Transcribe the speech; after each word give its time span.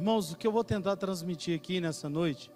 Irmãos, 0.00 0.32
o 0.32 0.36
que 0.38 0.46
eu 0.46 0.50
vou 0.50 0.64
tentar 0.64 0.96
transmitir 0.96 1.54
aqui 1.54 1.78
nessa 1.78 2.08
noite, 2.08 2.50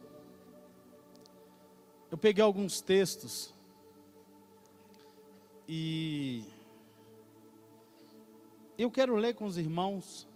eu 2.11 2.17
peguei 2.17 2.43
alguns 2.43 2.81
textos 2.81 3.53
e 5.69 6.43
eu 8.79 8.91
quero 8.91 9.15
ler 9.15 9.35
com 9.35 9.45
os 9.45 9.59
irmãos 9.59 10.27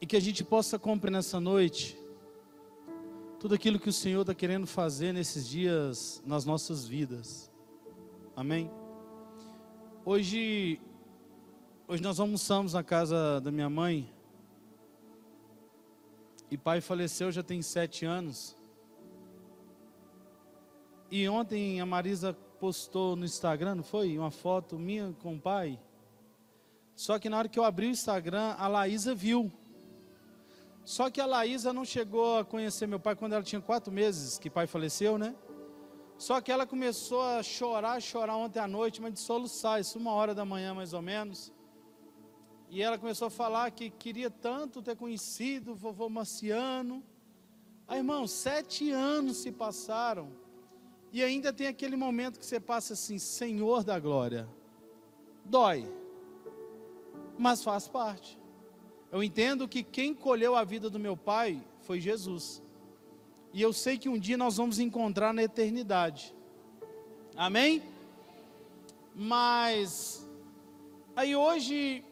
e 0.00 0.06
que 0.06 0.16
a 0.16 0.20
gente 0.20 0.44
possa 0.44 0.78
compreender 0.78 1.18
nessa 1.18 1.40
noite 1.40 1.98
tudo 3.40 3.56
aquilo 3.56 3.80
que 3.80 3.88
o 3.88 3.92
Senhor 3.92 4.20
está 4.20 4.36
querendo 4.36 4.68
fazer 4.68 5.12
nesses 5.12 5.48
dias 5.48 6.22
nas 6.24 6.44
nossas 6.44 6.86
vidas. 6.86 7.50
Amém? 8.36 8.70
Hoje, 10.04 10.80
hoje 11.90 12.04
nós 12.04 12.20
almoçamos 12.20 12.74
na 12.74 12.84
casa 12.84 13.40
da 13.40 13.50
minha 13.50 13.68
mãe. 13.68 14.08
E 16.48 16.56
pai 16.56 16.80
faleceu 16.80 17.32
já 17.32 17.42
tem 17.42 17.60
sete 17.62 18.04
anos. 18.04 18.56
E 21.10 21.28
ontem 21.28 21.80
a 21.80 21.86
Marisa 21.86 22.32
postou 22.60 23.16
no 23.16 23.24
Instagram, 23.24 23.74
não 23.74 23.82
foi? 23.82 24.16
Uma 24.16 24.30
foto 24.30 24.78
minha 24.78 25.12
com 25.20 25.34
o 25.34 25.40
pai. 25.40 25.80
Só 26.94 27.18
que 27.18 27.28
na 27.28 27.38
hora 27.38 27.48
que 27.48 27.58
eu 27.58 27.64
abri 27.64 27.88
o 27.88 27.90
Instagram, 27.90 28.54
a 28.56 28.68
Laísa 28.68 29.12
viu. 29.12 29.50
Só 30.84 31.10
que 31.10 31.20
a 31.20 31.26
Laísa 31.26 31.72
não 31.72 31.84
chegou 31.84 32.38
a 32.38 32.44
conhecer 32.44 32.86
meu 32.86 33.00
pai 33.00 33.16
quando 33.16 33.32
ela 33.32 33.42
tinha 33.42 33.60
quatro 33.60 33.92
meses, 33.92 34.38
que 34.38 34.48
pai 34.48 34.68
faleceu, 34.68 35.18
né? 35.18 35.34
Só 36.16 36.40
que 36.40 36.52
ela 36.52 36.64
começou 36.64 37.20
a 37.20 37.42
chorar, 37.42 38.00
chorar 38.00 38.36
ontem 38.36 38.60
à 38.60 38.68
noite, 38.68 39.02
mas 39.02 39.12
de 39.12 39.18
soluçar, 39.18 39.80
isso 39.80 39.98
uma 39.98 40.12
hora 40.12 40.32
da 40.32 40.44
manhã 40.44 40.72
mais 40.72 40.92
ou 40.92 41.02
menos. 41.02 41.52
E 42.72 42.80
ela 42.80 42.96
começou 42.96 43.26
a 43.26 43.30
falar 43.30 43.68
que 43.72 43.90
queria 43.90 44.30
tanto 44.30 44.80
ter 44.80 44.94
conhecido 44.94 45.72
o 45.72 45.74
vovô 45.74 46.08
Marciano. 46.08 47.02
Aí, 47.88 47.98
irmão, 47.98 48.28
sete 48.28 48.92
anos 48.92 49.38
se 49.38 49.50
passaram. 49.50 50.30
E 51.12 51.20
ainda 51.20 51.52
tem 51.52 51.66
aquele 51.66 51.96
momento 51.96 52.38
que 52.38 52.46
você 52.46 52.60
passa 52.60 52.92
assim, 52.92 53.18
Senhor 53.18 53.82
da 53.82 53.98
glória. 53.98 54.48
Dói, 55.44 55.84
mas 57.36 57.64
faz 57.64 57.88
parte. 57.88 58.38
Eu 59.10 59.20
entendo 59.20 59.66
que 59.66 59.82
quem 59.82 60.14
colheu 60.14 60.54
a 60.54 60.62
vida 60.62 60.88
do 60.88 61.00
meu 61.00 61.16
pai 61.16 61.60
foi 61.80 62.00
Jesus. 62.00 62.62
E 63.52 63.60
eu 63.60 63.72
sei 63.72 63.98
que 63.98 64.08
um 64.08 64.16
dia 64.16 64.36
nós 64.36 64.58
vamos 64.58 64.78
encontrar 64.78 65.34
na 65.34 65.42
eternidade. 65.42 66.32
Amém? 67.34 67.82
Mas 69.12 70.24
aí 71.16 71.34
hoje 71.34 72.04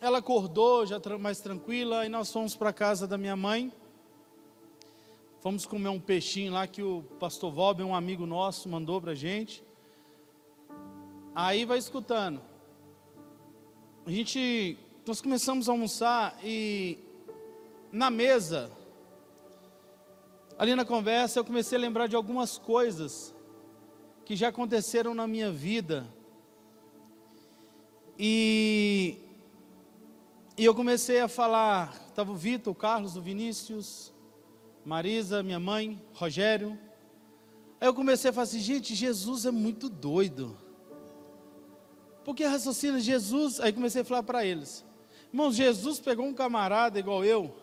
ela 0.00 0.18
acordou 0.18 0.86
já 0.86 1.00
mais 1.18 1.40
tranquila 1.40 2.06
e 2.06 2.08
nós 2.08 2.32
fomos 2.32 2.54
para 2.54 2.72
casa 2.72 3.06
da 3.06 3.18
minha 3.18 3.36
mãe. 3.36 3.72
Fomos 5.40 5.66
comer 5.66 5.88
um 5.88 6.00
peixinho 6.00 6.52
lá 6.52 6.66
que 6.66 6.82
o 6.82 7.02
pastor 7.18 7.52
Vob, 7.52 7.82
um 7.82 7.94
amigo 7.94 8.26
nosso, 8.26 8.68
mandou 8.68 9.00
para 9.00 9.14
gente. 9.14 9.64
Aí 11.34 11.64
vai 11.64 11.78
escutando. 11.78 12.40
A 14.06 14.10
gente 14.10 14.78
nós 15.06 15.20
começamos 15.22 15.68
a 15.68 15.72
almoçar 15.72 16.38
e 16.44 16.98
na 17.90 18.10
mesa, 18.10 18.70
ali 20.58 20.74
na 20.74 20.84
conversa, 20.84 21.38
eu 21.38 21.44
comecei 21.44 21.78
a 21.78 21.80
lembrar 21.80 22.06
de 22.06 22.14
algumas 22.14 22.58
coisas 22.58 23.34
que 24.24 24.36
já 24.36 24.48
aconteceram 24.48 25.14
na 25.14 25.26
minha 25.26 25.50
vida. 25.50 26.06
E, 28.18 29.16
e 30.58 30.64
eu 30.64 30.74
comecei 30.74 31.20
a 31.20 31.28
falar, 31.28 31.94
estava 32.08 32.32
o 32.32 32.34
Vitor, 32.34 32.72
o 32.72 32.74
Carlos, 32.74 33.16
o 33.16 33.22
Vinícius, 33.22 34.12
Marisa, 34.84 35.40
minha 35.40 35.60
mãe, 35.60 36.02
Rogério. 36.12 36.76
Aí 37.80 37.86
eu 37.86 37.94
comecei 37.94 38.30
a 38.30 38.32
falar 38.32 38.42
assim, 38.42 38.58
gente, 38.58 38.92
Jesus 38.92 39.46
é 39.46 39.52
muito 39.52 39.88
doido. 39.88 40.58
Porque 42.24 42.44
raciocina 42.44 42.98
Jesus, 42.98 43.60
aí 43.60 43.72
comecei 43.72 44.02
a 44.02 44.04
falar 44.04 44.24
para 44.24 44.44
eles. 44.44 44.84
Irmãos, 45.32 45.54
Jesus 45.54 46.00
pegou 46.00 46.26
um 46.26 46.34
camarada 46.34 46.98
igual 46.98 47.24
eu. 47.24 47.54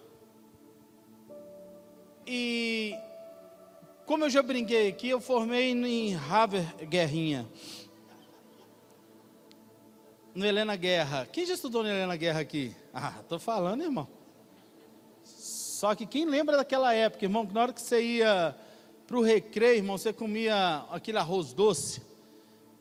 E 2.25 2.95
como 4.05 4.23
eu 4.23 4.29
já 4.29 4.41
brinquei 4.41 4.87
aqui, 4.87 5.09
eu 5.09 5.19
formei 5.19 5.71
em 5.71 6.13
Harvard 6.13 6.85
Guerrinha. 6.85 7.45
No 10.35 10.45
Helena 10.45 10.75
Guerra. 10.75 11.25
Quem 11.31 11.45
já 11.45 11.53
estudou 11.53 11.81
no 11.81 11.87
Helena 11.87 12.17
Guerra 12.17 12.41
aqui? 12.41 12.75
Ah, 12.93 13.13
tô 13.29 13.39
falando, 13.39 13.81
irmão. 13.81 14.05
Só 15.23 15.95
que 15.95 16.05
quem 16.05 16.25
lembra 16.25 16.57
daquela 16.57 16.93
época, 16.93 17.23
irmão, 17.23 17.47
que 17.47 17.53
na 17.53 17.61
hora 17.61 17.73
que 17.73 17.81
você 17.81 18.01
ia 18.01 18.53
para 19.07 19.17
o 19.17 19.21
recreio, 19.21 19.77
irmão, 19.77 19.97
você 19.97 20.11
comia 20.11 20.85
aquele 20.91 21.17
arroz 21.17 21.53
doce. 21.53 22.01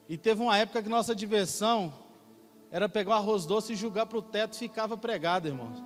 E 0.09 0.19
teve 0.19 0.42
uma 0.42 0.59
época 0.59 0.82
que 0.82 0.88
nossa 0.88 1.15
diversão 1.15 1.94
era 2.72 2.88
pegar 2.88 3.10
o 3.10 3.15
arroz 3.15 3.47
doce 3.47 3.72
e 3.72 3.76
jogar 3.76 4.06
para 4.06 4.19
o 4.19 4.22
teto 4.22 4.54
e 4.54 4.59
ficava 4.59 4.97
pregado, 4.97 5.47
irmãos. 5.47 5.78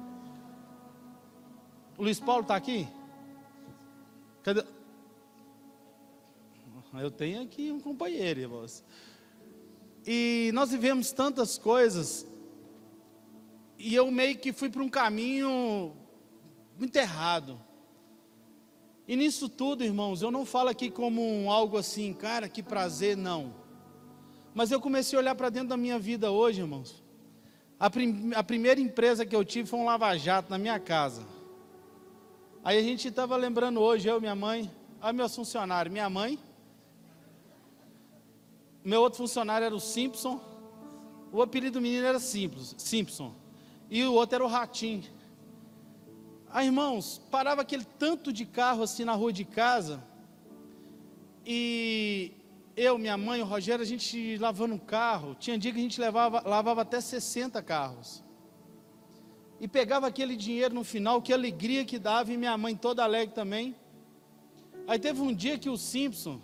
O 1.98 2.02
Luiz 2.02 2.18
Paulo 2.18 2.42
está 2.42 2.56
aqui? 2.56 2.88
Cadê? 4.42 4.64
Eu 6.94 7.10
tenho 7.10 7.42
aqui 7.42 7.70
um 7.70 7.78
companheiro, 7.78 8.40
irmãos. 8.40 8.82
E 10.10 10.50
nós 10.54 10.70
vivemos 10.70 11.12
tantas 11.12 11.58
coisas, 11.58 12.26
e 13.78 13.94
eu 13.94 14.10
meio 14.10 14.38
que 14.38 14.54
fui 14.54 14.70
para 14.70 14.82
um 14.82 14.88
caminho 14.88 15.94
muito 16.78 16.96
errado. 16.96 17.60
E 19.06 19.14
nisso 19.14 19.50
tudo, 19.50 19.84
irmãos, 19.84 20.22
eu 20.22 20.30
não 20.30 20.46
falo 20.46 20.70
aqui 20.70 20.90
como 20.90 21.20
um, 21.22 21.50
algo 21.50 21.76
assim, 21.76 22.14
cara, 22.14 22.48
que 22.48 22.62
prazer, 22.62 23.18
não. 23.18 23.54
Mas 24.54 24.70
eu 24.70 24.80
comecei 24.80 25.14
a 25.18 25.20
olhar 25.20 25.34
para 25.34 25.50
dentro 25.50 25.68
da 25.68 25.76
minha 25.76 25.98
vida 25.98 26.30
hoje, 26.30 26.62
irmãos. 26.62 27.04
A, 27.78 27.90
prim 27.90 28.32
a, 28.34 28.42
primeira 28.42 28.80
empresa 28.80 29.26
que 29.26 29.36
eu 29.36 29.44
tive 29.44 29.68
foi 29.68 29.78
um 29.78 29.84
lava-jato 29.84 30.48
na 30.48 30.56
minha 30.56 30.80
casa. 30.80 31.20
Aí 32.64 32.78
a 32.78 32.82
gente 32.82 33.08
estava 33.08 33.36
lembrando 33.36 33.78
hoje, 33.78 34.08
eu, 34.08 34.18
minha 34.18 34.34
mãe, 34.34 34.70
a 35.02 35.12
meus 35.12 35.36
funcionários, 35.36 35.92
minha 35.92 36.08
mãe, 36.08 36.38
meu 38.88 39.02
outro 39.02 39.18
funcionário 39.18 39.64
era 39.66 39.74
o 39.74 39.80
Simpson, 39.80 40.40
o 41.30 41.42
apelido 41.42 41.78
do 41.78 41.82
menino 41.82 42.06
era 42.06 42.18
Simples, 42.18 42.74
Simpson, 42.78 43.34
e 43.90 44.02
o 44.04 44.14
outro 44.14 44.36
era 44.36 44.44
o 44.44 44.48
Ratinho. 44.48 45.04
Aí, 46.50 46.66
irmãos, 46.66 47.20
parava 47.30 47.60
aquele 47.60 47.84
tanto 47.84 48.32
de 48.32 48.46
carro 48.46 48.82
assim 48.82 49.04
na 49.04 49.12
rua 49.12 49.32
de 49.32 49.44
casa, 49.44 50.02
e 51.44 52.32
eu, 52.76 52.96
minha 52.96 53.16
mãe, 53.18 53.42
o 53.42 53.44
Rogério, 53.44 53.82
a 53.82 53.86
gente 53.86 54.36
lavando 54.38 54.74
um 54.74 54.78
carro. 54.78 55.34
Tinha 55.34 55.58
dia 55.58 55.72
que 55.72 55.78
a 55.78 55.82
gente 55.82 56.00
levava, 56.00 56.42
lavava 56.46 56.82
até 56.82 57.00
60 57.00 57.62
carros. 57.62 58.22
E 59.58 59.66
pegava 59.66 60.06
aquele 60.06 60.36
dinheiro 60.36 60.74
no 60.74 60.84
final, 60.84 61.20
que 61.20 61.32
alegria 61.32 61.84
que 61.84 61.98
dava, 61.98 62.32
e 62.32 62.36
minha 62.36 62.56
mãe 62.56 62.76
toda 62.76 63.02
alegre 63.02 63.34
também. 63.34 63.74
Aí 64.86 64.98
teve 64.98 65.20
um 65.20 65.34
dia 65.34 65.58
que 65.58 65.68
o 65.68 65.76
Simpson, 65.76 66.40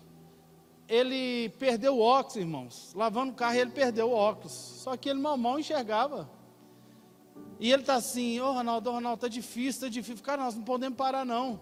ele 0.88 1.48
perdeu 1.58 1.96
o 1.96 2.00
óculos, 2.00 2.36
irmãos. 2.36 2.92
Lavando 2.94 3.32
o 3.32 3.34
carro, 3.34 3.56
ele 3.56 3.70
perdeu 3.70 4.10
o 4.10 4.14
óculos. 4.14 4.52
Só 4.52 4.96
que 4.96 5.08
ele 5.08 5.20
mal 5.20 5.36
mal 5.36 5.58
enxergava. 5.58 6.30
E 7.58 7.72
ele 7.72 7.82
está 7.82 7.94
assim, 7.94 8.40
ô 8.40 8.48
oh, 8.48 8.52
Ronaldo, 8.52 8.90
Ronaldo, 8.90 9.26
está 9.26 9.28
difícil, 9.28 9.70
está 9.70 9.88
difícil. 9.88 10.22
Cara, 10.22 10.42
nós 10.42 10.54
não 10.54 10.62
podemos 10.62 10.96
parar 10.96 11.24
não. 11.24 11.60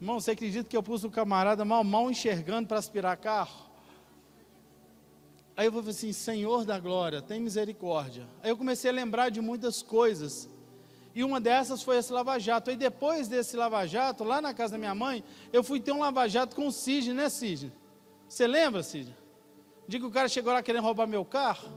Irmão, 0.00 0.20
você 0.20 0.32
acredita 0.32 0.68
que 0.68 0.76
eu 0.76 0.82
pus 0.82 1.04
o 1.04 1.10
camarada 1.10 1.64
mal, 1.64 1.84
mal 1.84 2.10
enxergando 2.10 2.68
para 2.68 2.78
aspirar 2.78 3.16
carro? 3.16 3.64
Aí 5.56 5.66
eu 5.66 5.72
falei 5.72 5.90
assim, 5.90 6.12
Senhor 6.12 6.64
da 6.64 6.80
glória, 6.80 7.22
tem 7.22 7.40
misericórdia. 7.40 8.28
Aí 8.42 8.50
eu 8.50 8.56
comecei 8.56 8.90
a 8.90 8.94
lembrar 8.94 9.30
de 9.30 9.40
muitas 9.40 9.82
coisas. 9.82 10.48
E 11.14 11.22
uma 11.22 11.40
dessas 11.40 11.82
foi 11.82 11.98
esse 11.98 12.12
lava-jato. 12.12 12.70
Aí 12.70 12.76
depois 12.76 13.28
desse 13.28 13.56
lava-jato, 13.56 14.24
lá 14.24 14.40
na 14.40 14.52
casa 14.52 14.72
da 14.72 14.78
minha 14.78 14.94
mãe, 14.94 15.22
eu 15.52 15.62
fui 15.62 15.78
ter 15.78 15.92
um 15.92 16.00
lava-jato 16.00 16.56
com 16.56 16.66
o 16.66 16.72
Sidney, 16.72 17.14
né 17.14 17.28
Sidney? 17.28 17.72
Você 18.34 18.48
lembra, 18.48 18.82
Sidney? 18.82 19.14
Diga 19.86 20.02
que 20.02 20.10
o 20.10 20.12
cara 20.12 20.28
chegou 20.28 20.52
lá 20.52 20.60
querendo 20.60 20.82
roubar 20.82 21.06
meu 21.06 21.24
carro. 21.24 21.68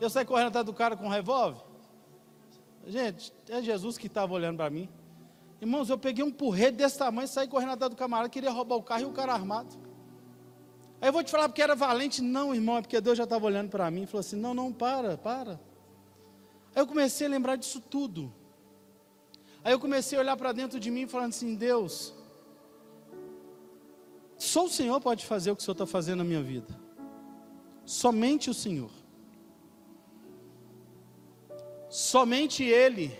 Eu 0.00 0.08
saí 0.08 0.24
correndo 0.24 0.46
atrás 0.46 0.64
do 0.64 0.72
cara 0.72 0.96
com 0.96 1.06
um 1.06 1.08
revólver. 1.08 1.60
Gente, 2.86 3.32
é 3.48 3.60
Jesus 3.60 3.98
que 3.98 4.06
estava 4.06 4.32
olhando 4.32 4.58
para 4.58 4.70
mim. 4.70 4.88
Irmãos, 5.60 5.90
eu 5.90 5.98
peguei 5.98 6.22
um 6.22 6.30
porrete 6.30 6.76
desse 6.76 6.96
tamanho, 6.96 7.26
saí 7.26 7.48
correndo 7.48 7.72
atrás 7.72 7.90
do 7.90 7.96
camarada, 7.96 8.28
queria 8.28 8.48
roubar 8.48 8.76
o 8.76 8.82
carro 8.84 9.02
e 9.02 9.04
o 9.06 9.10
cara 9.10 9.32
armado. 9.32 9.76
Aí 11.00 11.08
eu 11.08 11.12
vou 11.12 11.24
te 11.24 11.32
falar 11.32 11.48
porque 11.48 11.62
era 11.62 11.74
valente. 11.74 12.22
Não, 12.22 12.54
irmão, 12.54 12.76
é 12.76 12.80
porque 12.80 13.00
Deus 13.00 13.18
já 13.18 13.24
estava 13.24 13.44
olhando 13.44 13.68
para 13.68 13.90
mim 13.90 14.04
e 14.04 14.06
falou 14.06 14.20
assim: 14.20 14.36
não, 14.36 14.54
não, 14.54 14.72
para, 14.72 15.18
para. 15.18 15.60
Aí 16.76 16.80
eu 16.80 16.86
comecei 16.86 17.26
a 17.26 17.30
lembrar 17.30 17.56
disso 17.56 17.80
tudo. 17.80 18.32
Aí 19.64 19.72
eu 19.72 19.80
comecei 19.80 20.16
a 20.16 20.20
olhar 20.20 20.36
para 20.36 20.52
dentro 20.52 20.78
de 20.78 20.92
mim 20.92 21.08
falando 21.08 21.30
assim: 21.30 21.56
Deus, 21.56 22.14
só 24.38 24.66
o 24.66 24.68
Senhor 24.68 25.00
pode 25.00 25.26
fazer 25.26 25.50
o 25.50 25.56
que 25.56 25.62
o 25.62 25.64
Senhor 25.64 25.72
está 25.74 25.86
fazendo 25.86 26.18
na 26.18 26.24
minha 26.24 26.42
vida. 26.42 26.68
Somente 27.84 28.48
o 28.48 28.54
Senhor. 28.54 28.90
Somente 31.90 32.62
Ele. 32.62 33.18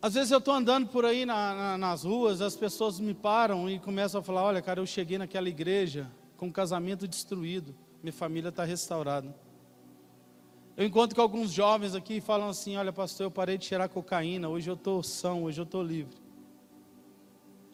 Às 0.00 0.14
vezes 0.14 0.30
eu 0.30 0.38
estou 0.38 0.54
andando 0.54 0.86
por 0.86 1.04
aí 1.04 1.26
na, 1.26 1.54
na, 1.54 1.78
nas 1.78 2.04
ruas, 2.04 2.40
as 2.40 2.54
pessoas 2.54 3.00
me 3.00 3.12
param 3.12 3.68
e 3.68 3.78
começam 3.80 4.20
a 4.20 4.22
falar: 4.22 4.44
Olha, 4.44 4.62
cara, 4.62 4.80
eu 4.80 4.86
cheguei 4.86 5.18
naquela 5.18 5.48
igreja 5.48 6.08
com 6.36 6.46
um 6.46 6.52
casamento 6.52 7.08
destruído, 7.08 7.74
minha 8.02 8.12
família 8.12 8.50
está 8.50 8.62
restaurada. 8.64 9.34
Eu 10.76 10.84
encontro 10.84 11.16
com 11.16 11.22
alguns 11.22 11.50
jovens 11.50 11.94
aqui 11.94 12.14
e 12.16 12.20
falam 12.20 12.50
assim: 12.50 12.76
Olha, 12.76 12.92
pastor, 12.92 13.26
eu 13.26 13.30
parei 13.30 13.56
de 13.56 13.64
cheirar 13.64 13.88
cocaína, 13.88 14.48
hoje 14.48 14.68
eu 14.68 14.74
estou 14.74 15.02
são, 15.02 15.44
hoje 15.44 15.60
eu 15.60 15.64
estou 15.64 15.82
livre. 15.82 16.14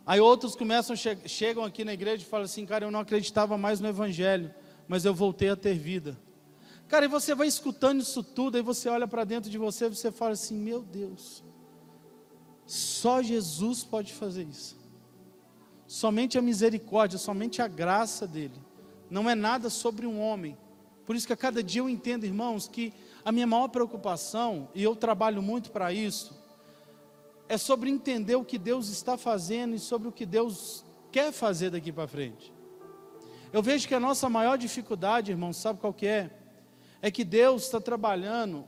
Aí 0.07 0.21
outros 0.21 0.55
começam, 0.55 0.95
chegam 1.27 1.65
aqui 1.65 1.85
na 1.85 1.93
igreja 1.93 2.23
e 2.23 2.27
falam 2.27 2.45
assim: 2.45 2.65
Cara, 2.65 2.85
eu 2.85 2.91
não 2.91 3.01
acreditava 3.01 3.59
mais 3.59 3.81
no 3.81 3.89
Evangelho, 3.89 4.55
mas 4.87 5.05
eu 5.05 5.13
voltei 5.13 5.49
a 5.49 5.57
ter 5.57 5.75
vida. 5.75 6.17
Cara, 6.87 7.07
e 7.07 7.09
você 7.09 7.35
vai 7.35 7.49
escutando 7.49 8.03
isso 8.03 8.23
tudo, 8.23 8.57
aí 8.57 8.63
você 8.63 8.89
olha 8.89 9.09
para 9.09 9.25
dentro 9.25 9.51
de 9.51 9.59
você 9.59 9.87
e 9.87 9.89
você 9.89 10.13
fala 10.13 10.33
assim: 10.33 10.57
Meu 10.57 10.81
Deus, 10.81 11.43
só 12.65 13.21
Jesus 13.21 13.83
pode 13.83 14.13
fazer 14.13 14.45
isso. 14.45 14.81
Somente 15.89 16.39
a 16.39 16.43
misericórdia, 16.43 17.19
somente 17.19 17.61
a 17.61 17.67
graça 17.67 18.29
dele. 18.29 18.55
Não 19.11 19.29
é 19.29 19.35
nada 19.35 19.69
sobre 19.69 20.07
um 20.07 20.21
homem. 20.21 20.57
Por 21.05 21.17
isso 21.17 21.27
que 21.27 21.33
a 21.33 21.37
cada 21.37 21.63
dia 21.63 21.81
eu 21.81 21.89
entendo, 21.89 22.25
irmãos, 22.25 22.69
que 22.69 22.93
a 23.25 23.33
minha 23.33 23.47
maior 23.47 23.69
preocupação, 23.69 24.69
e 24.75 24.83
eu 24.83 24.95
trabalho 24.95 25.43
muito 25.43 25.71
para 25.71 25.93
isso, 25.93 26.41
é 27.49 27.59
sobre 27.59 27.91
entender 27.91 28.37
o 28.37 28.45
que 28.45 28.59
Deus 28.59 28.89
está 28.89 29.17
fazendo 29.17 29.75
e 29.75 29.79
sobre 29.79 30.09
o 30.09 30.13
que 30.13 30.25
Deus 30.25 30.85
quer 31.11 31.33
fazer 31.33 31.71
daqui 31.71 31.93
para 31.93 32.09
frente. 32.09 32.53
Eu 33.53 33.63
vejo 33.63 33.87
que 33.87 33.95
a 33.95 34.01
nossa 34.01 34.29
maior 34.29 34.57
dificuldade, 34.57 35.31
irmãos, 35.31 35.59
sabe 35.59 35.79
qual 35.79 35.93
que 35.93 36.07
é? 36.07 36.31
É 37.03 37.11
que 37.11 37.25
Deus 37.25 37.65
está 37.65 37.81
trabalhando 37.81 38.65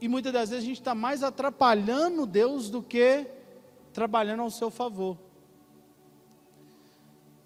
e 0.00 0.08
muitas 0.08 0.32
das 0.32 0.50
vezes 0.50 0.64
a 0.64 0.66
gente 0.66 0.80
está 0.80 0.94
mais 0.94 1.22
atrapalhando 1.22 2.26
Deus 2.26 2.70
do 2.70 2.82
que 2.82 3.26
trabalhando 3.92 4.42
ao 4.42 4.50
seu 4.50 4.70
favor. 4.70 5.18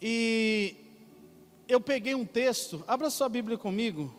E 0.00 0.76
eu 1.72 1.80
peguei 1.80 2.14
um 2.14 2.24
texto, 2.24 2.84
abra 2.86 3.08
sua 3.08 3.30
Bíblia 3.30 3.56
comigo. 3.56 4.14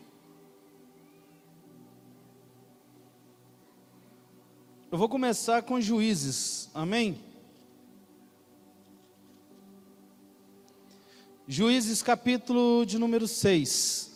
Eu 4.92 4.98
vou 4.98 5.08
começar 5.08 5.62
com 5.62 5.80
Juízes, 5.80 6.70
amém? 6.74 7.24
Juízes 11.48 12.02
capítulo 12.02 12.86
de 12.86 12.98
número 12.98 13.28
6. 13.28 14.13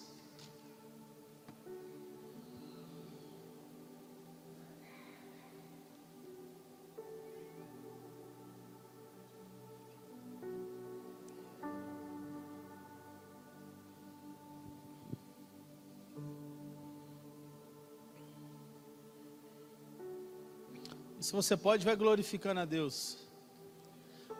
Se 21.27 21.33
você 21.33 21.57
pode, 21.57 21.83
vai 21.83 21.93
glorificando 21.93 22.61
a 22.61 22.63
Deus. 22.63 23.17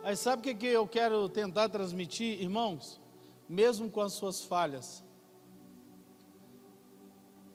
Aí 0.02 0.16
sabe 0.16 0.40
o 0.40 0.42
que, 0.42 0.54
que 0.54 0.66
eu 0.68 0.88
quero 0.88 1.28
tentar 1.28 1.68
transmitir, 1.68 2.40
irmãos? 2.40 2.98
Mesmo 3.46 3.90
com 3.90 4.00
as 4.00 4.14
suas 4.14 4.42
falhas, 4.42 5.04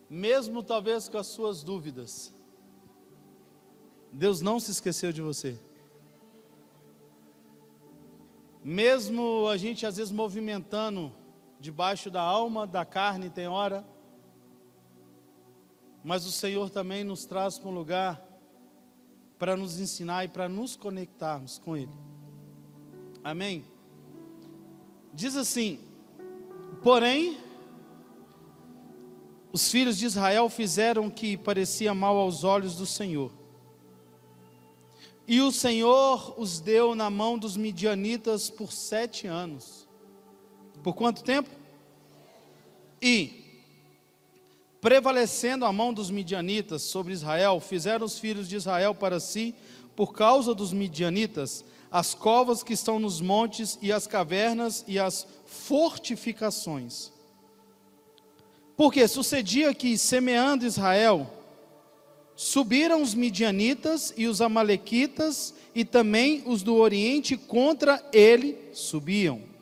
mesmo 0.07 0.61
talvez 0.61 1.09
com 1.09 1.17
as 1.17 1.25
suas 1.25 1.63
dúvidas, 1.63 2.31
Deus 4.11 4.39
não 4.39 4.59
se 4.59 4.69
esqueceu 4.69 5.11
de 5.11 5.23
você. 5.23 5.59
Mesmo 8.63 9.47
a 9.47 9.57
gente 9.57 9.83
às 9.83 9.97
vezes 9.97 10.13
movimentando 10.13 11.11
debaixo 11.59 12.11
da 12.11 12.21
alma, 12.21 12.67
da 12.67 12.85
carne, 12.85 13.31
tem 13.31 13.47
hora, 13.47 13.83
mas 16.03 16.23
o 16.23 16.31
Senhor 16.31 16.69
também 16.69 17.03
nos 17.03 17.25
traz 17.25 17.57
para 17.57 17.69
um 17.69 17.73
lugar 17.73 18.32
para 19.43 19.57
nos 19.57 19.77
ensinar 19.77 20.23
e 20.23 20.29
para 20.29 20.47
nos 20.47 20.77
conectarmos 20.77 21.57
com 21.57 21.75
Ele. 21.75 21.91
Amém? 23.21 23.65
Diz 25.13 25.35
assim: 25.35 25.81
porém, 26.81 27.37
os 29.51 29.69
filhos 29.69 29.97
de 29.97 30.05
Israel 30.05 30.47
fizeram 30.47 31.07
o 31.07 31.11
que 31.11 31.35
parecia 31.35 31.93
mal 31.93 32.15
aos 32.15 32.45
olhos 32.45 32.77
do 32.77 32.85
Senhor. 32.85 33.33
E 35.27 35.41
o 35.41 35.51
Senhor 35.51 36.35
os 36.37 36.61
deu 36.61 36.95
na 36.95 37.09
mão 37.09 37.37
dos 37.37 37.57
midianitas 37.57 38.49
por 38.49 38.71
sete 38.71 39.27
anos. 39.27 39.85
Por 40.81 40.93
quanto 40.93 41.21
tempo? 41.21 41.49
E 43.01 43.42
prevalecendo 44.83 45.63
a 45.63 45.71
mão 45.71 45.93
dos 45.93 46.11
midianitas 46.11 46.81
sobre 46.81 47.13
Israel, 47.13 47.61
fizeram 47.61 48.05
os 48.05 48.19
filhos 48.19 48.49
de 48.49 48.57
Israel 48.57 48.93
para 48.93 49.17
si, 49.17 49.55
por 49.95 50.11
causa 50.11 50.53
dos 50.53 50.73
midianitas, 50.73 51.63
as 51.89 52.13
covas 52.13 52.61
que 52.61 52.73
estão 52.73 52.99
nos 52.99 53.21
montes 53.21 53.79
e 53.81 53.93
as 53.93 54.05
cavernas 54.05 54.83
e 54.85 54.99
as 54.99 55.25
fortificações. 55.45 57.13
Porque 58.75 59.07
sucedia 59.07 59.73
que, 59.73 59.97
semeando 59.97 60.65
Israel, 60.65 61.31
subiram 62.35 63.01
os 63.01 63.13
midianitas 63.13 64.13
e 64.17 64.27
os 64.27 64.41
amalequitas 64.41 65.53
e 65.73 65.85
também 65.85 66.43
os 66.45 66.61
do 66.61 66.75
oriente 66.75 67.37
contra 67.37 68.05
ele 68.11 68.57
subiam. 68.73 69.52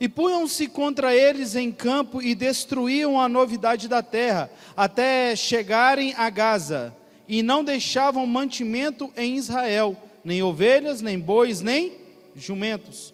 E 0.00 0.08
punham-se 0.08 0.68
contra 0.68 1.14
eles 1.14 1.56
em 1.56 1.72
campo 1.72 2.22
e 2.22 2.34
destruíam 2.34 3.20
a 3.20 3.28
novidade 3.28 3.88
da 3.88 4.02
terra, 4.02 4.50
até 4.76 5.34
chegarem 5.34 6.14
a 6.16 6.30
Gaza, 6.30 6.94
e 7.26 7.42
não 7.42 7.64
deixavam 7.64 8.26
mantimento 8.26 9.12
em 9.16 9.36
Israel, 9.36 9.96
nem 10.24 10.42
ovelhas, 10.42 11.00
nem 11.00 11.18
bois, 11.18 11.60
nem 11.60 11.92
jumentos. 12.36 13.12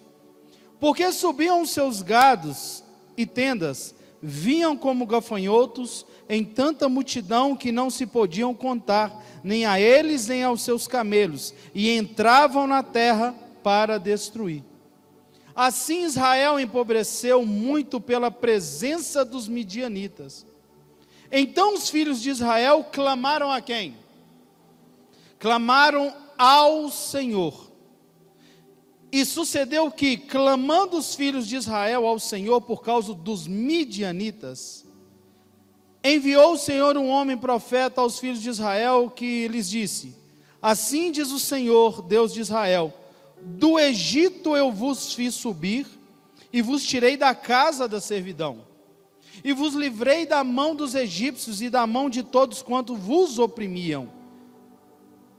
Porque 0.79 1.11
subiam 1.11 1.65
seus 1.65 2.03
gados 2.03 2.85
e 3.17 3.25
tendas, 3.25 3.95
vinham 4.23 4.77
como 4.77 5.07
gafanhotos 5.07 6.05
em 6.29 6.45
tanta 6.45 6.89
multidão 6.89 7.57
que 7.57 7.73
não 7.73 7.89
se 7.89 8.07
podiam 8.07 8.55
contar, 8.55 9.25
nem 9.43 9.65
a 9.65 9.81
eles 9.81 10.29
nem 10.29 10.43
aos 10.43 10.63
seus 10.63 10.87
camelos, 10.87 11.55
e 11.75 11.91
entravam 11.97 12.67
na 12.67 12.83
terra 12.83 13.35
para 13.63 13.99
destruir. 13.99 14.63
Assim 15.55 16.05
Israel 16.05 16.59
empobreceu 16.59 17.47
muito 17.47 18.01
pela 18.01 18.31
presença 18.31 19.25
dos 19.25 19.47
midianitas. 19.47 20.45
Então 21.31 21.75
os 21.75 21.89
filhos 21.89 22.21
de 22.21 22.31
Israel 22.31 22.85
clamaram 22.91 23.51
a 23.51 23.61
quem? 23.61 23.97
Clamaram 25.39 26.13
ao 26.37 26.91
Senhor. 26.91 27.73
E 29.13 29.25
sucedeu 29.25 29.93
que, 29.93 30.17
clamando 30.17 30.97
os 30.97 31.15
filhos 31.15 31.47
de 31.47 31.55
Israel 31.55 32.05
ao 32.05 32.19
Senhor 32.19 32.61
por 32.61 32.83
causa 32.83 33.15
dos 33.15 33.47
midianitas, 33.47 34.85
enviou 36.03 36.55
o 36.55 36.59
Senhor 36.59 36.97
um 36.97 37.09
homem 37.09 37.39
profeta 37.39 38.01
aos 38.01 38.19
filhos 38.19 38.43
de 38.43 38.51
Israel 38.51 39.09
que 39.09 39.47
lhes 39.47 39.71
disse: 39.71 40.17
Assim 40.61 41.13
diz 41.13 41.31
o 41.31 41.39
Senhor, 41.39 42.03
Deus 42.03 42.33
de 42.33 42.41
Israel: 42.41 42.93
do 43.45 43.79
Egito 43.79 44.57
eu 44.57 44.73
vos 44.73 45.13
fiz 45.13 45.35
subir, 45.35 45.87
e 46.53 46.63
vos 46.63 46.85
tirei 46.85 47.17
da 47.17 47.35
casa 47.35 47.87
da 47.87 48.01
servidão, 48.01 48.65
e 49.43 49.53
vos 49.53 49.75
livrei 49.75 50.25
da 50.25 50.43
mão 50.43 50.75
dos 50.75 50.95
egípcios 50.95 51.61
e 51.61 51.69
da 51.69 51.87
mão 51.87 52.09
de 52.09 52.23
todos 52.23 52.63
quanto 52.63 52.97
vos 52.97 53.39
oprimiam, 53.39 54.09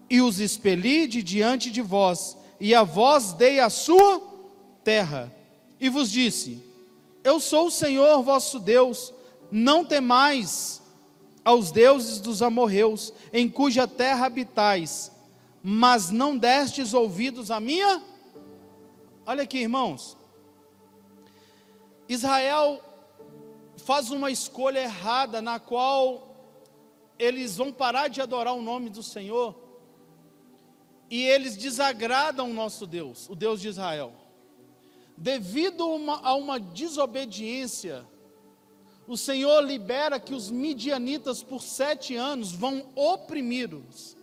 e 0.10 0.22
os 0.22 0.40
expeli 0.40 1.08
de 1.08 1.24
diante 1.24 1.72
de 1.72 1.82
vós, 1.82 2.38
e 2.60 2.76
a 2.76 2.84
vós 2.84 3.34
dei 3.34 3.60
a 3.60 3.70
sua 3.70 4.22
terra, 4.84 5.34
e 5.80 5.90
vos 5.90 6.12
disse: 6.12 6.62
Eu 7.24 7.40
sou 7.40 7.68
o 7.68 7.72
Senhor 7.72 8.22
vosso 8.22 8.60
Deus, 8.60 9.14
não 9.52 9.84
temais 9.84 10.82
aos 11.44 11.72
deuses 11.72 12.20
dos 12.20 12.42
amorreus, 12.42 13.14
em 13.32 13.50
cuja 13.50 13.88
terra 13.88 14.26
habitais, 14.26 15.12
mas 15.68 16.12
não 16.12 16.38
destes 16.38 16.94
ouvidos 16.94 17.50
a 17.50 17.60
minha. 17.60 18.00
Olha 19.26 19.42
aqui, 19.42 19.58
irmãos. 19.58 20.16
Israel 22.08 22.80
faz 23.78 24.12
uma 24.12 24.30
escolha 24.30 24.78
errada 24.78 25.42
na 25.42 25.60
qual 25.60 26.36
eles 27.18 27.58
vão 27.58 27.74
parar 27.74 28.10
de 28.10 28.22
adorar 28.22 28.54
o 28.54 28.62
nome 28.62 28.92
do 28.92 29.02
Senhor 29.02 29.56
e 31.10 31.24
eles 31.24 31.58
desagradam 31.58 32.52
o 32.52 32.54
nosso 32.54 32.86
Deus, 32.86 33.28
o 33.28 33.36
Deus 33.36 33.60
de 33.60 33.70
Israel. 33.70 34.14
Devido 35.18 35.88
uma, 35.88 36.20
a 36.22 36.36
uma 36.36 36.60
desobediência, 36.60 38.06
o 39.08 39.18
Senhor 39.18 39.62
libera 39.62 40.20
que 40.20 40.36
os 40.36 40.52
midianitas 40.52 41.42
por 41.42 41.64
sete 41.64 42.16
anos 42.16 42.52
vão 42.52 42.88
oprimi-los 42.94 44.15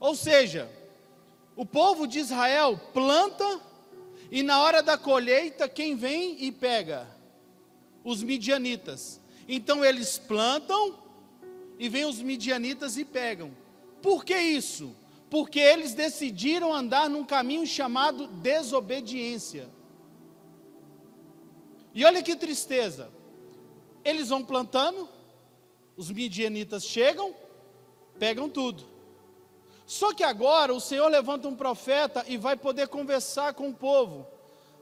Ou 0.00 0.16
seja, 0.16 0.68
o 1.54 1.66
povo 1.66 2.06
de 2.06 2.18
Israel 2.18 2.80
planta 2.94 3.60
e 4.30 4.42
na 4.42 4.60
hora 4.62 4.82
da 4.82 4.96
colheita 4.96 5.68
quem 5.68 5.94
vem 5.94 6.42
e 6.42 6.50
pega? 6.50 7.06
Os 8.02 8.22
midianitas. 8.22 9.20
Então 9.46 9.84
eles 9.84 10.16
plantam 10.16 10.98
e 11.78 11.88
vêm 11.88 12.06
os 12.06 12.22
midianitas 12.22 12.96
e 12.96 13.04
pegam. 13.04 13.50
Por 14.00 14.24
que 14.24 14.34
isso? 14.34 14.96
Porque 15.28 15.60
eles 15.60 15.92
decidiram 15.92 16.72
andar 16.72 17.10
num 17.10 17.24
caminho 17.24 17.66
chamado 17.66 18.26
desobediência. 18.26 19.68
E 21.94 22.04
olha 22.04 22.22
que 22.22 22.34
tristeza. 22.34 23.10
Eles 24.02 24.30
vão 24.30 24.42
plantando, 24.42 25.08
os 25.94 26.10
midianitas 26.10 26.84
chegam, 26.84 27.34
pegam 28.18 28.48
tudo. 28.48 28.99
Só 29.90 30.14
que 30.14 30.22
agora 30.22 30.72
o 30.72 30.78
Senhor 30.78 31.08
levanta 31.08 31.48
um 31.48 31.56
profeta 31.56 32.24
e 32.28 32.36
vai 32.36 32.56
poder 32.56 32.86
conversar 32.86 33.54
com 33.54 33.70
o 33.70 33.74
povo. 33.74 34.24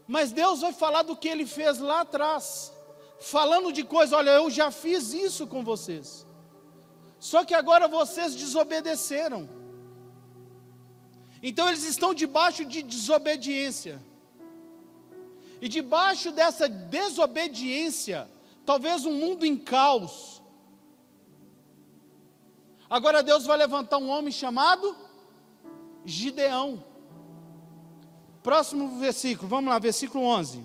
Mas 0.07 0.33
Deus 0.33 0.61
vai 0.61 0.71
falar 0.71 1.00
do 1.00 1.17
que 1.17 1.27
ele 1.27 1.47
fez 1.47 1.79
lá 1.79 2.03
atrás. 2.03 2.75
Falando 3.19 3.73
de 3.73 3.85
coisa, 3.85 4.19
olha, 4.19 4.33
eu 4.33 4.50
já 4.50 4.71
fiz 4.71 5.15
isso 5.15 5.47
com 5.47 5.65
vocês. 5.65 6.27
Só 7.19 7.43
que 7.43 7.55
agora 7.55 7.88
vocês 7.88 8.35
desobedeceram. 8.35 9.49
Então 11.43 11.67
eles 11.69 11.85
estão 11.85 12.12
debaixo 12.12 12.67
de 12.67 12.83
desobediência. 12.83 14.05
E 15.59 15.71
debaixo 15.71 16.31
dessa 16.33 16.69
desobediência, 16.69 18.29
talvez 18.67 19.07
um 19.07 19.15
mundo 19.15 19.47
em 19.47 19.57
caos. 19.57 20.38
Agora 22.90 23.23
Deus 23.23 23.45
vai 23.45 23.57
levantar 23.59 23.99
um 23.99 24.09
homem 24.09 24.33
chamado 24.33 24.97
Gideão. 26.04 26.83
Próximo 28.42 28.99
versículo, 28.99 29.47
vamos 29.49 29.71
lá, 29.71 29.78
versículo 29.78 30.25
11. 30.25 30.64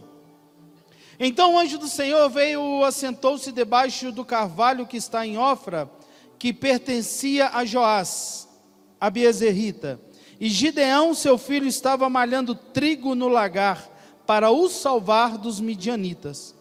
Então 1.19 1.53
o 1.53 1.59
anjo 1.59 1.77
do 1.77 1.87
Senhor 1.87 2.29
veio, 2.29 2.83
assentou-se 2.83 3.51
debaixo 3.51 4.11
do 4.11 4.23
carvalho 4.23 4.87
que 4.87 4.97
está 4.97 5.25
em 5.27 5.37
Ofra, 5.37 5.89
que 6.39 6.53
pertencia 6.53 7.49
a 7.49 7.65
Joás, 7.65 8.47
a 8.99 9.09
Biezerrita. 9.09 9.99
E 10.39 10.49
Gideão, 10.49 11.13
seu 11.13 11.37
filho, 11.37 11.67
estava 11.67 12.09
malhando 12.09 12.55
trigo 12.55 13.15
no 13.15 13.27
lagar 13.27 13.89
para 14.25 14.49
o 14.49 14.69
salvar 14.69 15.37
dos 15.37 15.59
midianitas. 15.59 16.55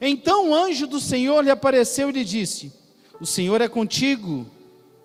Então 0.00 0.50
o 0.50 0.54
anjo 0.54 0.86
do 0.86 0.98
Senhor 0.98 1.42
lhe 1.42 1.50
apareceu 1.50 2.08
e 2.08 2.12
lhe 2.12 2.24
disse: 2.24 2.72
O 3.20 3.26
Senhor 3.26 3.60
é 3.60 3.68
contigo, 3.68 4.46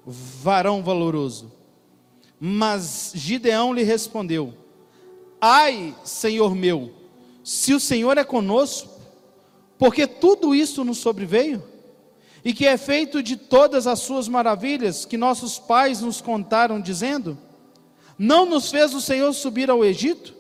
varão 0.06 0.84
valoroso. 0.84 1.52
Mas 2.40 3.12
Gideão 3.16 3.74
lhe 3.74 3.84
respondeu: 3.84 4.54
Ai, 5.40 5.96
Senhor 6.04 6.54
meu, 6.54 6.92
se 7.44 7.74
o 7.74 7.80
Senhor 7.80 8.18
é 8.18 8.24
conosco, 8.24 8.90
porque 9.78 10.06
tudo 10.06 10.54
isso 10.54 10.84
nos 10.84 10.98
sobreveio? 10.98 11.64
E 12.44 12.54
que 12.54 12.68
é 12.68 12.78
feito 12.78 13.24
de 13.24 13.36
todas 13.36 13.88
as 13.88 14.00
suas 14.00 14.28
maravilhas 14.28 15.04
que 15.04 15.18
nossos 15.18 15.58
pais 15.58 16.02
nos 16.02 16.22
contaram, 16.22 16.80
dizendo: 16.80 17.38
Não 18.18 18.46
nos 18.46 18.70
fez 18.70 18.94
o 18.94 19.02
Senhor 19.02 19.34
subir 19.34 19.70
ao 19.70 19.84
Egito? 19.84 20.36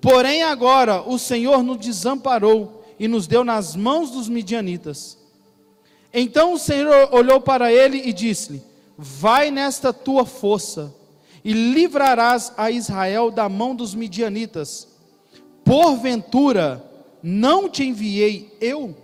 Porém, 0.00 0.42
agora 0.42 1.02
o 1.02 1.18
Senhor 1.18 1.62
nos 1.62 1.78
desamparou 1.78 2.84
e 2.98 3.06
nos 3.08 3.26
deu 3.26 3.44
nas 3.44 3.76
mãos 3.76 4.10
dos 4.10 4.28
midianitas. 4.28 5.18
Então 6.12 6.54
o 6.54 6.58
Senhor 6.58 7.12
olhou 7.12 7.40
para 7.40 7.70
ele 7.70 7.98
e 7.98 8.12
disse-lhe: 8.12 8.62
Vai 8.96 9.50
nesta 9.50 9.92
tua 9.92 10.24
força 10.24 10.94
e 11.44 11.52
livrarás 11.52 12.52
a 12.56 12.70
Israel 12.70 13.30
da 13.30 13.48
mão 13.48 13.74
dos 13.74 13.94
midianitas. 13.94 14.88
Porventura, 15.64 16.84
não 17.22 17.68
te 17.68 17.84
enviei 17.84 18.56
eu? 18.60 18.96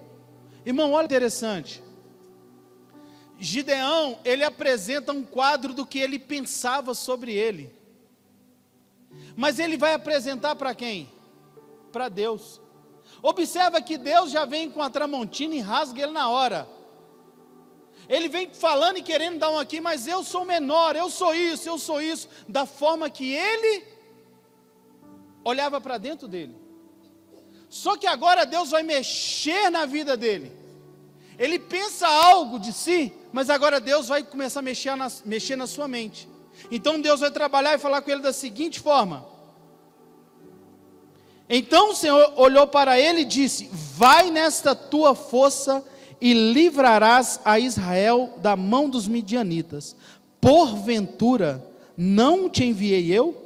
Irmão, 0.64 0.92
olha 0.92 1.04
interessante. 1.04 1.82
Gideão, 3.38 4.18
ele 4.24 4.44
apresenta 4.44 5.12
um 5.12 5.24
quadro 5.24 5.74
do 5.74 5.84
que 5.84 5.98
ele 5.98 6.18
pensava 6.18 6.94
sobre 6.94 7.32
ele. 7.32 7.74
Mas 9.36 9.58
ele 9.58 9.76
vai 9.76 9.94
apresentar 9.94 10.54
para 10.54 10.74
quem? 10.74 11.10
Para 11.90 12.08
Deus. 12.08 12.60
Observa 13.20 13.82
que 13.82 13.98
Deus 13.98 14.30
já 14.30 14.44
vem 14.44 14.70
com 14.70 14.80
a 14.80 14.88
tramontina 14.88 15.54
e 15.54 15.60
rasga 15.60 16.02
ele 16.02 16.12
na 16.12 16.28
hora. 16.28 16.68
Ele 18.12 18.28
vem 18.28 18.50
falando 18.52 18.98
e 18.98 19.02
querendo 19.02 19.38
dar 19.38 19.48
um 19.48 19.58
aqui, 19.58 19.80
mas 19.80 20.06
eu 20.06 20.22
sou 20.22 20.44
menor, 20.44 20.94
eu 20.94 21.08
sou 21.08 21.34
isso, 21.34 21.66
eu 21.66 21.78
sou 21.78 21.98
isso, 21.98 22.28
da 22.46 22.66
forma 22.66 23.08
que 23.08 23.32
ele 23.32 23.84
olhava 25.42 25.80
para 25.80 25.96
dentro 25.96 26.28
dele. 26.28 26.54
Só 27.70 27.96
que 27.96 28.06
agora 28.06 28.44
Deus 28.44 28.70
vai 28.70 28.82
mexer 28.82 29.70
na 29.70 29.86
vida 29.86 30.14
dele. 30.14 30.52
Ele 31.38 31.58
pensa 31.58 32.06
algo 32.06 32.58
de 32.58 32.70
si, 32.70 33.10
mas 33.32 33.48
agora 33.48 33.80
Deus 33.80 34.08
vai 34.08 34.22
começar 34.22 34.60
a 34.60 34.62
mexer 34.62 34.94
na, 34.94 35.10
mexer 35.24 35.56
na 35.56 35.66
sua 35.66 35.88
mente. 35.88 36.28
Então 36.70 37.00
Deus 37.00 37.20
vai 37.20 37.30
trabalhar 37.30 37.76
e 37.76 37.78
falar 37.78 38.02
com 38.02 38.10
ele 38.10 38.20
da 38.20 38.34
seguinte 38.34 38.78
forma: 38.78 39.26
Então 41.48 41.92
o 41.92 41.96
Senhor 41.96 42.34
olhou 42.36 42.66
para 42.66 43.00
ele 43.00 43.22
e 43.22 43.24
disse: 43.24 43.70
Vai 43.72 44.30
nesta 44.30 44.74
tua 44.74 45.14
força 45.14 45.82
e 46.22 46.32
livrarás 46.32 47.40
a 47.44 47.58
Israel 47.58 48.34
da 48.40 48.54
mão 48.54 48.88
dos 48.88 49.08
midianitas. 49.08 49.96
Porventura 50.40 51.66
não 51.96 52.48
te 52.48 52.64
enviei 52.64 53.12
eu? 53.12 53.36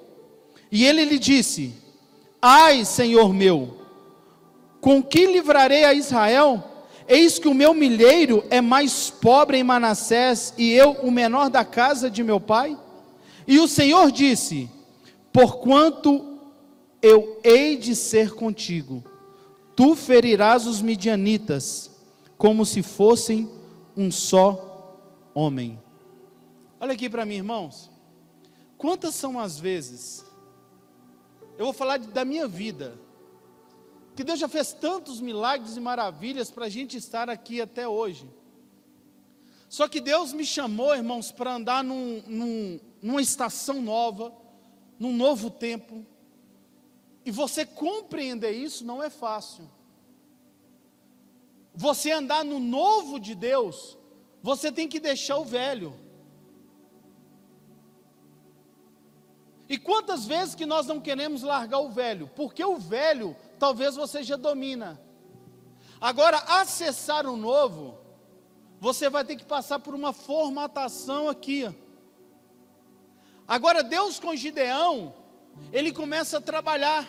E 0.70 0.84
ele 0.84 1.06
lhe 1.06 1.18
disse: 1.18 1.72
Ai, 2.40 2.84
Senhor 2.84 3.32
meu, 3.32 3.78
com 4.78 5.02
que 5.02 5.24
livrarei 5.26 5.84
a 5.84 5.94
Israel? 5.94 6.62
Eis 7.08 7.38
que 7.38 7.48
o 7.48 7.54
meu 7.54 7.72
milheiro 7.72 8.44
é 8.50 8.60
mais 8.60 9.08
pobre 9.08 9.56
em 9.56 9.64
Manassés 9.64 10.52
e 10.58 10.72
eu 10.72 10.98
o 11.02 11.10
menor 11.10 11.48
da 11.48 11.64
casa 11.64 12.10
de 12.10 12.22
meu 12.22 12.38
pai? 12.38 12.76
E 13.46 13.58
o 13.58 13.66
Senhor 13.66 14.12
disse: 14.12 14.68
Porquanto 15.32 16.38
eu 17.00 17.40
hei 17.42 17.78
de 17.78 17.96
ser 17.96 18.34
contigo, 18.34 19.02
tu 19.74 19.94
ferirás 19.94 20.66
os 20.66 20.82
midianitas, 20.82 21.95
como 22.36 22.66
se 22.66 22.82
fossem 22.82 23.50
um 23.96 24.10
só 24.10 25.00
homem. 25.34 25.80
Olha 26.78 26.92
aqui 26.92 27.08
para 27.08 27.24
mim, 27.24 27.36
irmãos. 27.36 27.90
Quantas 28.76 29.14
são 29.14 29.40
as 29.40 29.58
vezes, 29.58 30.24
eu 31.56 31.64
vou 31.64 31.72
falar 31.72 31.98
da 31.98 32.24
minha 32.24 32.46
vida, 32.46 32.98
que 34.14 34.22
Deus 34.22 34.38
já 34.38 34.48
fez 34.48 34.72
tantos 34.72 35.20
milagres 35.20 35.76
e 35.76 35.80
maravilhas 35.80 36.50
para 36.50 36.66
a 36.66 36.68
gente 36.68 36.96
estar 36.96 37.30
aqui 37.30 37.60
até 37.60 37.88
hoje. 37.88 38.28
Só 39.68 39.88
que 39.88 40.00
Deus 40.00 40.32
me 40.32 40.44
chamou, 40.44 40.94
irmãos, 40.94 41.32
para 41.32 41.54
andar 41.54 41.82
num, 41.82 42.22
num, 42.26 42.80
numa 43.02 43.20
estação 43.20 43.82
nova, 43.82 44.32
num 44.98 45.14
novo 45.14 45.50
tempo. 45.50 46.04
E 47.24 47.30
você 47.30 47.66
compreender 47.66 48.52
isso 48.52 48.84
não 48.84 49.02
é 49.02 49.10
fácil. 49.10 49.68
Você 51.76 52.10
andar 52.10 52.42
no 52.42 52.58
novo 52.58 53.20
de 53.20 53.34
Deus, 53.34 53.98
você 54.42 54.72
tem 54.72 54.88
que 54.88 54.98
deixar 54.98 55.36
o 55.36 55.44
velho. 55.44 55.94
E 59.68 59.76
quantas 59.76 60.24
vezes 60.24 60.54
que 60.54 60.64
nós 60.64 60.86
não 60.86 61.00
queremos 61.00 61.42
largar 61.42 61.80
o 61.80 61.90
velho? 61.90 62.30
Porque 62.34 62.64
o 62.64 62.78
velho, 62.78 63.36
talvez 63.58 63.94
você 63.94 64.22
já 64.22 64.36
domina. 64.36 65.00
Agora, 66.00 66.38
acessar 66.38 67.26
o 67.26 67.36
novo, 67.36 67.98
você 68.80 69.10
vai 69.10 69.24
ter 69.24 69.36
que 69.36 69.44
passar 69.44 69.78
por 69.78 69.94
uma 69.94 70.12
formatação 70.12 71.28
aqui. 71.28 71.68
Agora, 73.46 73.82
Deus 73.82 74.18
com 74.18 74.34
Gideão, 74.34 75.14
ele 75.72 75.92
começa 75.92 76.38
a 76.38 76.40
trabalhar. 76.40 77.06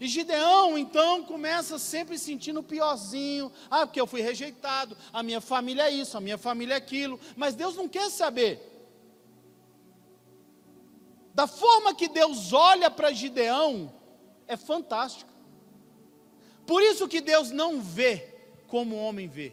E 0.00 0.08
Gideão, 0.08 0.78
então, 0.78 1.22
começa 1.22 1.78
sempre 1.78 2.18
sentindo 2.18 2.62
piorzinho. 2.62 3.52
Ah, 3.70 3.86
porque 3.86 4.00
eu 4.00 4.06
fui 4.06 4.22
rejeitado, 4.22 4.96
a 5.12 5.22
minha 5.22 5.42
família 5.42 5.82
é 5.82 5.90
isso, 5.90 6.16
a 6.16 6.20
minha 6.22 6.38
família 6.38 6.72
é 6.72 6.78
aquilo. 6.78 7.20
Mas 7.36 7.54
Deus 7.54 7.76
não 7.76 7.86
quer 7.86 8.10
saber. 8.10 8.66
Da 11.34 11.46
forma 11.46 11.94
que 11.94 12.08
Deus 12.08 12.50
olha 12.54 12.90
para 12.90 13.12
Gideão, 13.12 13.92
é 14.48 14.56
fantástico. 14.56 15.30
Por 16.66 16.82
isso 16.82 17.06
que 17.06 17.20
Deus 17.20 17.50
não 17.50 17.82
vê 17.82 18.34
como 18.68 18.96
o 18.96 19.02
homem 19.02 19.28
vê. 19.28 19.52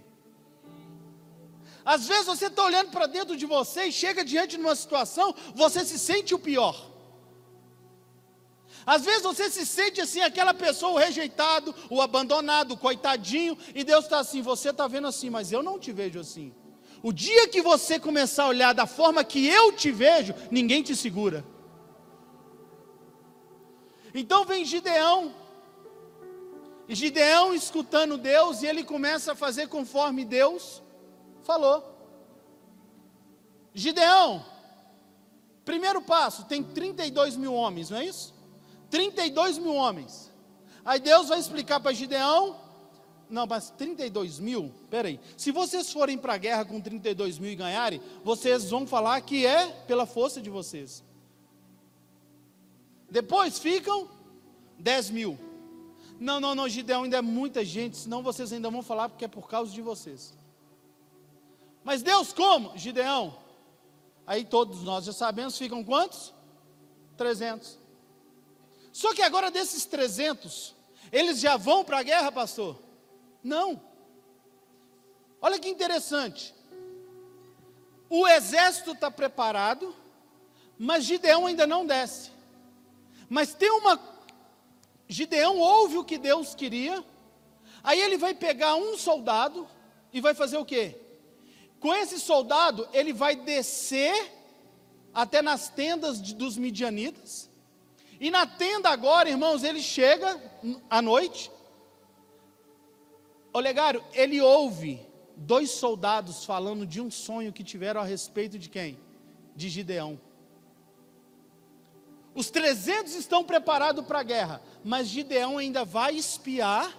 Às 1.84 2.08
vezes 2.08 2.26
você 2.26 2.48
está 2.48 2.64
olhando 2.64 2.92
para 2.92 3.06
dentro 3.06 3.36
de 3.36 3.46
você 3.46 3.86
e 3.86 3.92
chega 3.92 4.24
diante 4.24 4.56
de 4.56 4.64
uma 4.64 4.76
situação, 4.76 5.36
você 5.54 5.84
se 5.84 6.00
sente 6.00 6.34
o 6.34 6.40
pior. 6.40 6.97
Às 8.88 9.04
vezes 9.04 9.24
você 9.24 9.50
se 9.50 9.66
sente 9.66 10.00
assim, 10.00 10.22
aquela 10.22 10.54
pessoa, 10.54 10.94
o 10.94 10.98
rejeitado, 10.98 11.76
o 11.90 12.02
abandonado, 12.02 12.72
o 12.72 12.78
coitadinho, 12.78 13.58
e 13.76 13.84
Deus 13.84 14.06
está 14.06 14.20
assim, 14.20 14.42
você 14.42 14.70
está 14.70 14.88
vendo 14.88 15.08
assim, 15.08 15.30
mas 15.30 15.52
eu 15.52 15.62
não 15.62 15.78
te 15.78 15.92
vejo 15.92 16.22
assim. 16.22 16.56
O 17.04 17.12
dia 17.12 17.50
que 17.50 17.62
você 17.62 18.00
começar 18.00 18.46
a 18.46 18.48
olhar 18.48 18.74
da 18.74 18.86
forma 18.86 19.26
que 19.26 19.46
eu 19.46 19.74
te 19.74 19.92
vejo, 19.92 20.34
ninguém 20.50 20.82
te 20.82 20.96
segura. 20.96 21.44
Então 24.14 24.46
vem 24.46 24.64
Gideão, 24.64 25.36
e 26.88 26.96
Gideão 26.96 27.54
escutando 27.54 28.18
Deus, 28.18 28.62
e 28.62 28.68
ele 28.68 28.86
começa 28.86 29.34
a 29.34 29.36
fazer 29.36 29.68
conforme 29.68 30.24
Deus 30.24 30.82
falou. 31.44 31.84
Gideão, 33.74 34.46
primeiro 35.66 36.02
passo, 36.02 36.46
tem 36.46 36.64
32 36.64 37.36
mil 37.36 37.54
homens, 37.54 37.90
não 37.90 37.98
é 37.98 38.06
isso? 38.06 38.37
32 38.90 39.58
mil 39.58 39.74
homens. 39.74 40.32
Aí 40.84 41.00
Deus 41.00 41.28
vai 41.28 41.40
explicar 41.40 41.80
para 41.80 41.94
Gideão, 41.94 42.56
não, 43.30 43.46
mas 43.46 43.70
32 43.72 44.40
mil, 44.40 44.72
peraí, 44.90 45.20
se 45.36 45.52
vocês 45.52 45.92
forem 45.92 46.18
para 46.18 46.34
a 46.34 46.38
guerra 46.38 46.64
com 46.64 46.80
32 46.80 47.38
mil 47.40 47.52
e 47.52 47.56
ganharem, 47.56 48.02
vocês 48.24 48.70
vão 48.70 48.88
falar 48.88 49.20
que 49.22 49.46
é 49.46 49.68
pela 49.86 50.06
força 50.06 50.42
de 50.42 50.50
vocês. 50.50 51.04
Depois 53.10 53.60
ficam 53.60 54.10
10 54.80 55.10
mil. 55.10 55.38
Não, 56.20 56.40
não, 56.40 56.56
não, 56.56 56.70
Gideão, 56.70 57.04
ainda 57.04 57.18
é 57.18 57.22
muita 57.22 57.64
gente, 57.64 57.98
senão 57.98 58.24
vocês 58.24 58.52
ainda 58.52 58.70
vão 58.70 58.82
falar 58.82 59.10
porque 59.10 59.26
é 59.26 59.28
por 59.28 59.48
causa 59.48 59.72
de 59.72 59.82
vocês. 59.82 60.34
Mas 61.84 62.02
Deus 62.02 62.34
como? 62.34 62.78
Gideão. 62.78 63.38
Aí 64.26 64.44
todos 64.44 64.84
nós 64.84 65.06
já 65.06 65.14
sabemos, 65.14 65.58
ficam 65.58 65.84
quantos? 65.84 66.34
300. 67.18 67.78
Só 68.98 69.14
que 69.14 69.22
agora 69.22 69.52
desses 69.52 69.86
300, 69.86 70.74
eles 71.12 71.40
já 71.40 71.56
vão 71.56 71.86
para 71.86 72.00
a 72.00 72.04
guerra, 72.04 72.32
pastor? 72.32 72.82
Não. 73.44 73.80
Olha 75.40 75.60
que 75.60 75.70
interessante. 75.70 76.52
O 78.10 78.28
exército 78.28 78.94
está 78.94 79.12
preparado, 79.12 79.96
mas 80.80 81.04
Gideão 81.04 81.46
ainda 81.46 81.68
não 81.68 81.86
desce. 81.86 82.32
Mas 83.30 83.54
tem 83.54 83.70
uma 83.70 84.00
Gideão 85.08 85.60
ouve 85.60 85.98
o 86.00 86.04
que 86.04 86.18
Deus 86.18 86.56
queria, 86.56 87.06
aí 87.84 88.02
ele 88.02 88.18
vai 88.18 88.34
pegar 88.34 88.78
um 88.78 88.98
soldado 88.98 89.68
e 90.12 90.20
vai 90.20 90.34
fazer 90.34 90.58
o 90.58 90.66
quê? 90.66 91.00
Com 91.80 91.94
esse 91.94 92.20
soldado, 92.20 92.90
ele 92.92 93.14
vai 93.14 93.36
descer 93.36 94.34
até 95.14 95.40
nas 95.44 95.70
tendas 95.70 96.20
de, 96.20 96.34
dos 96.34 96.58
midianitas, 96.58 97.47
e 98.20 98.32
na 98.32 98.46
tenda 98.46 98.90
agora, 98.90 99.30
irmãos, 99.30 99.64
ele 99.64 99.82
chega 99.82 100.42
à 100.90 101.02
noite. 101.02 101.52
Olegário, 103.54 104.04
ele 104.14 104.42
ouve 104.42 105.02
dois 105.36 105.72
soldados 105.72 106.44
falando 106.44 106.86
de 106.86 107.00
um 107.00 107.12
sonho 107.12 107.54
que 107.54 107.64
tiveram 107.64 108.02
a 108.02 108.04
respeito 108.04 108.58
de 108.58 108.70
quem? 108.70 109.00
De 109.56 109.70
Gideão. 109.70 110.20
Os 112.34 112.50
300 112.50 113.16
estão 113.16 113.44
preparados 113.44 114.06
para 114.06 114.20
a 114.20 114.24
guerra, 114.24 114.62
mas 114.84 115.08
Gideão 115.08 115.58
ainda 115.58 115.84
vai 115.84 116.16
espiar 116.16 116.96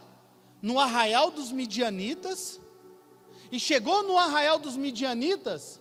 no 0.61 0.79
arraial 0.79 1.31
dos 1.31 1.53
midianitas. 1.53 2.61
E 3.51 3.59
chegou 3.59 4.03
no 4.03 4.19
arraial 4.19 4.59
dos 4.59 4.77
midianitas, 4.77 5.81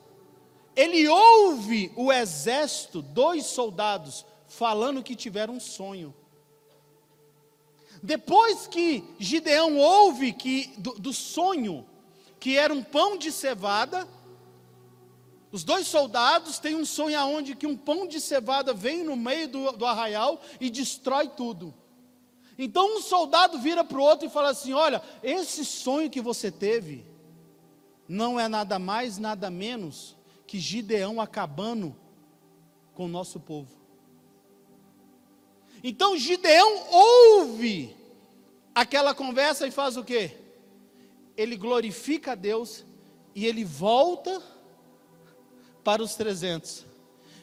ele 0.75 1.07
ouve 1.07 1.91
o 1.95 2.13
exército, 2.13 3.01
dois 3.01 3.45
soldados, 3.47 4.25
falando 4.57 5.03
que 5.03 5.15
tiveram 5.15 5.53
um 5.53 5.59
sonho. 5.59 6.15
Depois 8.01 8.65
que 8.65 9.03
Gideão 9.19 9.77
ouve 9.77 10.33
que 10.33 10.73
do, 10.79 10.93
do 10.93 11.13
sonho, 11.13 11.85
que 12.39 12.57
era 12.57 12.73
um 12.73 12.83
pão 12.83 13.19
de 13.19 13.31
cevada, 13.31 14.07
os 15.51 15.63
dois 15.63 15.87
soldados 15.87 16.57
têm 16.57 16.75
um 16.75 16.85
sonho 16.85 17.19
aonde 17.19 17.55
que 17.55 17.67
um 17.67 17.77
pão 17.77 18.07
de 18.07 18.19
cevada 18.19 18.73
vem 18.73 19.03
no 19.03 19.15
meio 19.15 19.47
do, 19.47 19.71
do 19.73 19.85
arraial 19.85 20.41
e 20.59 20.71
destrói 20.71 21.27
tudo. 21.27 21.71
Então 22.57 22.97
um 22.97 23.01
soldado 23.01 23.59
vira 23.59 23.83
para 23.83 23.99
o 23.99 24.03
outro 24.03 24.25
e 24.25 24.31
fala 24.31 24.49
assim: 24.49 24.73
Olha, 24.73 25.03
esse 25.21 25.63
sonho 25.63 26.09
que 26.09 26.19
você 26.19 26.49
teve 26.51 27.05
não 28.09 28.39
é 28.39 28.47
nada 28.47 28.79
mais, 28.79 29.19
nada 29.19 29.51
menos 29.51 30.17
que 30.47 30.59
Gideão 30.59 31.21
acabando 31.21 31.95
com 32.95 33.05
o 33.05 33.09
nosso 33.09 33.39
povo. 33.39 33.76
Então 35.89 36.17
Gideão 36.17 36.85
ouve 36.91 37.95
aquela 38.75 39.15
conversa 39.15 39.65
e 39.65 39.71
faz 39.71 39.95
o 39.95 40.03
quê? 40.03 40.35
Ele 41.37 41.55
glorifica 41.55 42.33
a 42.33 42.35
Deus 42.35 42.83
e 43.33 43.45
ele 43.45 43.63
volta 43.63 44.43
para 45.85 46.03
os 46.03 46.13
300. 46.15 46.85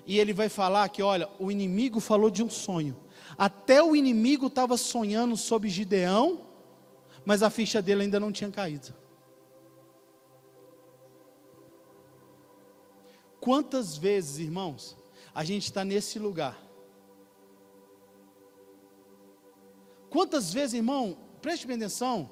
E 0.07 0.19
ele 0.19 0.35
vai 0.35 0.51
falar 0.51 0.87
que, 0.91 1.03
olha, 1.03 1.27
o 1.39 1.51
inimigo 1.51 2.01
falou 2.01 2.29
de 2.29 2.43
um 2.43 2.51
sonho. 2.51 2.95
Até 3.39 3.83
o 3.83 3.97
inimigo 3.97 4.49
estava 4.49 4.77
sonhando 4.77 5.39
sobre 5.39 5.71
Gideão, 5.71 6.43
mas 7.25 7.43
a 7.43 7.49
ficha 7.49 7.81
dele 7.81 8.03
ainda 8.03 8.21
não 8.21 8.31
tinha 8.31 8.51
caído. 8.51 8.93
Quantas 13.41 13.97
vezes, 13.97 14.39
irmãos, 14.39 14.95
a 15.35 15.43
gente 15.45 15.65
está 15.65 15.83
nesse 15.83 16.19
lugar? 16.19 16.64
Quantas 20.15 20.53
vezes, 20.53 20.75
irmão, 20.75 21.19
preste 21.43 21.67
bem 21.67 21.75
atenção, 21.75 22.31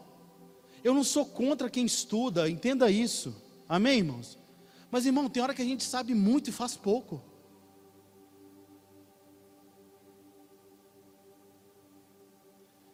eu 0.85 0.95
não 0.95 1.03
sou 1.03 1.27
contra 1.27 1.68
quem 1.68 1.85
estuda, 1.85 2.49
entenda 2.49 2.88
isso, 2.88 3.35
amém, 3.68 3.99
irmãos? 3.99 4.38
Mas, 4.88 5.05
irmão, 5.05 5.29
tem 5.29 5.42
hora 5.42 5.53
que 5.53 5.62
a 5.62 5.64
gente 5.64 5.83
sabe 5.83 6.14
muito 6.14 6.49
e 6.49 6.53
faz 6.53 6.77
pouco. 6.77 7.21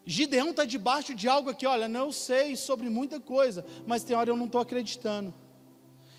Gideão 0.07 0.53
está 0.53 0.64
debaixo 0.64 1.14
de 1.14 1.29
algo 1.29 1.51
aqui, 1.51 1.66
olha, 1.66 1.87
não 1.87 2.11
sei 2.11 2.57
sobre 2.57 2.88
muita 2.88 3.20
coisa, 3.20 3.66
mas 3.87 4.03
tem 4.03 4.16
hora 4.16 4.31
eu 4.31 4.37
não 4.38 4.46
estou 4.46 4.59
acreditando. 4.59 5.35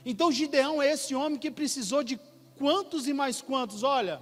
Então 0.06 0.32
Gideão 0.32 0.80
é 0.80 0.92
esse 0.92 1.16
homem 1.16 1.40
que 1.40 1.50
precisou 1.50 2.04
de 2.04 2.20
quantos 2.56 3.08
e 3.08 3.14
mais 3.14 3.42
quantos? 3.42 3.82
Olha, 3.82 4.22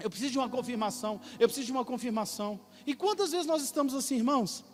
eu 0.00 0.08
preciso 0.08 0.32
de 0.32 0.38
uma 0.38 0.48
confirmação, 0.48 1.20
eu 1.38 1.48
preciso 1.48 1.66
de 1.66 1.72
uma 1.72 1.84
confirmação. 1.84 2.60
E 2.86 2.94
quantas 2.94 3.32
vezes 3.32 3.46
nós 3.46 3.62
estamos 3.62 3.94
assim, 3.94 4.16
irmãos? 4.16 4.64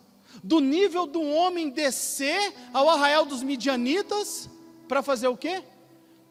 Do 0.43 0.59
nível 0.59 1.05
do 1.05 1.21
homem 1.21 1.69
descer 1.69 2.53
ao 2.73 2.89
arraial 2.89 3.25
dos 3.25 3.43
midianitas 3.43 4.49
para 4.87 5.01
fazer 5.01 5.27
o 5.27 5.37
quê? 5.37 5.63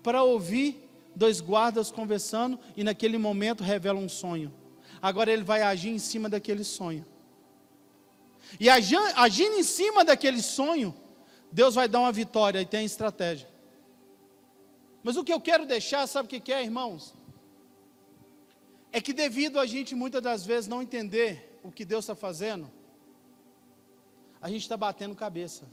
para 0.05 0.23
ouvir 0.23 0.87
dois 1.17 1.41
guardas 1.41 1.91
conversando 1.91 2.61
e 2.77 2.85
naquele 2.85 3.17
momento 3.17 3.65
revela 3.65 3.99
um 3.99 4.09
sonho. 4.09 4.53
Agora 5.01 5.33
ele 5.33 5.43
vai 5.43 5.63
agir 5.63 5.89
em 5.89 5.99
cima 5.99 6.29
daquele 6.29 6.63
sonho. 6.63 7.07
E 8.61 8.69
agindo 8.69 9.57
em 9.57 9.63
cima 9.63 10.05
daquele 10.05 10.43
sonho, 10.43 10.95
Deus 11.51 11.75
vai 11.75 11.89
dar 11.89 12.01
uma 12.01 12.13
vitória 12.13 12.61
e 12.61 12.67
tem 12.67 12.85
estratégia. 12.85 13.49
Mas 15.03 15.17
o 15.17 15.25
que 15.25 15.33
eu 15.33 15.41
quero 15.41 15.65
deixar, 15.65 16.07
sabe 16.07 16.37
o 16.37 16.41
que 16.41 16.53
é, 16.53 16.63
irmãos? 16.63 17.14
É 18.97 19.01
que 19.01 19.13
devido 19.13 19.59
a 19.59 19.67
gente 19.67 19.93
muitas 19.93 20.23
das 20.23 20.47
vezes 20.47 20.69
não 20.69 20.81
entender 20.81 21.59
o 21.65 21.73
que 21.73 21.85
Deus 21.85 22.05
está 22.05 22.15
fazendo, 22.15 22.71
a 24.41 24.49
gente 24.49 24.63
está 24.63 24.77
batendo 24.77 25.17
cabeça. 25.17 25.65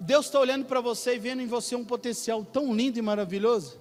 Deus 0.00 0.24
está 0.24 0.40
olhando 0.40 0.64
para 0.64 0.80
você 0.80 1.16
e 1.16 1.18
vendo 1.18 1.42
em 1.42 1.46
você 1.46 1.76
um 1.76 1.84
potencial 1.84 2.42
tão 2.46 2.74
lindo 2.74 2.98
e 2.98 3.02
maravilhoso, 3.02 3.78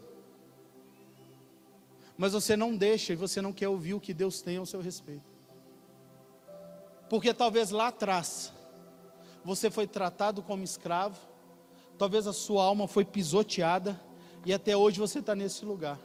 mas 2.18 2.34
você 2.34 2.58
não 2.58 2.76
deixa 2.76 3.14
e 3.14 3.16
você 3.16 3.42
não 3.42 3.54
quer 3.54 3.70
ouvir 3.70 3.94
o 3.94 4.00
que 4.00 4.14
Deus 4.14 4.42
tem 4.42 4.58
ao 4.58 4.66
seu 4.66 4.82
respeito, 4.82 5.32
porque 7.10 7.34
talvez 7.34 7.72
lá 7.72 7.88
atrás 7.88 8.52
você 9.42 9.72
foi 9.72 9.88
tratado 9.88 10.44
como 10.44 10.66
escravo, 10.66 11.18
talvez 11.98 12.28
a 12.28 12.34
sua 12.34 12.66
alma 12.66 12.90
foi 12.90 13.06
pisoteada 13.06 13.98
e 14.46 14.54
até 14.54 14.76
hoje 14.76 15.00
você 15.00 15.20
está 15.20 15.36
nesse 15.36 15.66
lugar. 15.66 16.00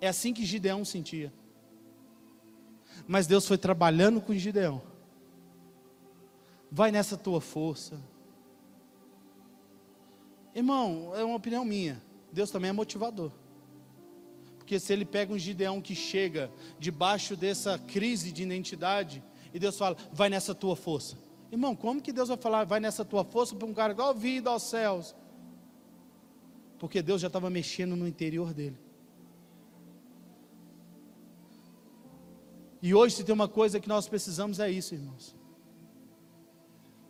É 0.00 0.08
assim 0.08 0.32
que 0.32 0.44
Gideão 0.44 0.84
sentia. 0.84 1.32
Mas 3.06 3.26
Deus 3.26 3.46
foi 3.46 3.58
trabalhando 3.58 4.20
com 4.20 4.34
Gideão. 4.34 4.82
Vai 6.70 6.90
nessa 6.90 7.16
tua 7.16 7.40
força 7.40 7.98
Irmão, 10.58 11.12
é 11.14 11.22
uma 11.22 11.36
opinião 11.36 11.64
minha. 11.64 12.02
Deus 12.32 12.50
também 12.50 12.70
é 12.70 12.72
motivador. 12.72 13.30
Porque 14.56 14.80
se 14.80 14.92
ele 14.92 15.04
pega 15.04 15.32
um 15.32 15.38
Gideão 15.38 15.80
que 15.80 15.94
chega 15.94 16.50
debaixo 16.80 17.36
dessa 17.36 17.78
crise 17.78 18.32
de 18.32 18.42
identidade, 18.42 19.22
e 19.54 19.58
Deus 19.60 19.78
fala, 19.78 19.96
vai 20.12 20.28
nessa 20.28 20.56
tua 20.56 20.74
força. 20.74 21.16
Irmão, 21.52 21.76
como 21.76 22.02
que 22.02 22.12
Deus 22.12 22.28
vai 22.28 22.36
falar, 22.36 22.64
vai 22.64 22.80
nessa 22.80 23.04
tua 23.04 23.24
força 23.24 23.54
para 23.54 23.68
um 23.68 23.72
cara 23.72 23.92
igual 23.92 24.12
vida 24.12 24.50
aos 24.50 24.64
céus? 24.64 25.14
Porque 26.78 27.02
Deus 27.02 27.20
já 27.20 27.26
estava 27.26 27.50
mexendo 27.50 27.96
no 27.96 28.06
interior 28.06 28.54
dele. 28.54 28.78
E 32.80 32.94
hoje, 32.94 33.16
se 33.16 33.24
tem 33.24 33.34
uma 33.34 33.48
coisa 33.48 33.80
que 33.80 33.88
nós 33.88 34.08
precisamos, 34.08 34.60
é 34.60 34.70
isso, 34.70 34.94
irmãos. 34.94 35.34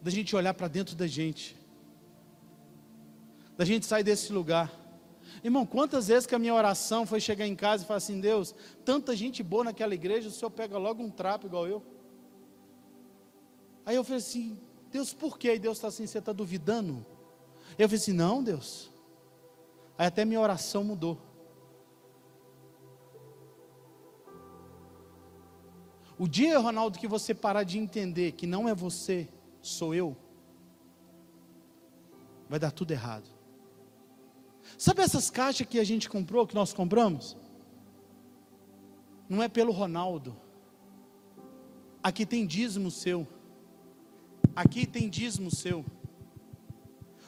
da 0.00 0.11
gente 0.11 0.35
olhar 0.35 0.54
para 0.54 0.68
dentro 0.68 0.94
da 0.94 1.07
gente, 1.07 1.57
da 3.57 3.64
gente 3.64 3.85
sair 3.85 4.04
desse 4.04 4.33
lugar. 4.33 4.72
Irmão, 5.42 5.66
quantas 5.66 6.09
vezes 6.09 6.26
que 6.26 6.35
a 6.35 6.38
minha 6.38 6.54
oração 6.54 7.04
foi 7.04 7.20
chegar 7.20 7.46
em 7.46 7.54
casa 7.54 7.85
e 7.85 7.87
falar 7.87 7.98
assim: 7.98 8.20
Deus, 8.20 8.54
tanta 8.85 9.14
gente 9.14 9.42
boa 9.42 9.64
naquela 9.64 9.94
igreja, 9.94 10.28
o 10.28 10.33
Senhor 10.33 10.50
pega 10.50 10.78
logo 10.78 11.02
um 11.02 11.11
trapo 11.11 11.46
igual 11.46 11.66
eu. 11.66 11.83
Aí 13.85 13.96
eu 13.96 14.04
falei 14.04 14.18
assim: 14.18 14.59
Deus, 14.90 15.12
por 15.12 15.38
quê? 15.38 15.54
E 15.54 15.59
Deus 15.59 15.78
está 15.78 15.88
assim: 15.88 16.07
você 16.07 16.18
está 16.18 16.33
duvidando? 16.33 17.04
Eu 17.78 17.88
falei 17.88 18.00
assim: 18.00 18.12
não, 18.12 18.42
Deus. 18.42 18.90
Aí 19.98 20.06
até 20.06 20.24
minha 20.24 20.40
oração 20.40 20.84
mudou. 20.84 21.18
O 26.16 26.28
dia, 26.28 26.58
Ronaldo, 26.58 26.98
que 26.98 27.08
você 27.08 27.34
parar 27.34 27.64
de 27.64 27.78
entender 27.78 28.32
que 28.32 28.46
não 28.46 28.68
é 28.68 28.74
você, 28.74 29.28
sou 29.61 29.94
eu, 29.94 30.16
vai 32.48 32.58
dar 32.58 32.70
tudo 32.70 32.92
errado. 32.92 33.28
Sabe 34.76 35.02
essas 35.02 35.30
caixas 35.30 35.66
que 35.66 35.78
a 35.78 35.84
gente 35.84 36.08
comprou, 36.08 36.46
que 36.46 36.54
nós 36.54 36.72
compramos? 36.72 37.37
Não 39.28 39.42
é 39.42 39.48
pelo 39.48 39.72
Ronaldo. 39.72 40.37
Aqui 42.02 42.24
tem 42.24 42.46
dízimo 42.46 42.90
seu. 42.90 43.26
Aqui 44.54 44.87
tem 44.87 45.08
dízimo 45.08 45.50
seu. 45.50 45.84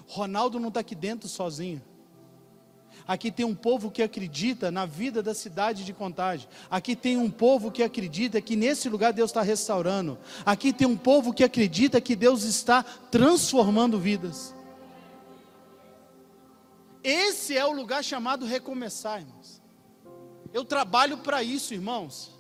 Ronaldo 0.06 0.59
não 0.59 0.68
está 0.68 0.80
aqui 0.80 0.94
dentro 0.94 1.28
sozinho. 1.28 1.83
Aqui 3.06 3.30
tem 3.30 3.44
um 3.44 3.54
povo 3.54 3.90
que 3.90 4.02
acredita 4.02 4.70
na 4.70 4.86
vida 4.86 5.22
da 5.22 5.34
cidade 5.34 5.84
de 5.84 5.92
Contagem. 5.92 6.48
Aqui 6.70 6.94
tem 6.94 7.16
um 7.16 7.30
povo 7.30 7.70
que 7.70 7.82
acredita 7.82 8.40
que 8.40 8.56
nesse 8.56 8.88
lugar 8.88 9.12
Deus 9.12 9.30
está 9.30 9.42
restaurando. 9.42 10.18
Aqui 10.44 10.72
tem 10.72 10.86
um 10.86 10.96
povo 10.96 11.32
que 11.32 11.44
acredita 11.44 12.00
que 12.00 12.16
Deus 12.16 12.44
está 12.44 12.82
transformando 12.82 13.98
vidas. 13.98 14.54
Esse 17.02 17.56
é 17.56 17.64
o 17.64 17.72
lugar 17.72 18.04
chamado 18.04 18.44
recomeçar, 18.44 19.20
irmãos. 19.20 19.62
Eu 20.52 20.64
trabalho 20.64 21.18
para 21.18 21.42
isso, 21.42 21.72
irmãos. 21.72 22.39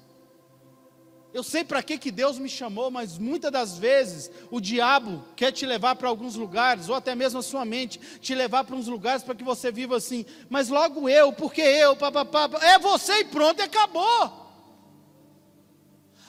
Eu 1.32 1.44
sei 1.44 1.62
para 1.62 1.82
que, 1.82 1.96
que 1.96 2.10
Deus 2.10 2.38
me 2.38 2.48
chamou, 2.48 2.90
mas 2.90 3.16
muitas 3.16 3.52
das 3.52 3.78
vezes 3.78 4.30
o 4.50 4.60
diabo 4.60 5.24
quer 5.36 5.52
te 5.52 5.64
levar 5.64 5.94
para 5.94 6.08
alguns 6.08 6.34
lugares, 6.34 6.88
ou 6.88 6.94
até 6.94 7.14
mesmo 7.14 7.38
a 7.38 7.42
sua 7.42 7.64
mente, 7.64 8.00
te 8.20 8.34
levar 8.34 8.64
para 8.64 8.74
uns 8.74 8.88
lugares 8.88 9.22
para 9.22 9.34
que 9.34 9.44
você 9.44 9.70
viva 9.70 9.96
assim, 9.96 10.26
mas 10.48 10.68
logo 10.68 11.08
eu, 11.08 11.32
porque 11.32 11.60
eu, 11.60 11.94
papapá, 11.96 12.50
é 12.62 12.78
você 12.80 13.20
e 13.20 13.24
pronto, 13.24 13.62
acabou. 13.62 14.40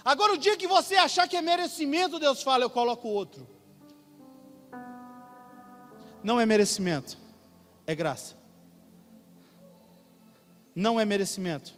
Agora, 0.06 0.34
o 0.34 0.38
dia 0.38 0.56
que 0.56 0.68
você 0.68 0.96
achar 0.96 1.28
que 1.28 1.36
é 1.36 1.42
merecimento, 1.42 2.20
Deus 2.20 2.44
fala, 2.44 2.64
eu 2.64 2.70
coloco 2.70 3.08
outro. 3.08 3.48
Não 6.24 6.40
é 6.40 6.46
merecimento, 6.46 7.18
é 7.88 7.96
graça. 7.96 8.36
Não 10.76 11.00
é 11.00 11.06
merecimento, 11.06 11.74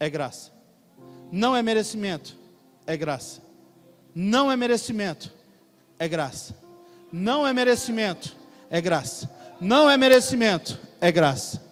é 0.00 0.10
graça. 0.10 0.52
Não 1.30 1.56
é 1.56 1.62
merecimento, 1.62 2.36
é 2.86 2.96
graça. 2.96 3.42
Não 4.14 4.50
é 4.50 4.56
merecimento, 4.56 5.32
é 5.98 6.08
graça. 6.08 6.56
Não 7.12 7.46
é 7.46 7.52
merecimento, 7.52 8.36
é 8.70 8.80
graça. 8.80 9.30
Não 9.60 9.90
é 9.90 9.96
merecimento, 9.96 10.78
é 11.00 11.10
graça. 11.10 11.64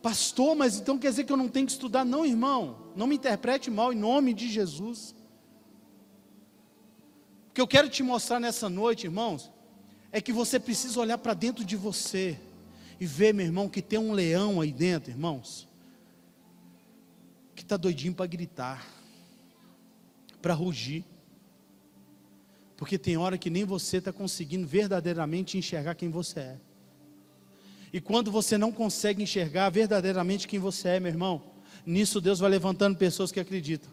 Pastor, 0.00 0.56
mas 0.56 0.78
então 0.78 0.98
quer 0.98 1.10
dizer 1.10 1.24
que 1.24 1.32
eu 1.32 1.36
não 1.36 1.48
tenho 1.48 1.66
que 1.66 1.72
estudar? 1.72 2.04
Não, 2.04 2.24
irmão. 2.24 2.76
Não 2.96 3.06
me 3.06 3.16
interprete 3.16 3.70
mal 3.70 3.92
em 3.92 3.96
nome 3.96 4.34
de 4.34 4.48
Jesus. 4.48 5.14
O 7.50 7.54
que 7.54 7.60
eu 7.60 7.68
quero 7.68 7.88
te 7.88 8.02
mostrar 8.02 8.40
nessa 8.40 8.68
noite, 8.68 9.04
irmãos, 9.04 9.50
é 10.10 10.20
que 10.20 10.32
você 10.32 10.58
precisa 10.58 10.98
olhar 11.00 11.18
para 11.18 11.34
dentro 11.34 11.64
de 11.64 11.76
você 11.76 12.38
e 12.98 13.06
ver, 13.06 13.32
meu 13.32 13.46
irmão, 13.46 13.68
que 13.68 13.82
tem 13.82 13.98
um 13.98 14.12
leão 14.12 14.60
aí 14.60 14.72
dentro, 14.72 15.10
irmãos, 15.10 15.68
que 17.54 17.62
está 17.62 17.76
doidinho 17.76 18.14
para 18.14 18.26
gritar 18.26 19.01
para 20.42 20.52
rugir. 20.52 21.04
Porque 22.76 22.98
tem 22.98 23.16
hora 23.16 23.38
que 23.38 23.48
nem 23.48 23.64
você 23.64 23.98
está 23.98 24.12
conseguindo 24.12 24.66
verdadeiramente 24.66 25.56
enxergar 25.56 25.94
quem 25.94 26.10
você 26.10 26.40
é. 26.40 26.56
E 27.92 28.00
quando 28.00 28.30
você 28.30 28.58
não 28.58 28.72
consegue 28.72 29.22
enxergar 29.22 29.70
verdadeiramente 29.70 30.48
quem 30.48 30.58
você 30.58 30.88
é, 30.88 31.00
meu 31.00 31.10
irmão, 31.10 31.42
nisso 31.86 32.20
Deus 32.20 32.40
vai 32.40 32.50
levantando 32.50 32.96
pessoas 32.98 33.30
que 33.30 33.38
acreditam. 33.38 33.90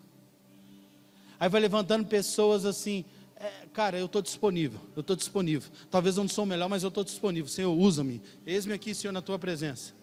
Aí 1.40 1.48
vai 1.48 1.62
levantando 1.62 2.06
pessoas 2.06 2.66
assim, 2.66 3.06
é, 3.36 3.68
cara, 3.72 3.98
eu 3.98 4.08
estou 4.08 4.22
disponível, 4.22 4.80
eu 4.96 5.02
estou 5.02 5.16
disponível. 5.16 5.70
Talvez 5.92 6.18
eu 6.18 6.24
não 6.24 6.30
sou 6.30 6.44
o 6.44 6.48
melhor, 6.48 6.68
mas 6.68 6.84
eu 6.84 6.90
estou 6.90 7.04
disponível. 7.04 7.50
Senhor, 7.50 7.72
usa-me. 7.72 8.22
Eis-me 8.46 8.74
aqui, 8.74 8.96
Senhor, 8.96 9.14
na 9.14 9.22
tua 9.22 9.38
presença. 9.38 9.94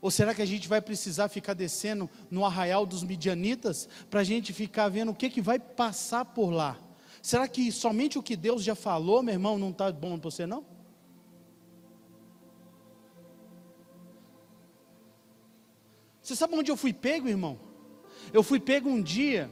Ou 0.00 0.10
será 0.10 0.34
que 0.34 0.42
a 0.42 0.46
gente 0.46 0.68
vai 0.68 0.80
precisar 0.80 1.28
ficar 1.28 1.54
descendo 1.54 2.08
no 2.30 2.44
arraial 2.44 2.86
dos 2.86 3.02
midianitas 3.02 3.88
para 4.08 4.20
a 4.20 4.24
gente 4.24 4.52
ficar 4.52 4.88
vendo 4.88 5.10
o 5.10 5.14
que, 5.14 5.28
que 5.28 5.40
vai 5.40 5.58
passar 5.58 6.24
por 6.24 6.50
lá? 6.50 6.78
Será 7.20 7.48
que 7.48 7.72
somente 7.72 8.18
o 8.18 8.22
que 8.22 8.36
Deus 8.36 8.62
já 8.62 8.74
falou, 8.74 9.22
meu 9.22 9.34
irmão, 9.34 9.58
não 9.58 9.70
está 9.70 9.90
bom 9.90 10.18
para 10.18 10.30
você 10.30 10.46
não? 10.46 10.64
Você 16.22 16.36
sabe 16.36 16.54
onde 16.54 16.70
eu 16.70 16.76
fui 16.76 16.92
pego, 16.92 17.26
irmão? 17.26 17.58
Eu 18.32 18.42
fui 18.42 18.60
pego 18.60 18.88
um 18.88 19.02
dia, 19.02 19.50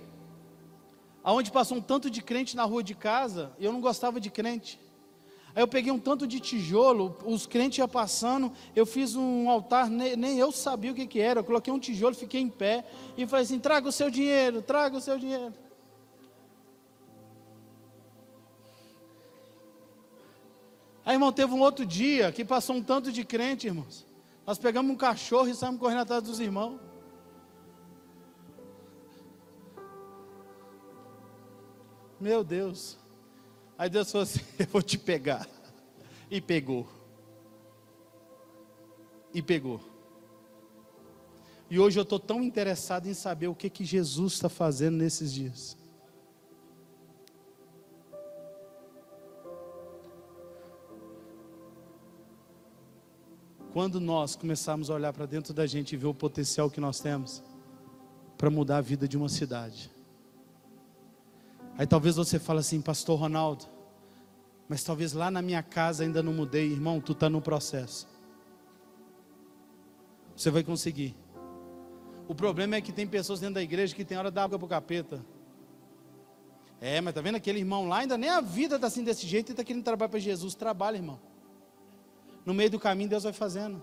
aonde 1.25 1.51
passou 1.51 1.79
um 1.79 1.81
tanto 1.81 2.11
de 2.11 2.23
crente 2.23 2.55
na 2.55 2.65
rua 2.65 2.83
de 2.83 2.95
casa, 2.95 3.53
e 3.59 3.65
eu 3.65 3.73
não 3.73 3.81
gostava 3.81 4.21
de 4.21 4.31
crente. 4.31 4.79
Aí 5.57 5.63
eu 5.63 5.67
peguei 5.67 5.91
um 5.91 5.99
tanto 5.99 6.27
de 6.27 6.39
tijolo, 6.39 7.17
os 7.25 7.47
crentes 7.47 7.79
iam 7.79 7.89
passando, 7.89 8.53
eu 8.75 8.85
fiz 8.85 9.17
um 9.17 9.49
altar, 9.49 9.89
nem, 9.89 10.15
nem 10.15 10.39
eu 10.39 10.53
sabia 10.53 10.93
o 10.93 10.95
que, 10.95 11.07
que 11.07 11.19
era. 11.19 11.41
Eu 11.41 11.45
coloquei 11.45 11.73
um 11.73 11.79
tijolo, 11.79 12.15
fiquei 12.15 12.43
em 12.43 12.51
pé 12.51 12.85
e 13.17 13.27
falei 13.27 13.47
assim: 13.47 13.59
traga 13.59 13.89
o 13.89 13.93
seu 13.93 14.11
dinheiro, 14.11 14.61
traga 14.61 14.99
o 14.99 15.01
seu 15.01 15.19
dinheiro. 15.19 15.55
Aí, 21.07 21.15
irmão, 21.15 21.33
teve 21.33 21.55
um 21.55 21.61
outro 21.61 21.87
dia 21.87 22.31
que 22.33 22.45
passou 22.45 22.77
um 22.77 22.83
tanto 22.83 23.11
de 23.11 23.25
crente, 23.25 23.67
irmãos. 23.67 24.05
Nós 24.47 24.59
pegamos 24.59 24.93
um 24.93 24.97
cachorro 24.97 25.49
e 25.49 25.55
saímos 25.55 25.81
correndo 25.81 26.03
atrás 26.03 26.23
dos 26.23 26.39
irmãos. 26.39 26.79
Meu 32.21 32.45
Deus. 32.45 33.06
Aí 33.79 33.91
Deus 33.91 34.11
falou 34.11 34.23
assim: 34.23 34.41
Eu 34.59 34.67
vou 34.67 34.83
te 34.83 34.99
pegar. 34.99 35.49
E 36.31 36.41
pegou. 36.41 36.87
E 39.33 39.43
pegou. 39.43 39.81
E 41.69 41.79
hoje 41.81 41.99
eu 41.99 42.05
estou 42.05 42.19
tão 42.21 42.43
interessado 42.43 43.09
em 43.09 43.15
saber 43.15 43.49
o 43.49 43.55
que, 43.55 43.69
que 43.69 43.85
Jesus 43.85 44.35
está 44.35 44.49
fazendo 44.49 44.97
nesses 44.97 45.33
dias. 45.33 45.77
Quando 53.73 54.01
nós 54.01 54.37
começarmos 54.37 54.89
a 54.89 54.95
olhar 54.95 55.13
para 55.13 55.27
dentro 55.27 55.53
da 55.53 55.67
gente 55.67 55.93
e 55.93 55.97
ver 55.97 56.07
o 56.07 56.15
potencial 56.15 56.71
que 56.71 56.81
nós 56.81 57.01
temos 57.01 57.43
para 58.39 58.49
mudar 58.49 58.79
a 58.79 58.81
vida 58.81 59.07
de 59.09 59.17
uma 59.17 59.29
cidade. 59.29 59.91
Aí 61.79 61.87
talvez 61.87 62.17
você 62.17 62.39
fale 62.39 62.61
assim, 62.61 62.81
Pastor 62.81 63.19
Ronaldo, 63.19 63.67
mas 64.69 64.83
talvez 64.83 65.13
lá 65.13 65.31
na 65.31 65.43
minha 65.43 65.63
casa 65.63 66.05
ainda 66.05 66.23
não 66.23 66.33
mudei, 66.33 66.73
irmão, 66.73 67.01
tu 67.01 67.13
está 67.13 67.29
no 67.29 67.41
processo. 67.41 68.09
Você 70.35 70.51
vai 70.51 70.63
conseguir. 70.63 71.15
O 72.29 72.35
problema 72.35 72.77
é 72.77 72.81
que 72.81 72.93
tem 72.93 73.07
pessoas 73.07 73.41
dentro 73.41 73.57
da 73.57 73.63
igreja 73.63 73.95
que 73.95 74.05
tem 74.05 74.19
hora 74.19 74.31
da 74.31 74.43
água 74.43 74.59
para 74.59 74.67
o 74.67 74.69
capeta. 74.69 75.25
É, 76.81 77.01
mas 77.01 77.15
tá 77.15 77.21
vendo 77.21 77.37
aquele 77.37 77.59
irmão 77.59 77.87
lá, 77.89 77.99
ainda 77.99 78.19
nem 78.19 78.29
a 78.29 78.41
vida 78.41 78.77
está 78.77 78.87
assim 78.87 79.05
desse 79.05 79.27
jeito 79.27 79.51
e 79.51 79.53
está 79.53 79.63
querendo 79.63 79.85
trabalhar 79.85 80.09
para 80.09 80.19
Jesus. 80.19 80.55
Trabalha, 80.55 80.97
irmão. 80.97 81.21
No 82.45 82.53
meio 82.53 82.71
do 82.71 82.79
caminho 82.79 83.09
Deus 83.09 83.23
vai 83.23 83.33
fazendo. 83.33 83.83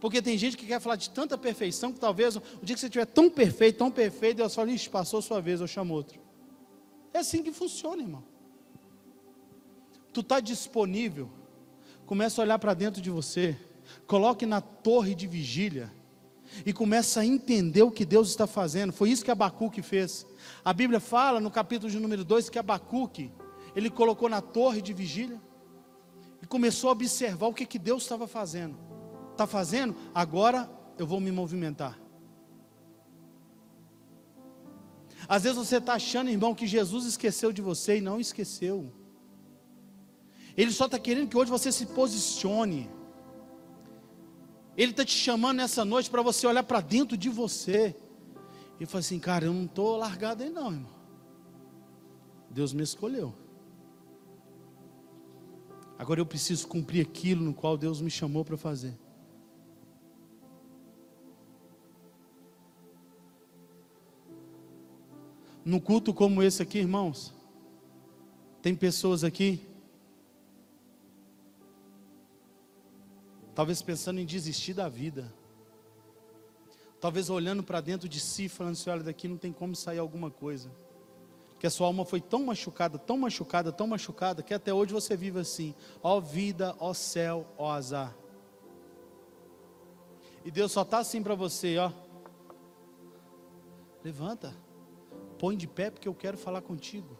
Porque 0.00 0.22
tem 0.22 0.36
gente 0.38 0.56
que 0.56 0.66
quer 0.66 0.80
falar 0.80 0.96
de 0.96 1.10
tanta 1.10 1.36
perfeição 1.36 1.92
que 1.92 2.00
talvez 2.00 2.36
o 2.36 2.42
dia 2.62 2.74
que 2.74 2.80
você 2.80 2.86
estiver 2.86 3.04
tão 3.04 3.28
perfeito, 3.28 3.76
tão 3.76 3.90
perfeito, 3.90 4.38
Deus 4.38 4.54
fala, 4.54 4.70
ixi, 4.70 4.88
passou 4.88 5.20
sua 5.20 5.40
vez, 5.40 5.60
eu 5.60 5.66
chamo 5.66 5.92
outro. 5.92 6.29
É 7.12 7.18
assim 7.18 7.42
que 7.42 7.52
funciona, 7.52 8.02
irmão. 8.02 8.24
Tu 10.12 10.20
está 10.20 10.40
disponível, 10.40 11.30
começa 12.06 12.40
a 12.40 12.44
olhar 12.44 12.58
para 12.58 12.74
dentro 12.74 13.00
de 13.00 13.10
você, 13.10 13.56
coloque 14.06 14.44
na 14.44 14.60
torre 14.60 15.14
de 15.14 15.26
vigília 15.26 15.92
e 16.64 16.72
começa 16.72 17.20
a 17.20 17.26
entender 17.26 17.82
o 17.82 17.90
que 17.90 18.04
Deus 18.04 18.28
está 18.28 18.46
fazendo. 18.46 18.92
Foi 18.92 19.10
isso 19.10 19.24
que 19.24 19.30
Abacuque 19.30 19.82
fez. 19.82 20.26
A 20.64 20.72
Bíblia 20.72 20.98
fala 20.98 21.40
no 21.40 21.50
capítulo 21.50 21.90
de 21.90 22.00
número 22.00 22.24
2 22.24 22.48
que 22.48 22.58
Abacuque, 22.58 23.30
ele 23.74 23.88
colocou 23.88 24.28
na 24.28 24.40
torre 24.40 24.82
de 24.82 24.92
vigília 24.92 25.40
e 26.42 26.46
começou 26.46 26.88
a 26.88 26.92
observar 26.92 27.46
o 27.46 27.54
que, 27.54 27.66
que 27.66 27.78
Deus 27.78 28.02
estava 28.02 28.26
fazendo. 28.26 28.76
Está 29.30 29.46
fazendo? 29.46 29.94
Agora 30.14 30.68
eu 30.98 31.06
vou 31.06 31.20
me 31.20 31.30
movimentar. 31.30 31.99
Às 35.30 35.44
vezes 35.44 35.56
você 35.56 35.76
está 35.76 35.92
achando, 35.92 36.28
irmão, 36.28 36.56
que 36.56 36.66
Jesus 36.66 37.04
esqueceu 37.04 37.52
de 37.52 37.62
você 37.62 37.98
e 37.98 38.00
não 38.00 38.18
esqueceu. 38.18 38.92
Ele 40.56 40.72
só 40.72 40.86
está 40.86 40.98
querendo 40.98 41.28
que 41.28 41.36
hoje 41.38 41.48
você 41.48 41.70
se 41.70 41.86
posicione. 41.86 42.90
Ele 44.76 44.90
está 44.90 45.04
te 45.04 45.12
chamando 45.12 45.58
nessa 45.58 45.84
noite 45.84 46.10
para 46.10 46.20
você 46.20 46.48
olhar 46.48 46.64
para 46.64 46.80
dentro 46.80 47.16
de 47.16 47.28
você. 47.28 47.94
E 48.80 48.86
falar 48.86 48.98
assim, 48.98 49.20
cara, 49.20 49.44
eu 49.44 49.52
não 49.52 49.66
estou 49.66 49.96
largado 49.96 50.42
aí 50.42 50.50
não, 50.50 50.72
irmão. 50.72 50.90
Deus 52.50 52.72
me 52.72 52.82
escolheu. 52.82 53.32
Agora 55.96 56.18
eu 56.18 56.26
preciso 56.26 56.66
cumprir 56.66 57.06
aquilo 57.06 57.44
no 57.44 57.54
qual 57.54 57.78
Deus 57.78 58.00
me 58.00 58.10
chamou 58.10 58.44
para 58.44 58.56
fazer. 58.56 58.98
Num 65.64 65.78
culto 65.78 66.14
como 66.14 66.42
esse 66.42 66.62
aqui, 66.62 66.78
irmãos, 66.78 67.34
tem 68.62 68.74
pessoas 68.74 69.24
aqui, 69.24 69.66
talvez 73.54 73.82
pensando 73.82 74.20
em 74.20 74.24
desistir 74.24 74.72
da 74.72 74.88
vida, 74.88 75.32
talvez 77.00 77.28
olhando 77.28 77.62
para 77.62 77.80
dentro 77.80 78.08
de 78.08 78.20
si, 78.20 78.48
falando 78.48 78.72
assim: 78.72 78.90
olha, 78.90 79.02
daqui 79.02 79.28
não 79.28 79.36
tem 79.36 79.52
como 79.52 79.76
sair 79.76 79.98
alguma 79.98 80.30
coisa. 80.30 80.70
Que 81.58 81.66
a 81.66 81.70
sua 81.70 81.86
alma 81.86 82.06
foi 82.06 82.22
tão 82.22 82.42
machucada, 82.44 82.98
tão 82.98 83.18
machucada, 83.18 83.70
tão 83.70 83.86
machucada, 83.86 84.42
que 84.42 84.54
até 84.54 84.72
hoje 84.72 84.94
você 84.94 85.14
vive 85.14 85.40
assim: 85.40 85.74
ó 86.02 86.20
vida, 86.20 86.74
ó 86.78 86.94
céu, 86.94 87.46
ó 87.58 87.70
azar. 87.70 88.16
E 90.42 90.50
Deus 90.50 90.72
só 90.72 90.82
está 90.82 90.98
assim 90.98 91.22
para 91.22 91.34
você, 91.34 91.76
ó. 91.76 91.92
Levanta, 94.02 94.56
põe 95.40 95.56
de 95.56 95.66
pé, 95.66 95.90
porque 95.90 96.06
eu 96.06 96.14
quero 96.14 96.36
falar 96.36 96.60
contigo. 96.60 97.18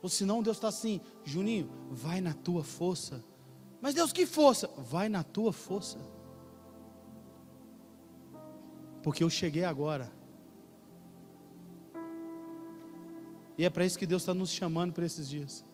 Ou 0.00 0.08
senão 0.08 0.42
Deus 0.42 0.56
está 0.56 0.68
assim, 0.68 0.98
Juninho, 1.22 1.70
vai 1.90 2.22
na 2.22 2.32
tua 2.32 2.64
força. 2.64 3.22
Mas 3.82 3.94
Deus, 3.94 4.12
que 4.12 4.24
força? 4.24 4.66
Vai 4.78 5.10
na 5.10 5.22
tua 5.22 5.52
força. 5.52 5.98
Porque 9.02 9.22
eu 9.22 9.28
cheguei 9.28 9.62
agora. 9.62 10.10
E 13.58 13.64
é 13.64 13.68
para 13.68 13.84
isso 13.84 13.98
que 13.98 14.06
Deus 14.06 14.22
está 14.22 14.32
nos 14.32 14.50
chamando 14.50 14.94
para 14.94 15.04
esses 15.04 15.28
dias. 15.28 15.64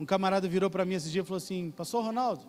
Um 0.00 0.06
camarada 0.06 0.48
virou 0.48 0.70
para 0.70 0.86
mim 0.86 0.94
esse 0.94 1.10
dia 1.10 1.20
e 1.20 1.24
falou 1.24 1.36
assim: 1.36 1.70
Pastor 1.72 2.04
Ronaldo, 2.04 2.44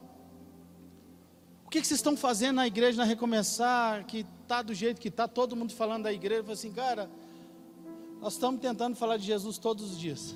que, 1.73 1.81
que 1.81 1.87
vocês 1.87 1.99
estão 1.99 2.15
fazendo 2.15 2.57
na 2.57 2.67
igreja 2.67 2.99
na 2.99 3.03
recomeçar? 3.03 4.05
Que 4.05 4.23
está 4.43 4.61
do 4.61 4.75
jeito 4.75 5.01
que 5.01 5.07
está, 5.07 5.27
todo 5.27 5.55
mundo 5.55 5.73
falando 5.73 6.03
da 6.03 6.13
igreja. 6.13 6.41
Eu 6.41 6.43
falei 6.43 6.53
assim, 6.53 6.71
cara, 6.71 7.09
nós 8.21 8.33
estamos 8.33 8.61
tentando 8.61 8.95
falar 8.95 9.17
de 9.17 9.25
Jesus 9.25 9.57
todos 9.57 9.91
os 9.91 9.99
dias. 9.99 10.35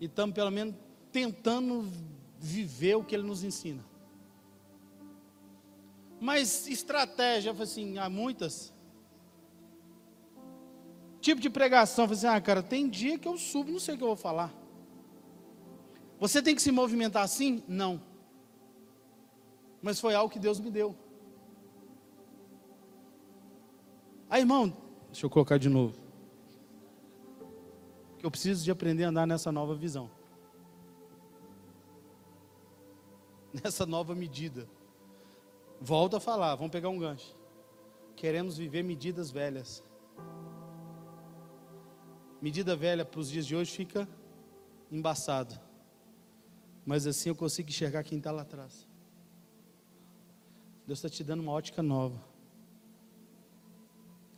E 0.00 0.06
estamos, 0.06 0.34
pelo 0.34 0.50
menos, 0.50 0.74
tentando 1.12 1.86
viver 2.38 2.94
o 2.94 3.04
que 3.04 3.14
ele 3.14 3.24
nos 3.24 3.44
ensina. 3.44 3.84
Mas 6.18 6.66
estratégia, 6.68 7.50
eu 7.50 7.54
falei 7.54 7.70
assim, 7.70 7.98
há 7.98 8.08
muitas 8.08 8.72
tipo 11.20 11.38
de 11.38 11.50
pregação. 11.50 12.06
Falei 12.06 12.18
assim, 12.18 12.26
ah, 12.28 12.40
cara, 12.40 12.62
tem 12.62 12.88
dia 12.88 13.18
que 13.18 13.28
eu 13.28 13.36
subo, 13.36 13.70
não 13.70 13.78
sei 13.78 13.94
o 13.94 13.98
que 13.98 14.04
eu 14.04 14.08
vou 14.08 14.16
falar. 14.16 14.54
Você 16.18 16.40
tem 16.40 16.54
que 16.54 16.62
se 16.62 16.72
movimentar 16.72 17.22
assim? 17.22 17.62
Não. 17.68 18.11
Mas 19.82 19.98
foi 19.98 20.14
algo 20.14 20.32
que 20.32 20.38
Deus 20.38 20.60
me 20.60 20.70
deu. 20.70 20.94
Aí, 24.30 24.40
irmão, 24.40 24.74
deixa 25.08 25.26
eu 25.26 25.30
colocar 25.30 25.58
de 25.58 25.68
novo. 25.68 26.00
Eu 28.22 28.30
preciso 28.30 28.64
de 28.64 28.70
aprender 28.70 29.04
a 29.04 29.08
andar 29.08 29.26
nessa 29.26 29.50
nova 29.50 29.74
visão. 29.74 30.08
Nessa 33.52 33.84
nova 33.84 34.14
medida. 34.14 34.66
Volto 35.78 36.16
a 36.16 36.20
falar, 36.20 36.54
vamos 36.54 36.72
pegar 36.72 36.88
um 36.88 36.98
gancho. 36.98 37.36
Queremos 38.16 38.56
viver 38.56 38.82
medidas 38.82 39.30
velhas. 39.30 39.84
Medida 42.40 42.74
velha 42.74 43.04
para 43.04 43.20
os 43.20 43.28
dias 43.28 43.44
de 43.44 43.54
hoje 43.54 43.72
fica 43.72 44.08
embaçado. 44.90 45.60
Mas 46.86 47.06
assim 47.06 47.28
eu 47.28 47.34
consigo 47.34 47.68
enxergar 47.68 48.04
quem 48.04 48.16
está 48.18 48.30
lá 48.30 48.42
atrás. 48.42 48.86
Deus 50.86 50.98
está 50.98 51.08
te 51.08 51.22
dando 51.22 51.40
uma 51.40 51.52
ótica 51.52 51.82
nova. 51.82 52.18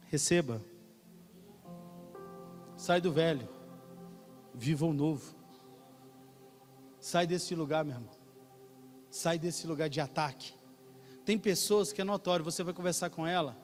Receba. 0.09 0.61
Sai 2.77 3.01
do 3.01 3.13
velho. 3.13 3.49
Viva 4.55 4.87
o 4.87 4.93
novo. 4.93 5.35
Sai 7.01 7.27
desse 7.27 7.55
lugar, 7.55 7.85
meu 7.85 7.95
irmão. 7.97 8.11
Sai 9.11 9.39
desse 9.39 9.67
lugar 9.67 9.89
de 9.89 10.01
ataque. 10.01 10.55
Tem 11.25 11.39
pessoas 11.39 11.93
que 11.93 12.01
é 12.01 12.05
notório, 12.05 12.45
você 12.45 12.63
vai 12.63 12.75
conversar 12.75 13.09
com 13.09 13.27
ela, 13.27 13.57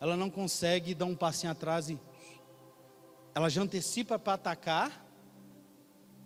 ela 0.00 0.16
não 0.16 0.30
consegue 0.30 0.94
dar 0.94 1.06
um 1.06 1.16
passinho 1.16 1.50
atrás 1.50 1.90
e 1.90 1.98
ela 3.34 3.48
já 3.48 3.62
antecipa 3.62 4.18
para 4.18 4.34
atacar, 4.34 5.04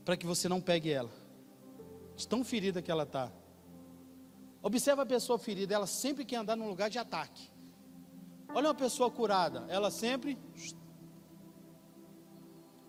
para 0.04 0.16
que 0.16 0.26
você 0.26 0.48
não 0.48 0.60
pegue 0.60 0.90
ela. 0.90 1.10
De 2.14 2.28
tão 2.28 2.44
ferida 2.44 2.82
que 2.82 2.90
ela 2.90 3.04
está. 3.04 3.32
Observa 4.62 5.02
a 5.02 5.06
pessoa 5.06 5.38
ferida, 5.38 5.74
ela 5.74 5.86
sempre 5.86 6.24
quer 6.24 6.36
andar 6.36 6.56
num 6.56 6.68
lugar 6.68 6.90
de 6.90 6.98
ataque. 6.98 7.50
Olha 8.54 8.68
uma 8.68 8.74
pessoa 8.74 9.10
curada, 9.10 9.64
ela 9.68 9.90
sempre 9.90 10.38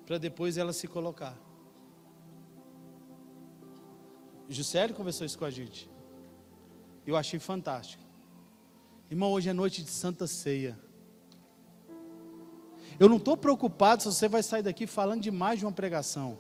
para 0.06 0.18
depois 0.18 0.58
ela 0.58 0.74
se 0.74 0.88
colocar. 0.88 1.38
Juscelio 4.50 4.94
conversou 4.94 5.26
isso 5.26 5.38
com 5.38 5.46
a 5.46 5.50
gente. 5.50 5.90
Eu 7.08 7.16
achei 7.16 7.40
fantástico. 7.40 8.04
Irmão, 9.10 9.32
hoje 9.32 9.50
é 9.50 9.54
noite 9.54 9.82
de 9.82 9.90
Santa 9.90 10.28
Ceia. 10.28 10.78
Eu 13.00 13.08
não 13.08 13.16
estou 13.16 13.38
preocupado 13.38 14.04
se 14.04 14.10
você 14.12 14.28
vai 14.28 14.44
sair 14.44 14.64
daqui 14.64 14.86
falando 14.86 15.22
de 15.22 15.32
mais 15.32 15.60
de 15.60 15.66
uma 15.66 15.72
pregação. 15.72 16.38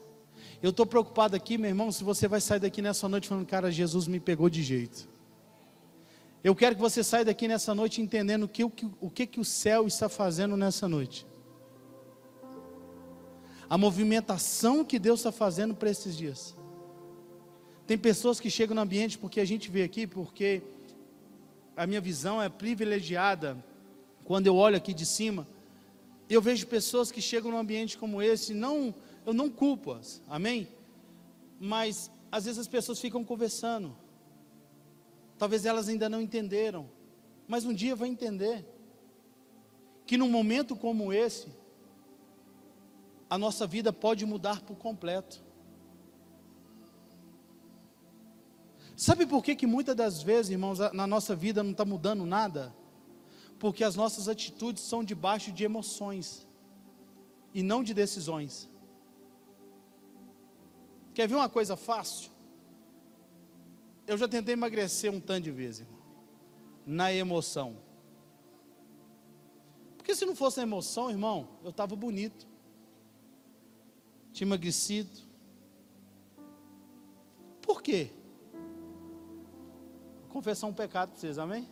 Eu 0.61 0.71
estou 0.71 0.85
preocupado 0.85 1.35
aqui, 1.35 1.57
meu 1.57 1.69
irmão, 1.69 1.91
se 1.91 2.03
você 2.03 2.27
vai 2.27 2.41
sair 2.41 2.59
daqui 2.59 2.81
nessa 2.81 3.07
noite 3.07 3.27
falando, 3.27 3.45
cara, 3.45 3.71
Jesus 3.71 4.07
me 4.07 4.19
pegou 4.19 4.49
de 4.49 4.61
jeito. 4.61 5.09
Eu 6.43 6.55
quero 6.55 6.75
que 6.75 6.81
você 6.81 7.03
saia 7.03 7.23
daqui 7.23 7.47
nessa 7.47 7.75
noite 7.75 8.01
entendendo 8.01 8.43
o 8.43 8.47
que, 8.47 8.63
o, 8.63 8.71
que, 9.09 9.27
que, 9.27 9.39
o 9.39 9.45
céu 9.45 9.85
está 9.85 10.09
fazendo 10.09 10.57
nessa 10.57 10.87
noite. 10.87 11.27
A 13.69 13.77
movimentação 13.77 14.83
que 14.83 14.97
Deus 14.97 15.19
está 15.19 15.31
fazendo 15.31 15.75
para 15.75 15.89
esses 15.91 16.17
dias. 16.17 16.55
Tem 17.85 17.97
pessoas 17.97 18.39
que 18.39 18.49
chegam 18.49 18.75
no 18.75 18.81
ambiente 18.81 19.19
porque 19.19 19.39
a 19.39 19.45
gente 19.45 19.69
vê 19.69 19.83
aqui, 19.83 20.07
porque 20.07 20.63
a 21.77 21.85
minha 21.85 22.01
visão 22.01 22.41
é 22.41 22.49
privilegiada. 22.49 23.55
Quando 24.25 24.47
eu 24.47 24.55
olho 24.55 24.77
aqui 24.77 24.95
de 24.95 25.05
cima, 25.05 25.47
eu 26.27 26.41
vejo 26.41 26.65
pessoas 26.65 27.11
que 27.11 27.21
chegam 27.21 27.51
num 27.51 27.57
ambiente 27.57 27.99
como 27.99 28.19
esse, 28.19 28.53
não, 28.53 28.93
eu 29.25 29.33
não 29.33 29.47
culpo-as, 29.47 30.21
amém? 30.27 30.67
Mas 31.59 32.09
às 32.31 32.45
vezes 32.45 32.59
as 32.59 32.67
pessoas 32.67 32.99
ficam 32.99 33.23
conversando. 33.23 33.95
Talvez 35.41 35.65
elas 35.65 35.89
ainda 35.89 36.07
não 36.07 36.21
entenderam, 36.21 36.83
mas 37.47 37.65
um 37.65 37.73
dia 37.73 37.95
vai 37.95 38.09
entender 38.09 38.63
que 40.05 40.15
num 40.17 40.29
momento 40.29 40.75
como 40.75 41.11
esse, 41.11 41.47
a 43.27 43.37
nossa 43.37 43.65
vida 43.65 43.91
pode 43.91 44.25
mudar 44.25 44.61
por 44.61 44.75
completo. 44.75 45.43
Sabe 48.95 49.25
por 49.25 49.43
que, 49.43 49.55
que 49.55 49.65
muitas 49.65 49.95
das 49.95 50.21
vezes, 50.21 50.51
irmãos, 50.51 50.77
na 50.93 51.07
nossa 51.07 51.35
vida 51.35 51.63
não 51.63 51.71
está 51.71 51.85
mudando 51.85 52.25
nada? 52.25 52.71
porque 53.61 53.83
as 53.83 53.95
nossas 53.95 54.27
atitudes 54.27 54.81
são 54.81 55.03
debaixo 55.03 55.51
de 55.51 55.63
emoções 55.63 56.47
e 57.53 57.61
não 57.61 57.83
de 57.83 57.93
decisões. 57.93 58.67
Quer 61.13 61.27
ver 61.27 61.35
uma 61.35 61.47
coisa 61.47 61.77
fácil? 61.77 62.30
Eu 64.07 64.17
já 64.17 64.27
tentei 64.27 64.53
emagrecer 64.53 65.11
um 65.11 65.19
tanto 65.19 65.43
de 65.43 65.51
vezes, 65.51 65.81
irmão, 65.81 65.99
na 66.85 67.13
emoção. 67.13 67.77
Porque 69.97 70.15
se 70.15 70.25
não 70.25 70.35
fosse 70.35 70.59
a 70.59 70.63
emoção, 70.63 71.09
irmão, 71.09 71.47
eu 71.63 71.69
estava 71.69 71.95
bonito, 71.95 72.47
tinha 74.33 74.47
emagrecido. 74.47 75.11
Por 77.61 77.81
quê? 77.81 78.09
Confessar 80.29 80.67
um 80.67 80.73
pecado 80.73 81.09
para 81.09 81.19
vocês, 81.19 81.37
amém? 81.37 81.69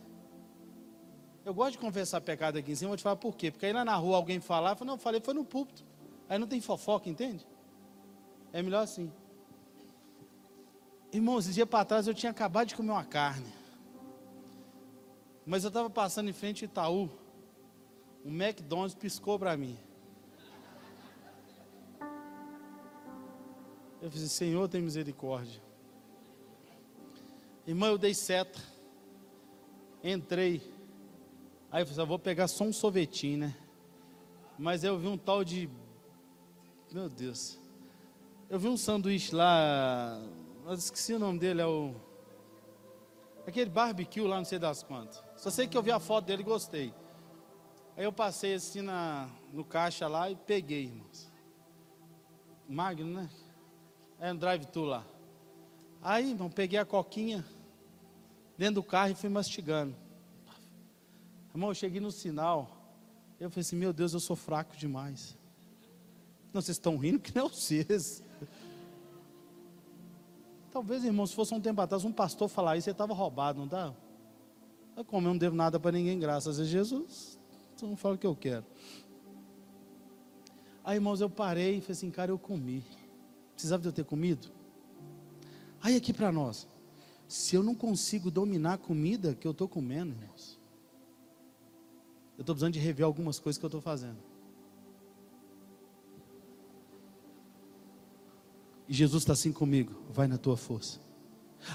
Eu 1.44 1.54
gosto 1.54 1.72
de 1.72 1.78
confessar 1.78 2.20
pecado 2.20 2.58
aqui 2.58 2.72
em 2.72 2.74
cima, 2.74 2.90
vou 2.90 2.96
te 2.96 3.02
falar 3.02 3.16
por 3.16 3.34
quê. 3.34 3.50
Porque 3.50 3.66
aí 3.66 3.72
lá 3.72 3.84
na 3.84 3.96
rua 3.96 4.16
alguém 4.16 4.40
falar, 4.40 4.76
eu 4.78 4.86
não, 4.86 4.98
falei, 4.98 5.20
foi 5.20 5.34
no 5.34 5.44
púlpito. 5.44 5.84
Aí 6.28 6.38
não 6.38 6.46
tem 6.46 6.60
fofoca, 6.60 7.08
entende? 7.08 7.46
É 8.52 8.62
melhor 8.62 8.82
assim. 8.82 9.10
Irmãos, 11.12 11.46
esse 11.46 11.54
dia 11.54 11.66
para 11.66 11.84
trás 11.84 12.06
eu 12.06 12.14
tinha 12.14 12.30
acabado 12.30 12.68
de 12.68 12.76
comer 12.76 12.92
uma 12.92 13.04
carne. 13.04 13.52
Mas 15.44 15.64
eu 15.64 15.68
estava 15.68 15.90
passando 15.90 16.30
em 16.30 16.32
frente 16.32 16.64
ao 16.64 16.70
Itaú. 16.70 17.10
O 18.24 18.28
McDonald's 18.28 18.94
piscou 18.94 19.38
para 19.38 19.56
mim. 19.56 19.76
Eu 24.00 24.10
fiz, 24.10 24.30
Senhor, 24.30 24.68
tem 24.68 24.80
misericórdia. 24.80 25.60
Irmã, 27.66 27.88
eu 27.88 27.98
dei 27.98 28.14
seta. 28.14 28.60
Entrei. 30.02 30.62
Aí 31.70 31.82
eu 31.82 31.86
falei, 31.86 32.06
vou 32.06 32.18
pegar 32.18 32.48
só 32.48 32.64
um 32.64 32.72
sorvetinho, 32.72 33.38
né? 33.38 33.56
Mas 34.58 34.84
eu 34.84 34.98
vi 34.98 35.08
um 35.08 35.18
tal 35.18 35.44
de. 35.44 35.68
Meu 36.92 37.08
Deus. 37.08 37.58
Eu 38.48 38.58
vi 38.58 38.68
um 38.68 38.76
sanduíche 38.76 39.34
lá. 39.34 40.22
Eu 40.64 40.74
esqueci 40.74 41.12
o 41.14 41.18
nome 41.18 41.38
dele, 41.38 41.60
é 41.60 41.66
o. 41.66 41.94
Aquele 43.46 43.70
barbecue 43.70 44.20
lá, 44.22 44.36
não 44.36 44.44
sei 44.44 44.58
das 44.58 44.82
quantas. 44.82 45.22
Só 45.36 45.50
sei 45.50 45.66
que 45.66 45.76
eu 45.76 45.82
vi 45.82 45.90
a 45.90 45.98
foto 45.98 46.26
dele 46.26 46.42
e 46.42 46.44
gostei. 46.44 46.94
Aí 47.96 48.04
eu 48.04 48.12
passei 48.12 48.54
assim 48.54 48.82
na, 48.82 49.28
no 49.52 49.64
caixa 49.64 50.06
lá 50.06 50.30
e 50.30 50.36
peguei, 50.36 50.84
irmãos. 50.84 51.30
Magno, 52.68 53.12
né? 53.12 53.28
É 54.18 54.32
um 54.32 54.36
drive-thru 54.36 54.84
lá. 54.84 55.04
Aí, 56.02 56.30
irmão, 56.30 56.50
peguei 56.50 56.78
a 56.78 56.84
coquinha 56.84 57.44
dentro 58.56 58.76
do 58.76 58.82
carro 58.82 59.12
e 59.12 59.14
fui 59.14 59.28
mastigando. 59.28 59.96
Irmão, 61.52 61.70
eu 61.70 61.74
cheguei 61.74 62.00
no 62.00 62.12
sinal. 62.12 62.76
Eu 63.40 63.50
falei 63.50 63.62
assim: 63.62 63.76
Meu 63.76 63.92
Deus, 63.92 64.12
eu 64.12 64.20
sou 64.20 64.36
fraco 64.36 64.76
demais. 64.76 65.36
Não, 66.52 66.60
vocês 66.60 66.76
estão 66.76 66.96
rindo 66.96 67.18
que 67.18 67.34
não 67.34 67.48
vocês. 67.48 68.22
Talvez, 70.70 71.04
irmão, 71.04 71.26
se 71.26 71.34
fosse 71.34 71.52
um 71.52 71.60
tempo 71.60 71.80
atrás, 71.80 72.04
um 72.04 72.12
pastor 72.12 72.48
falar 72.48 72.76
isso, 72.76 72.84
você 72.84 72.90
estava 72.92 73.12
roubado, 73.12 73.58
não 73.58 73.66
dá? 73.66 73.92
Como 75.06 75.26
eu 75.26 75.32
não 75.32 75.38
devo 75.38 75.56
nada 75.56 75.80
para 75.80 75.92
ninguém, 75.92 76.18
graças 76.18 76.60
a 76.60 76.64
Jesus, 76.64 77.38
então 77.74 77.88
não 77.88 77.96
fala 77.96 78.14
o 78.14 78.18
que 78.18 78.26
eu 78.26 78.36
quero. 78.36 78.64
Aí, 80.84 80.96
irmãos, 80.96 81.20
eu 81.20 81.28
parei 81.28 81.76
e 81.76 81.80
falei 81.80 81.92
assim, 81.92 82.10
cara, 82.10 82.30
eu 82.30 82.38
comi. 82.38 82.84
Precisava 83.54 83.82
de 83.82 83.88
eu 83.88 83.92
ter 83.92 84.04
comido? 84.04 84.48
Aí 85.82 85.96
aqui 85.96 86.12
para 86.12 86.30
nós, 86.30 86.68
se 87.26 87.56
eu 87.56 87.62
não 87.62 87.74
consigo 87.74 88.30
dominar 88.30 88.74
a 88.74 88.78
comida 88.78 89.34
que 89.34 89.46
eu 89.46 89.52
estou 89.52 89.68
comendo, 89.68 90.12
irmãos, 90.12 90.58
eu 92.36 92.42
estou 92.42 92.54
precisando 92.54 92.74
de 92.74 92.78
rever 92.78 93.04
algumas 93.04 93.38
coisas 93.38 93.58
que 93.58 93.64
eu 93.64 93.68
estou 93.68 93.80
fazendo. 93.80 94.29
E 98.90 98.92
Jesus 98.92 99.22
está 99.22 99.34
assim 99.34 99.52
comigo, 99.52 99.94
vai 100.10 100.26
na 100.26 100.36
tua 100.36 100.56
força. 100.56 100.98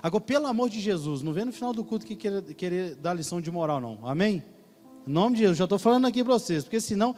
Agora, 0.04 0.21
pelo 0.21 0.47
amor 0.47 0.69
de 0.69 0.82
Jesus, 0.82 1.21
não 1.21 1.32
vem 1.32 1.45
no 1.45 1.54
final 1.54 1.71
do 1.71 1.82
culto 1.82 2.06
que 2.06 2.13
querer, 2.13 2.54
querer 2.56 2.95
dar 2.95 3.13
lição 3.13 3.39
de 3.39 3.49
moral, 3.49 3.80
não. 3.80 4.06
Amém? 4.06 4.43
Em 5.08 5.12
nome 5.13 5.38
de 5.38 5.43
Jesus, 5.43 5.58
já 5.58 5.63
estou 5.63 5.80
falando 5.80 6.08
aqui 6.08 6.25
para 6.25 6.34
vocês, 6.34 6.65
porque 6.65 6.82
senão 6.82 7.15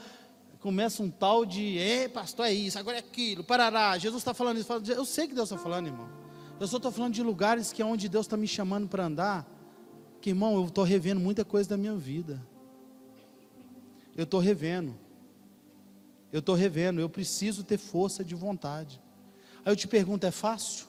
começa 0.60 1.02
um 1.02 1.10
tal 1.10 1.44
de, 1.48 1.80
é 1.80 2.08
pastor, 2.08 2.46
é 2.46 2.54
isso, 2.54 2.78
agora 2.78 2.98
é 2.98 3.00
aquilo, 3.00 3.44
parará, 3.44 3.98
Jesus 3.98 4.22
está 4.22 4.36
falando 4.36 4.60
isso. 4.60 4.72
Eu 4.72 5.04
sei 5.04 5.28
que 5.28 5.34
Deus 5.34 5.50
está 5.50 5.60
falando, 5.60 5.88
irmão. 5.88 6.08
Eu 6.60 6.68
só 6.68 6.78
estou 6.78 6.92
falando 6.92 7.16
de 7.16 7.24
lugares 7.24 7.74
que 7.74 7.82
é 7.82 7.86
onde 7.86 8.08
Deus 8.08 8.28
está 8.28 8.38
me 8.38 8.48
chamando 8.48 8.88
para 8.88 9.04
andar, 9.04 9.48
que 10.22 10.30
irmão, 10.30 10.54
eu 10.58 10.66
estou 10.66 10.84
revendo 10.84 11.20
muita 11.20 11.44
coisa 11.44 11.68
da 11.70 11.76
minha 11.76 11.96
vida. 11.96 12.40
Eu 14.16 14.26
estou 14.26 14.40
revendo. 14.40 14.96
Eu 16.32 16.38
estou 16.40 16.54
revendo, 16.54 17.02
eu 17.02 17.10
preciso 17.10 17.64
ter 17.64 17.80
força 17.80 18.24
de 18.24 18.36
vontade. 18.36 19.02
Aí 19.68 19.72
eu 19.74 19.76
te 19.76 19.86
pergunto, 19.86 20.26
é 20.26 20.32
fácil? 20.32 20.88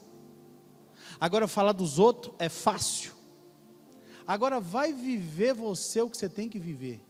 Agora 1.18 1.48
falar 1.48 1.72
dos 1.72 1.98
outros 1.98 2.32
é 2.38 2.48
fácil. 2.48 3.10
Agora 4.24 4.60
vai 4.60 4.92
viver 4.92 5.52
você 5.52 6.00
o 6.00 6.08
que 6.08 6.16
você 6.16 6.28
tem 6.28 6.48
que 6.48 6.60
viver. 6.60 7.00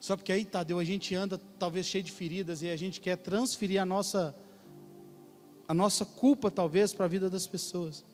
Só 0.00 0.16
porque 0.16 0.32
aí, 0.32 0.46
Tadeu, 0.46 0.78
a 0.78 0.84
gente 0.84 1.14
anda 1.14 1.38
talvez 1.58 1.84
cheio 1.84 2.02
de 2.02 2.10
feridas 2.10 2.62
e 2.62 2.70
a 2.70 2.76
gente 2.76 3.02
quer 3.02 3.18
transferir 3.18 3.82
a 3.82 3.84
nossa 3.84 4.34
a 5.68 5.74
nossa 5.74 6.06
culpa 6.06 6.50
talvez 6.50 6.94
para 6.94 7.04
a 7.04 7.08
vida 7.08 7.28
das 7.28 7.46
pessoas. 7.46 8.06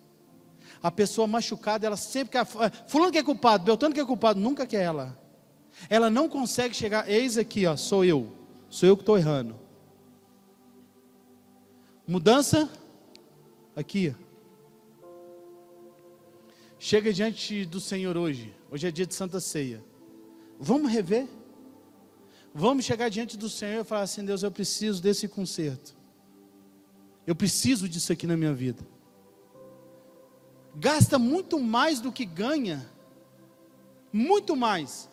A 0.83 0.91
pessoa 0.91 1.29
machucada, 1.29 1.87
ela 1.87 1.97
sempre 1.97 2.33
quer, 2.33 2.45
fulano 2.89 3.13
que 3.13 3.19
é 3.19 3.23
culpado, 3.23 3.63
Beltrano 3.63 3.95
que 3.95 4.01
é 4.01 4.05
culpado, 4.05 4.41
nunca 4.41 4.67
quer 4.67 4.83
ela. 4.83 5.17
Ela 5.89 6.11
não 6.11 6.29
consegue 6.29 6.75
chegar, 6.75 7.09
eis 7.09 7.39
aqui, 7.39 7.67
ó, 7.67 7.77
sou 7.77 8.05
eu. 8.05 8.33
Sou 8.69 8.89
eu 8.89 8.97
que 8.97 9.03
estou 9.03 9.17
errando. 9.17 9.67
Mudança 12.09 12.71
aqui. 13.77 14.16
Chega 16.79 17.12
diante 17.12 17.66
do 17.66 17.79
Senhor 17.79 18.16
hoje. 18.16 18.57
Hoje 18.71 18.88
é 18.88 18.90
dia 18.90 19.05
de 19.05 19.14
Santa 19.14 19.38
Ceia. 19.40 19.85
Vamos 20.59 20.90
rever? 20.90 21.29
Vamos 22.55 22.87
chegar 22.87 23.11
diante 23.11 23.37
do 23.37 23.51
Senhor 23.51 23.83
e 23.83 23.85
falar 23.85 24.05
assim: 24.05 24.25
Deus, 24.25 24.42
eu 24.42 24.51
preciso 24.51 25.03
desse 25.03 25.29
conserto. 25.29 25.94
Eu 27.27 27.37
preciso 27.37 27.87
disso 27.87 28.11
aqui 28.11 28.27
na 28.27 28.38
minha 28.38 28.55
vida. 28.55 28.88
Gasta 30.77 31.18
muito 31.18 31.61
mais 31.61 32.01
do 32.01 32.11
que 32.11 32.25
ganha. 32.25 32.90
Muito 34.11 34.57
mais. 34.57 35.11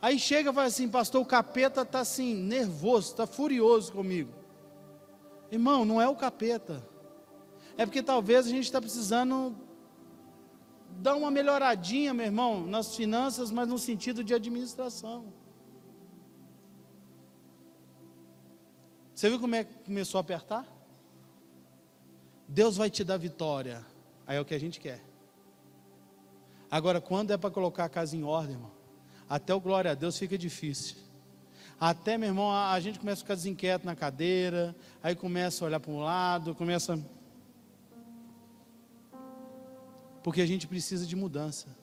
Aí 0.00 0.18
chega 0.18 0.50
e 0.50 0.54
fala 0.54 0.68
assim: 0.68 0.88
Pastor, 0.88 1.20
o 1.20 1.26
capeta 1.26 1.82
está 1.82 2.00
assim, 2.00 2.34
nervoso, 2.34 3.10
está 3.10 3.26
furioso 3.26 3.92
comigo. 3.92 4.39
Irmão, 5.50 5.84
não 5.84 6.00
é 6.00 6.08
o 6.08 6.16
capeta. 6.16 6.86
É 7.76 7.84
porque 7.84 8.02
talvez 8.02 8.46
a 8.46 8.50
gente 8.50 8.64
está 8.64 8.80
precisando 8.80 9.56
dar 10.98 11.16
uma 11.16 11.30
melhoradinha, 11.30 12.12
meu 12.12 12.26
irmão, 12.26 12.66
nas 12.66 12.94
finanças, 12.94 13.50
mas 13.50 13.68
no 13.68 13.78
sentido 13.78 14.22
de 14.22 14.34
administração. 14.34 15.32
Você 19.14 19.28
viu 19.28 19.40
como 19.40 19.54
é 19.54 19.64
que 19.64 19.74
começou 19.84 20.18
a 20.18 20.22
apertar? 20.22 20.66
Deus 22.48 22.76
vai 22.76 22.90
te 22.90 23.04
dar 23.04 23.16
vitória. 23.16 23.84
Aí 24.26 24.36
é 24.36 24.40
o 24.40 24.44
que 24.44 24.54
a 24.54 24.58
gente 24.58 24.80
quer. 24.80 25.04
Agora, 26.70 27.00
quando 27.00 27.32
é 27.32 27.36
para 27.36 27.50
colocar 27.50 27.84
a 27.84 27.88
casa 27.88 28.16
em 28.16 28.22
ordem, 28.22 28.54
irmão, 28.54 28.70
até 29.28 29.54
o 29.54 29.60
glória 29.60 29.90
a 29.90 29.94
Deus 29.94 30.16
fica 30.16 30.38
difícil. 30.38 30.96
Até, 31.80 32.18
meu 32.18 32.28
irmão, 32.28 32.50
a, 32.52 32.72
a 32.72 32.80
gente 32.80 32.98
começa 32.98 33.22
a 33.22 33.24
ficar 33.24 33.34
desinquieto 33.34 33.86
na 33.86 33.96
cadeira, 33.96 34.76
aí 35.02 35.16
começa 35.16 35.64
a 35.64 35.66
olhar 35.66 35.80
para 35.80 35.90
um 35.90 36.00
lado, 36.00 36.54
começa. 36.54 37.02
Porque 40.22 40.42
a 40.42 40.46
gente 40.46 40.66
precisa 40.66 41.06
de 41.06 41.16
mudança. 41.16 41.74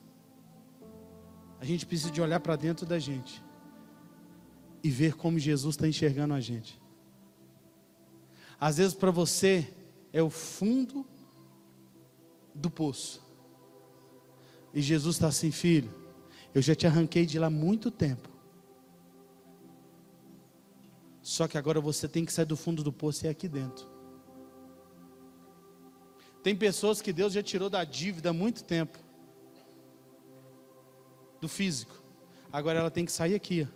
A 1.59 1.65
gente 1.65 1.83
precisa 1.83 2.11
de 2.11 2.21
olhar 2.21 2.39
para 2.39 2.55
dentro 2.55 2.85
da 2.85 2.99
gente 2.99 3.43
e 4.83 4.91
ver 4.91 5.15
como 5.15 5.39
Jesus 5.39 5.73
está 5.73 5.87
enxergando 5.87 6.35
a 6.35 6.39
gente. 6.39 6.79
Às 8.59 8.77
vezes 8.77 8.93
para 8.93 9.09
você 9.09 9.73
é 10.13 10.21
o 10.21 10.29
fundo 10.29 11.07
do 12.53 12.69
poço. 12.69 13.25
E 14.75 14.79
Jesus 14.79 15.15
está 15.15 15.29
assim, 15.29 15.49
filho, 15.49 15.91
eu 16.53 16.61
já 16.61 16.75
te 16.75 16.85
arranquei 16.85 17.25
de 17.25 17.39
lá 17.39 17.49
muito 17.49 17.89
tempo. 17.89 18.36
Só 21.27 21.45
que 21.45 21.57
agora 21.57 21.81
você 21.81 22.07
tem 22.07 22.23
que 22.23 22.31
sair 22.31 22.45
do 22.45 22.55
fundo 22.55 22.81
do 22.81 22.93
poço 22.93 23.25
e 23.25 23.27
é 23.27 23.31
aqui 23.31 23.49
dentro. 23.49 23.85
Tem 26.41 26.55
pessoas 26.55 27.01
que 27.01 27.11
Deus 27.11 27.33
já 27.33 27.43
tirou 27.43 27.69
da 27.69 27.83
dívida 27.83 28.29
há 28.29 28.33
muito 28.33 28.63
tempo. 28.63 28.97
Do 31.41 31.49
físico. 31.49 32.01
Agora 32.49 32.79
ela 32.79 32.89
tem 32.89 33.03
que 33.03 33.11
sair 33.11 33.35
aqui. 33.35 33.67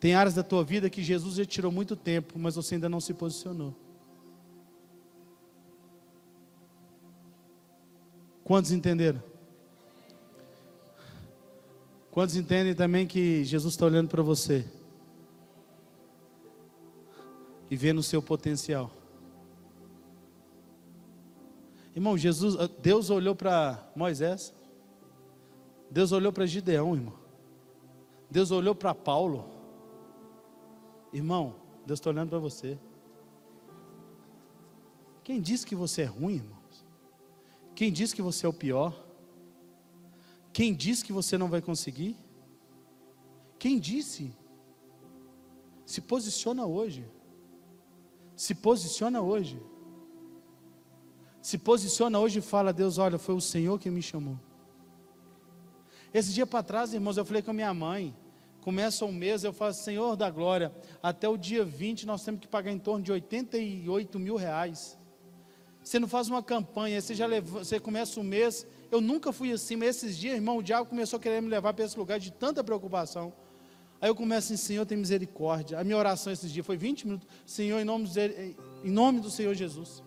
Tem 0.00 0.12
áreas 0.12 0.34
da 0.34 0.42
tua 0.42 0.64
vida 0.64 0.90
que 0.90 1.04
Jesus 1.04 1.36
já 1.36 1.44
tirou 1.44 1.70
muito 1.70 1.94
tempo, 1.94 2.36
mas 2.36 2.56
você 2.56 2.74
ainda 2.74 2.88
não 2.88 3.00
se 3.00 3.14
posicionou. 3.14 3.76
Quantos 8.42 8.72
entenderam? 8.72 9.22
Quantos 12.10 12.34
entendem 12.34 12.74
também 12.74 13.06
que 13.06 13.44
Jesus 13.44 13.74
está 13.74 13.86
olhando 13.86 14.08
para 14.08 14.24
você 14.24 14.68
e 17.70 17.76
vendo 17.76 17.98
o 17.98 18.02
seu 18.02 18.22
potencial? 18.22 18.90
Irmão, 21.94 22.16
Jesus, 22.18 22.56
Deus 22.80 23.08
olhou 23.08 23.34
para 23.34 23.90
Moisés, 23.96 24.54
Deus 25.90 26.12
olhou 26.12 26.32
para 26.32 26.44
Gideão, 26.44 26.94
irmão. 26.94 27.14
Deus 28.30 28.50
olhou 28.50 28.74
para 28.74 28.94
Paulo. 28.94 29.48
Irmão, 31.12 31.54
Deus 31.86 31.98
está 31.98 32.10
olhando 32.10 32.28
para 32.28 32.38
você. 32.38 32.78
Quem 35.24 35.40
disse 35.40 35.64
que 35.64 35.74
você 35.74 36.02
é 36.02 36.04
ruim, 36.04 36.34
irmãos? 36.34 36.86
Quem 37.74 37.92
disse 37.92 38.14
que 38.14 38.22
você 38.22 38.46
é 38.46 38.48
o 38.48 38.52
pior? 38.52 38.94
Quem 40.52 40.74
disse 40.74 41.04
que 41.04 41.12
você 41.12 41.38
não 41.38 41.48
vai 41.48 41.62
conseguir? 41.62 42.16
Quem 43.58 43.78
disse? 43.78 44.32
Se 45.84 46.00
posiciona 46.00 46.66
hoje. 46.66 47.06
Se 48.36 48.54
posiciona 48.54 49.20
hoje. 49.22 49.60
Se 51.40 51.56
posiciona 51.56 52.18
hoje 52.18 52.40
e 52.40 52.42
fala: 52.42 52.72
Deus, 52.72 52.98
olha, 52.98 53.18
foi 53.18 53.34
o 53.34 53.40
Senhor 53.40 53.78
que 53.80 53.88
me 53.88 54.02
chamou. 54.02 54.38
Esse 56.12 56.32
dia 56.32 56.46
para 56.46 56.62
trás, 56.62 56.92
irmãos, 56.92 57.16
eu 57.16 57.24
falei 57.24 57.42
com 57.42 57.50
a 57.50 57.54
minha 57.54 57.72
mãe. 57.72 58.14
Começa 58.60 59.04
um 59.04 59.12
mês, 59.12 59.44
eu 59.44 59.52
falo, 59.52 59.72
Senhor 59.72 60.16
da 60.16 60.28
glória, 60.28 60.74
até 61.00 61.28
o 61.28 61.36
dia 61.36 61.64
20 61.64 62.04
nós 62.04 62.24
temos 62.24 62.40
que 62.40 62.48
pagar 62.48 62.72
em 62.72 62.78
torno 62.80 63.04
de 63.04 63.12
88 63.12 64.18
mil 64.18 64.34
reais. 64.34 64.98
Você 65.82 66.00
não 66.00 66.08
faz 66.08 66.28
uma 66.28 66.42
campanha, 66.42 67.00
você 67.00 67.14
já 67.14 67.28
você 67.40 67.78
começa 67.78 68.18
um 68.18 68.24
mês. 68.24 68.66
Eu 68.90 69.00
nunca 69.00 69.30
fui 69.30 69.52
assim, 69.52 69.76
mas 69.76 69.90
esses 69.90 70.18
dias, 70.18 70.34
irmão, 70.34 70.58
o 70.58 70.62
diabo 70.62 70.90
começou 70.90 71.16
a 71.16 71.20
querer 71.20 71.40
me 71.40 71.48
levar 71.48 71.72
para 71.74 71.84
esse 71.84 71.96
lugar 71.96 72.18
de 72.18 72.32
tanta 72.32 72.64
preocupação. 72.64 73.32
Aí 74.00 74.08
eu 74.10 74.14
começo 74.14 74.52
assim, 74.52 74.56
Senhor, 74.56 74.84
tem 74.84 74.98
misericórdia. 74.98 75.78
A 75.78 75.84
minha 75.84 75.96
oração 75.96 76.32
esses 76.32 76.52
dias 76.52 76.66
foi 76.66 76.76
20 76.76 77.06
minutos. 77.06 77.28
Senhor, 77.44 77.78
em 77.78 77.84
nome, 77.84 78.06
do, 78.06 78.20
em 78.20 78.90
nome 78.90 79.20
do 79.20 79.30
Senhor 79.30 79.54
Jesus. 79.54 80.02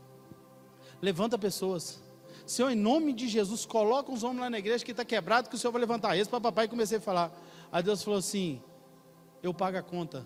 Levanta 1.01 1.37
pessoas. 1.37 1.99
Senhor, 2.45 2.69
em 2.69 2.75
nome 2.75 3.13
de 3.13 3.27
Jesus, 3.27 3.65
coloca 3.65 4.11
uns 4.11 4.23
homens 4.23 4.41
lá 4.41 4.49
na 4.49 4.59
igreja 4.59 4.83
que 4.83 4.91
está 4.91 5.05
quebrado, 5.05 5.49
que 5.49 5.55
o 5.55 5.57
Senhor 5.57 5.71
vai 5.71 5.81
levantar 5.81 6.17
esse 6.17 6.29
para 6.29 6.41
papai. 6.41 6.65
E 6.65 6.67
comecei 6.67 6.97
a 6.97 7.01
falar. 7.01 7.31
Aí 7.71 7.81
Deus 7.81 8.03
falou 8.03 8.19
assim: 8.19 8.61
Eu 9.41 9.53
pago 9.53 9.77
a 9.77 9.83
conta. 9.83 10.25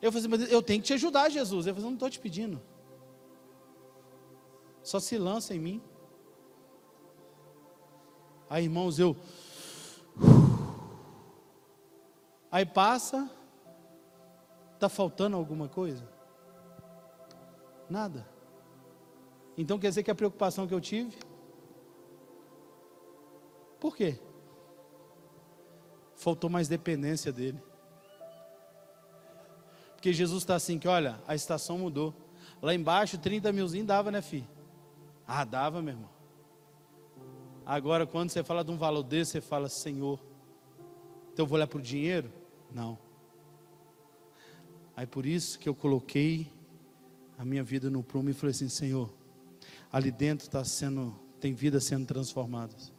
Eu 0.00 0.12
falei 0.12 0.26
assim, 0.26 0.28
mas 0.28 0.52
eu 0.52 0.62
tenho 0.62 0.80
que 0.80 0.86
te 0.86 0.94
ajudar, 0.94 1.28
Jesus. 1.28 1.66
Eu 1.66 1.74
falei, 1.74 1.88
não 1.88 1.94
estou 1.94 2.08
te 2.08 2.20
pedindo. 2.20 2.60
Só 4.82 5.00
se 5.00 5.18
lança 5.18 5.54
em 5.54 5.58
mim. 5.58 5.82
Aí, 8.48 8.64
irmãos, 8.64 8.98
eu. 8.98 9.16
Aí 12.50 12.64
passa, 12.64 13.30
está 14.74 14.88
faltando 14.88 15.36
alguma 15.36 15.68
coisa? 15.68 16.08
Nada. 17.88 18.26
Então 19.56 19.78
quer 19.78 19.88
dizer 19.88 20.02
que 20.02 20.10
a 20.10 20.14
preocupação 20.14 20.66
que 20.66 20.74
eu 20.74 20.80
tive. 20.80 21.16
Por 23.80 23.96
quê? 23.96 24.18
Faltou 26.16 26.48
mais 26.48 26.68
dependência 26.68 27.32
dele. 27.32 27.62
Porque 29.94 30.12
Jesus 30.12 30.42
está 30.42 30.54
assim 30.54 30.78
que, 30.78 30.86
olha, 30.86 31.20
a 31.26 31.34
estação 31.34 31.78
mudou. 31.78 32.14
Lá 32.62 32.72
embaixo, 32.72 33.18
30 33.18 33.52
milzinho 33.52 33.84
dava, 33.84 34.10
né, 34.10 34.22
filho? 34.22 34.48
Ah, 35.26 35.44
dava, 35.44 35.82
meu 35.82 35.94
irmão. 35.94 36.10
Agora, 37.66 38.06
quando 38.06 38.30
você 38.30 38.42
fala 38.42 38.64
de 38.64 38.70
um 38.70 38.78
valor 38.78 39.02
desse, 39.02 39.32
você 39.32 39.40
fala, 39.40 39.68
Senhor, 39.68 40.18
então 41.32 41.44
eu 41.44 41.46
vou 41.46 41.56
olhar 41.56 41.66
para 41.66 41.78
o 41.78 41.82
dinheiro? 41.82 42.32
Não. 42.72 42.98
Aí 44.96 45.06
por 45.06 45.24
isso 45.24 45.58
que 45.58 45.68
eu 45.68 45.74
coloquei 45.74 46.50
a 47.38 47.44
minha 47.44 47.62
vida 47.62 47.88
no 47.88 48.02
prumo 48.02 48.30
e 48.30 48.32
falei 48.32 48.50
assim, 48.50 48.68
Senhor, 48.68 49.12
ali 49.92 50.10
dentro 50.10 50.46
está 50.46 50.64
sendo, 50.64 51.14
tem 51.40 51.54
vidas 51.54 51.84
sendo 51.84 52.04
transformadas. 52.06 52.92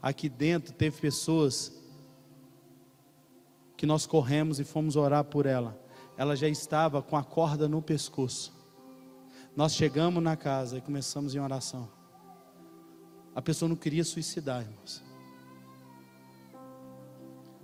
Aqui 0.00 0.28
dentro 0.28 0.72
teve 0.72 0.98
pessoas 0.98 1.78
que 3.76 3.84
nós 3.84 4.06
corremos 4.06 4.58
e 4.58 4.64
fomos 4.64 4.96
orar 4.96 5.24
por 5.24 5.44
ela. 5.44 5.78
Ela 6.16 6.34
já 6.34 6.48
estava 6.48 7.02
com 7.02 7.16
a 7.16 7.22
corda 7.22 7.68
no 7.68 7.82
pescoço. 7.82 8.52
Nós 9.54 9.74
chegamos 9.74 10.22
na 10.22 10.36
casa 10.36 10.78
e 10.78 10.80
começamos 10.80 11.34
em 11.34 11.38
oração. 11.38 11.88
A 13.34 13.42
pessoa 13.42 13.68
não 13.68 13.76
queria 13.76 14.04
suicidar, 14.04 14.62
irmãos 14.62 15.09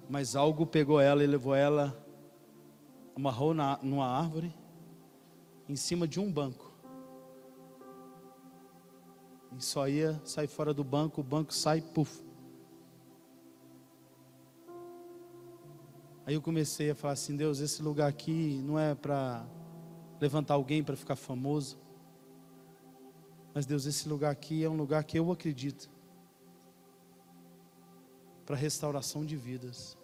mas 0.08 0.36
algo 0.36 0.66
pegou 0.66 1.00
ela 1.00 1.22
e 1.22 1.26
levou 1.26 1.54
ela, 1.54 1.96
amarrou 3.14 3.52
na, 3.52 3.78
numa 3.82 4.06
árvore, 4.06 4.54
em 5.68 5.76
cima 5.76 6.06
de 6.06 6.20
um 6.20 6.30
banco. 6.30 6.72
E 9.56 9.64
só 9.64 9.88
ia 9.88 10.20
sair 10.24 10.46
fora 10.46 10.72
do 10.72 10.84
banco, 10.84 11.20
o 11.20 11.24
banco 11.24 11.52
sai, 11.52 11.80
puf. 11.80 12.24
Aí 16.24 16.34
eu 16.34 16.42
comecei 16.42 16.90
a 16.90 16.94
falar 16.94 17.14
assim: 17.14 17.36
Deus, 17.36 17.60
esse 17.60 17.82
lugar 17.82 18.08
aqui 18.08 18.60
não 18.64 18.78
é 18.78 18.94
para 18.94 19.46
levantar 20.20 20.54
alguém 20.54 20.84
para 20.84 20.96
ficar 20.96 21.16
famoso. 21.16 21.78
Mas 23.54 23.64
Deus, 23.64 23.86
esse 23.86 24.08
lugar 24.08 24.30
aqui 24.30 24.62
é 24.62 24.68
um 24.68 24.76
lugar 24.76 25.02
que 25.04 25.18
eu 25.18 25.32
acredito 25.32 25.95
para 28.46 28.54
restauração 28.54 29.26
de 29.26 29.36
vidas. 29.36 29.98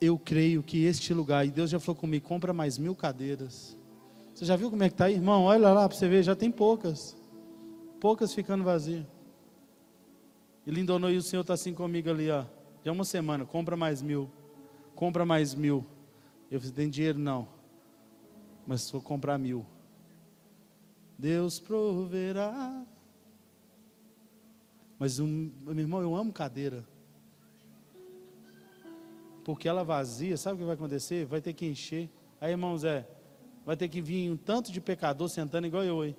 Eu 0.00 0.18
creio 0.18 0.62
que 0.62 0.84
este 0.84 1.12
lugar, 1.12 1.46
e 1.46 1.50
Deus 1.50 1.70
já 1.70 1.78
falou 1.78 2.00
comigo, 2.00 2.26
compra 2.26 2.52
mais 2.52 2.78
mil 2.78 2.96
cadeiras. 2.96 3.76
Você 4.34 4.44
já 4.44 4.56
viu 4.56 4.70
como 4.70 4.82
é 4.82 4.88
que 4.88 4.94
está 4.94 5.04
aí, 5.04 5.14
irmão? 5.14 5.44
Olha 5.44 5.72
lá 5.72 5.88
para 5.88 5.96
você 5.96 6.08
ver, 6.08 6.22
já 6.22 6.34
tem 6.34 6.50
poucas. 6.50 7.16
Poucas 8.00 8.34
ficando 8.34 8.64
vazias. 8.64 9.06
E 10.66 10.70
Lindonou 10.70 11.10
e 11.10 11.16
o 11.16 11.22
Senhor 11.22 11.42
está 11.42 11.54
assim 11.54 11.74
comigo 11.74 12.10
ali, 12.10 12.30
ó. 12.30 12.44
Já 12.82 12.92
uma 12.92 13.04
semana, 13.04 13.44
compra 13.44 13.76
mais 13.76 14.02
mil. 14.02 14.30
Compra 14.94 15.24
mais 15.24 15.54
mil. 15.54 15.86
Eu 16.50 16.60
falei, 16.60 16.74
tem 16.74 16.90
dinheiro? 16.90 17.18
Não. 17.18 17.46
Mas 18.66 18.90
vou 18.90 19.00
comprar 19.00 19.38
mil. 19.38 19.64
Deus 21.18 21.58
proverá 21.58 22.84
mas, 25.04 25.20
um, 25.20 25.52
meu 25.60 25.80
irmão, 25.80 26.00
eu 26.00 26.16
amo 26.16 26.32
cadeira. 26.32 26.82
Porque 29.44 29.68
ela 29.68 29.84
vazia, 29.84 30.34
sabe 30.38 30.54
o 30.54 30.58
que 30.60 30.64
vai 30.64 30.76
acontecer? 30.76 31.26
Vai 31.26 31.42
ter 31.42 31.52
que 31.52 31.66
encher. 31.66 32.08
Aí, 32.40 32.52
irmãos, 32.52 32.84
é, 32.84 33.06
vai 33.66 33.76
ter 33.76 33.86
que 33.90 34.00
vir 34.00 34.30
um 34.30 34.36
tanto 34.38 34.72
de 34.72 34.80
pecador 34.80 35.28
sentando 35.28 35.66
igual 35.66 35.84
eu 35.84 36.00
aí. 36.00 36.16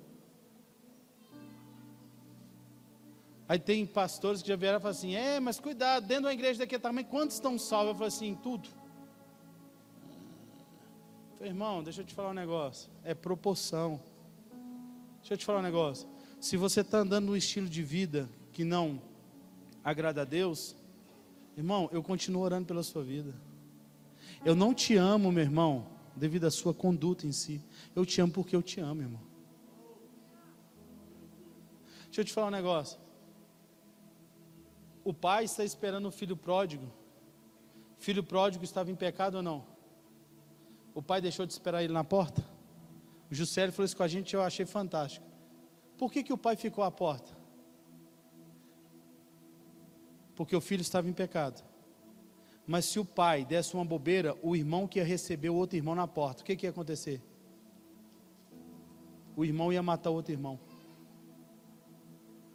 Aí 3.48 3.58
tem 3.58 3.84
pastores 3.84 4.40
que 4.40 4.46
já 4.46 4.54
vieram 4.54 4.78
e 4.78 4.80
falam 4.80 4.96
assim: 4.96 5.16
é, 5.16 5.40
mas 5.40 5.58
cuidado, 5.58 6.06
dentro 6.06 6.22
de 6.22 6.26
uma 6.28 6.34
igreja 6.34 6.60
daquele 6.60 6.80
tamanho, 6.80 7.08
quantos 7.08 7.34
estão 7.34 7.58
salvos? 7.58 7.88
Eu 7.88 7.94
falo 7.96 8.06
assim: 8.06 8.36
tudo. 8.36 8.68
falei, 11.38 11.50
irmão, 11.50 11.82
deixa 11.82 12.02
eu 12.02 12.06
te 12.06 12.14
falar 12.14 12.30
um 12.30 12.34
negócio. 12.34 12.88
É 13.02 13.16
proporção. 13.16 14.00
Deixa 15.18 15.34
eu 15.34 15.38
te 15.38 15.44
falar 15.44 15.58
um 15.58 15.62
negócio. 15.62 16.08
Se 16.40 16.56
você 16.56 16.82
está 16.82 16.98
andando 16.98 17.26
num 17.26 17.36
estilo 17.36 17.68
de 17.68 17.82
vida 17.82 18.30
que 18.56 18.64
não 18.64 19.02
agrada 19.84 20.22
a 20.22 20.24
Deus, 20.24 20.74
irmão, 21.58 21.90
eu 21.92 22.02
continuo 22.02 22.40
orando 22.40 22.64
pela 22.64 22.82
sua 22.82 23.04
vida. 23.04 23.34
Eu 24.46 24.54
não 24.54 24.72
te 24.72 24.96
amo, 24.96 25.30
meu 25.30 25.44
irmão, 25.44 25.86
devido 26.16 26.46
à 26.46 26.50
sua 26.50 26.72
conduta 26.72 27.26
em 27.26 27.32
si. 27.32 27.62
Eu 27.94 28.06
te 28.06 28.18
amo 28.18 28.32
porque 28.32 28.56
eu 28.56 28.62
te 28.62 28.80
amo, 28.80 29.02
irmão. 29.02 29.20
Deixa 32.06 32.22
eu 32.22 32.24
te 32.24 32.32
falar 32.32 32.46
um 32.46 32.50
negócio. 32.50 32.98
O 35.04 35.12
pai 35.12 35.44
está 35.44 35.62
esperando 35.62 36.08
o 36.08 36.10
filho 36.10 36.34
pródigo. 36.34 36.90
Filho 37.98 38.24
pródigo 38.24 38.64
estava 38.64 38.90
em 38.90 38.96
pecado 38.96 39.34
ou 39.34 39.42
não? 39.42 39.66
O 40.94 41.02
pai 41.02 41.20
deixou 41.20 41.44
de 41.44 41.52
esperar 41.52 41.84
ele 41.84 41.92
na 41.92 42.04
porta? 42.04 42.42
O 43.30 43.34
Juscelio 43.34 43.70
falou 43.70 43.84
isso 43.84 43.94
com 43.94 44.02
a 44.02 44.08
gente 44.08 44.32
eu 44.34 44.40
achei 44.40 44.64
fantástico. 44.64 45.26
Por 45.98 46.10
que, 46.10 46.22
que 46.22 46.32
o 46.32 46.38
pai 46.38 46.56
ficou 46.56 46.82
à 46.82 46.90
porta? 46.90 47.35
Porque 50.36 50.54
o 50.54 50.60
filho 50.60 50.82
estava 50.82 51.08
em 51.08 51.12
pecado. 51.12 51.64
Mas 52.66 52.84
se 52.84 52.98
o 52.98 53.04
pai 53.04 53.44
desse 53.44 53.74
uma 53.74 53.84
bobeira, 53.84 54.36
o 54.42 54.54
irmão 54.54 54.86
que 54.86 54.98
ia 54.98 55.04
receber 55.04 55.48
o 55.48 55.54
outro 55.54 55.76
irmão 55.76 55.94
na 55.94 56.06
porta, 56.06 56.42
o 56.42 56.44
que, 56.44 56.54
que 56.54 56.66
ia 56.66 56.70
acontecer? 56.70 57.22
O 59.34 59.44
irmão 59.44 59.72
ia 59.72 59.82
matar 59.82 60.10
o 60.10 60.14
outro 60.14 60.32
irmão. 60.32 60.58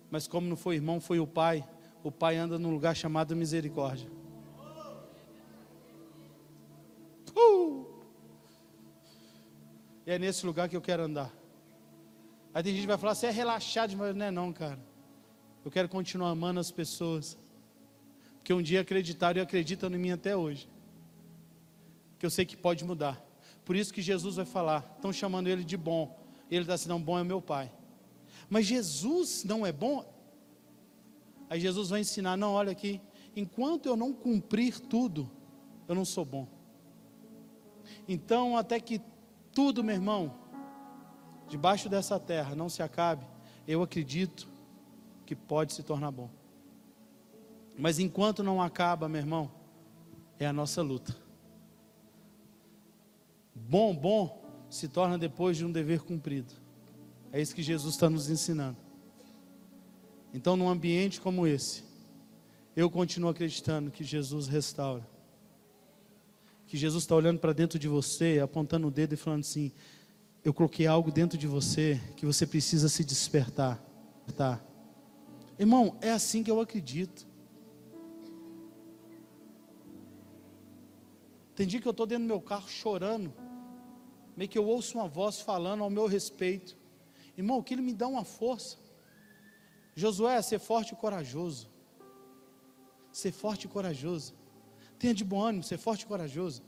Mas 0.09 0.27
como 0.27 0.47
não 0.47 0.55
foi 0.55 0.75
irmão, 0.75 0.99
foi 0.99 1.19
o 1.19 1.25
pai. 1.25 1.67
O 2.03 2.11
pai 2.11 2.36
anda 2.38 2.59
num 2.59 2.71
lugar 2.71 2.95
chamado 2.95 3.36
misericórdia. 3.36 4.09
Uh! 7.36 7.86
E 10.05 10.11
é 10.11 10.19
nesse 10.19 10.45
lugar 10.45 10.67
que 10.67 10.75
eu 10.75 10.82
quero 10.82 11.03
andar. 11.03 11.32
Aí 12.53 12.61
tem 12.61 12.73
gente 12.73 12.82
que 12.82 12.88
vai 12.88 12.97
falar, 12.97 13.15
você 13.15 13.27
é 13.27 13.32
relaxado, 13.32 13.95
mas 13.95 14.13
não 14.13 14.25
é 14.25 14.32
não, 14.32 14.51
cara. 14.51 14.79
Eu 15.63 15.71
quero 15.71 15.88
continuar 15.88 16.32
amando 16.32 16.59
as 16.59 16.71
pessoas 16.71 17.38
que 18.44 18.54
um 18.54 18.62
dia 18.62 18.82
acreditaram 18.82 19.39
e 19.39 19.42
acreditam 19.42 19.89
em 19.89 19.98
mim 19.98 20.12
até 20.12 20.36
hoje. 20.36 20.70
Que 22.18 22.26
eu 22.26 22.30
sei 22.30 22.46
que 22.46 22.58
pode 22.58 22.84
mudar. 22.84 23.22
Por 23.64 23.76
isso 23.76 23.94
que 23.94 24.02
Jesus 24.02 24.36
vai 24.36 24.46
falar, 24.46 24.94
estão 24.96 25.14
chamando 25.14 25.48
ele 25.48 25.64
de 25.64 25.78
bom. 25.78 26.20
Ele 26.50 26.62
está 26.62 26.74
assim, 26.74 26.89
não, 26.89 27.02
bom 27.02 27.18
é 27.18 27.24
meu 27.24 27.42
pai. 27.42 27.72
Mas 28.50 28.66
Jesus 28.66 29.44
não 29.44 29.66
é 29.66 29.72
bom? 29.72 30.06
Aí 31.50 31.60
Jesus 31.60 31.89
vai 31.89 32.02
ensinar, 32.02 32.36
não, 32.38 32.54
olha 32.54 32.72
aqui, 32.72 33.02
enquanto 33.36 33.86
eu 33.86 33.96
não 33.96 34.14
cumprir 34.14 34.80
tudo, 34.80 35.30
eu 35.88 35.96
não 35.96 36.06
sou 36.06 36.26
bom. 36.26 36.48
Então, 38.08 38.58
até 38.58 38.80
que 38.80 39.02
tudo, 39.54 39.84
meu 39.84 39.96
irmão, 39.96 40.34
debaixo 41.48 41.89
dessa 41.89 42.20
terra 42.20 42.56
não 42.56 42.70
se 42.70 42.82
acabe, 42.82 43.26
eu 43.68 43.84
acredito 43.84 44.50
que 45.26 45.36
pode 45.36 45.74
se 45.74 45.84
tornar 45.84 46.12
bom. 46.12 46.30
Mas 47.82 47.97
enquanto 47.97 48.43
não 48.43 48.61
acaba, 48.61 49.09
meu 49.09 49.19
irmão, 49.19 49.51
é 50.38 50.45
a 50.45 50.53
nossa 50.53 50.84
luta. 50.84 51.17
Bom, 53.55 53.95
bom, 53.95 54.39
se 54.69 54.88
torna 54.88 55.17
depois 55.17 55.57
de 55.57 55.65
um 55.65 55.71
dever 55.71 56.01
cumprido. 56.01 56.53
É 57.32 57.41
isso 57.41 57.55
que 57.55 57.63
Jesus 57.63 57.95
está 57.95 58.07
nos 58.07 58.29
ensinando. 58.29 58.77
Então, 60.32 60.55
num 60.55 60.69
ambiente 60.69 61.19
como 61.19 61.47
esse, 61.47 61.84
eu 62.75 62.88
continuo 62.88 63.32
acreditando 63.32 63.89
que 63.89 64.03
Jesus 64.03 64.47
restaura. 64.47 65.09
Que 66.67 66.77
Jesus 66.77 67.03
está 67.03 67.15
olhando 67.15 67.39
para 67.39 67.51
dentro 67.51 67.79
de 67.79 67.88
você, 67.88 68.39
apontando 68.39 68.89
o 68.89 68.91
dedo 68.91 69.13
e 69.13 69.17
falando 69.17 69.39
assim: 69.39 69.71
Eu 70.45 70.53
coloquei 70.53 70.86
algo 70.86 71.11
dentro 71.11 71.36
de 71.36 71.47
você 71.47 71.99
que 72.15 72.27
você 72.27 72.45
precisa 72.45 72.88
se 72.89 73.03
despertar. 73.03 73.84
Tá? 74.38 74.61
Irmão, 75.57 75.97
é 75.99 76.11
assim 76.11 76.43
que 76.43 76.51
eu 76.51 76.61
acredito. 76.61 77.30
Tem 81.62 81.68
dia 81.68 81.80
que 81.80 81.88
eu 81.88 81.91
estou 81.91 82.07
dentro 82.07 82.24
do 82.24 82.28
meu 82.28 82.41
carro 82.41 82.68
chorando, 82.68 83.32
meio 84.36 84.49
que 84.49 84.57
eu 84.57 84.66
ouço 84.66 84.97
uma 84.97 85.07
voz 85.07 85.41
falando 85.41 85.84
ao 85.84 85.91
meu 85.91 86.07
respeito. 86.07 86.76
Irmão, 87.38 87.59
aquilo 87.59 87.84
me 87.84 87.93
dá 87.93 88.07
uma 88.07 88.24
força. 88.24 88.80
Josué, 89.95 90.41
ser 90.41 90.57
forte 90.57 90.93
e 90.93 90.95
corajoso. 90.95 91.70
Ser 93.12 93.32
forte 93.32 93.66
e 93.66 93.68
corajoso. 93.68 94.34
Tenha 94.97 95.14
de 95.14 95.24
bom 95.24 95.39
ânimo, 95.39 95.62
ser 95.62 95.78
forte 95.78 96.01
e 96.01 96.07
corajoso. 96.07 96.64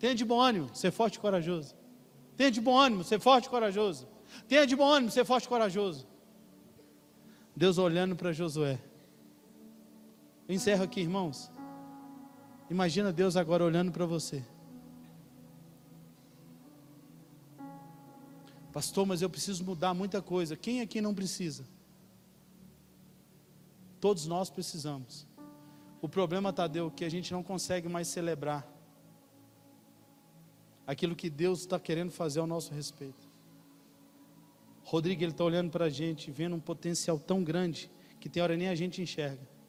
Tenha 0.00 0.16
de 0.16 0.24
bom 0.24 0.40
ânimo, 0.40 0.74
ser 0.74 0.90
forte 0.90 1.14
e 1.14 1.20
corajoso. 1.20 1.76
Tenha 2.36 2.50
de 2.50 2.60
bom 2.60 2.76
ânimo, 2.76 3.04
ser 3.04 3.20
forte 3.20 3.44
e 3.44 3.50
corajoso. 3.50 4.08
Tenha 4.48 4.66
de 4.66 4.74
bom 4.74 4.88
ânimo, 4.88 5.12
ser 5.12 5.24
forte 5.24 5.44
e 5.44 5.48
corajoso. 5.48 6.08
Deus 7.54 7.78
olhando 7.78 8.16
para 8.16 8.32
Josué. 8.32 8.80
Eu 10.48 10.56
encerro 10.56 10.82
aqui, 10.82 11.02
irmãos. 11.02 11.52
Imagina 12.70 13.12
Deus 13.12 13.36
agora 13.36 13.64
olhando 13.64 13.90
para 13.90 14.06
você. 14.06 14.44
Pastor, 18.72 19.04
mas 19.04 19.20
eu 19.20 19.28
preciso 19.28 19.64
mudar 19.64 19.92
muita 19.92 20.22
coisa. 20.22 20.56
Quem 20.56 20.80
aqui 20.80 21.00
não 21.00 21.12
precisa? 21.12 21.64
Todos 24.00 24.26
nós 24.26 24.48
precisamos. 24.48 25.26
O 26.00 26.08
problema, 26.08 26.52
Tadeu, 26.52 26.86
é 26.86 26.90
que 26.90 27.04
a 27.04 27.08
gente 27.08 27.32
não 27.32 27.42
consegue 27.42 27.88
mais 27.88 28.06
celebrar 28.06 28.66
aquilo 30.86 31.16
que 31.16 31.28
Deus 31.28 31.60
está 31.60 31.78
querendo 31.78 32.12
fazer 32.12 32.38
ao 32.38 32.46
nosso 32.46 32.72
respeito. 32.72 33.28
Rodrigo, 34.84 35.22
ele 35.22 35.32
está 35.32 35.44
olhando 35.44 35.70
para 35.70 35.86
a 35.86 35.90
gente, 35.90 36.30
vendo 36.30 36.54
um 36.54 36.60
potencial 36.60 37.18
tão 37.18 37.42
grande 37.42 37.90
que 38.20 38.28
tem 38.28 38.42
hora 38.42 38.56
nem 38.56 38.68
a 38.68 38.74
gente 38.74 39.02
enxerga. 39.02 39.59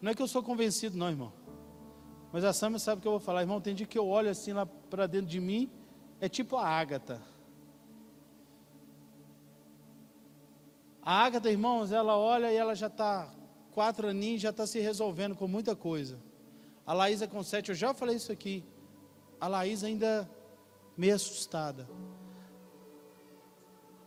Não 0.00 0.12
é 0.12 0.14
que 0.14 0.22
eu 0.22 0.28
sou 0.28 0.42
convencido, 0.42 0.96
não, 0.96 1.08
irmão. 1.08 1.32
Mas 2.32 2.44
a 2.44 2.52
Samia 2.52 2.78
sabe 2.78 2.98
o 2.98 3.02
que 3.02 3.08
eu 3.08 3.12
vou 3.12 3.20
falar, 3.20 3.40
irmão. 3.40 3.60
Tem 3.60 3.74
dia 3.74 3.86
que 3.86 3.98
eu 3.98 4.06
olho 4.06 4.30
assim 4.30 4.52
lá 4.52 4.66
para 4.66 5.06
dentro 5.06 5.26
de 5.26 5.40
mim, 5.40 5.70
é 6.20 6.28
tipo 6.28 6.56
a 6.56 6.66
ágata. 6.66 7.20
A 11.02 11.24
ágata, 11.24 11.50
irmãos, 11.50 11.90
ela 11.90 12.16
olha 12.16 12.52
e 12.52 12.56
ela 12.56 12.74
já 12.74 12.88
está 12.88 13.32
quatro 13.72 14.08
aninhos, 14.08 14.42
já 14.42 14.50
está 14.50 14.66
se 14.66 14.78
resolvendo 14.78 15.34
com 15.34 15.48
muita 15.48 15.74
coisa. 15.74 16.18
A 16.84 16.92
Laísa 16.92 17.26
com 17.26 17.42
sete, 17.42 17.70
eu 17.70 17.74
já 17.74 17.94
falei 17.94 18.16
isso 18.16 18.30
aqui. 18.30 18.64
A 19.40 19.48
Laísa 19.48 19.86
ainda 19.86 20.28
meio 20.96 21.14
assustada. 21.14 21.88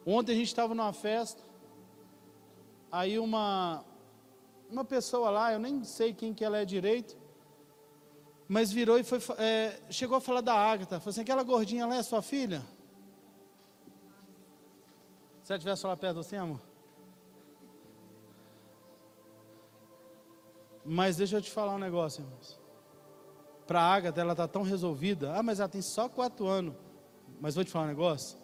Ontem 0.05 0.33
a 0.33 0.35
gente 0.35 0.47
estava 0.47 0.75
numa 0.75 0.93
festa, 0.93 1.41
aí 2.91 3.17
uma, 3.19 3.85
uma 4.71 4.85
pessoa 4.85 5.29
lá, 5.29 5.53
eu 5.53 5.59
nem 5.59 5.83
sei 5.83 6.13
quem 6.13 6.33
que 6.33 6.43
ela 6.43 6.57
é 6.57 6.65
direito, 6.65 7.17
mas 8.47 8.71
virou 8.71 8.97
e 8.97 9.03
foi, 9.03 9.19
é, 9.37 9.79
chegou 9.89 10.17
a 10.17 10.21
falar 10.21 10.41
da 10.41 10.53
Ágata, 10.53 10.99
falou 10.99 11.11
assim, 11.11 11.21
aquela 11.21 11.43
gordinha 11.43 11.85
lá 11.85 11.95
é 11.95 12.03
sua 12.03 12.21
filha? 12.21 12.61
Se 15.43 15.51
ela 15.51 15.59
tivesse 15.59 15.85
lá 15.85 15.95
perto 15.97 16.17
você, 16.17 16.35
amor? 16.35 16.59
Mas 20.83 21.17
deixa 21.17 21.37
eu 21.37 21.41
te 21.41 21.51
falar 21.51 21.75
um 21.75 21.79
negócio, 21.79 22.23
irmãos. 22.23 22.59
Para 23.67 23.81
a 23.81 23.93
Ágata, 23.93 24.19
ela 24.19 24.33
está 24.33 24.47
tão 24.47 24.63
resolvida. 24.63 25.33
Ah, 25.33 25.43
mas 25.43 25.59
ela 25.59 25.69
tem 25.69 25.81
só 25.81 26.09
quatro 26.09 26.47
anos. 26.47 26.75
Mas 27.39 27.55
vou 27.55 27.63
te 27.63 27.71
falar 27.71 27.85
um 27.85 27.89
negócio. 27.89 28.37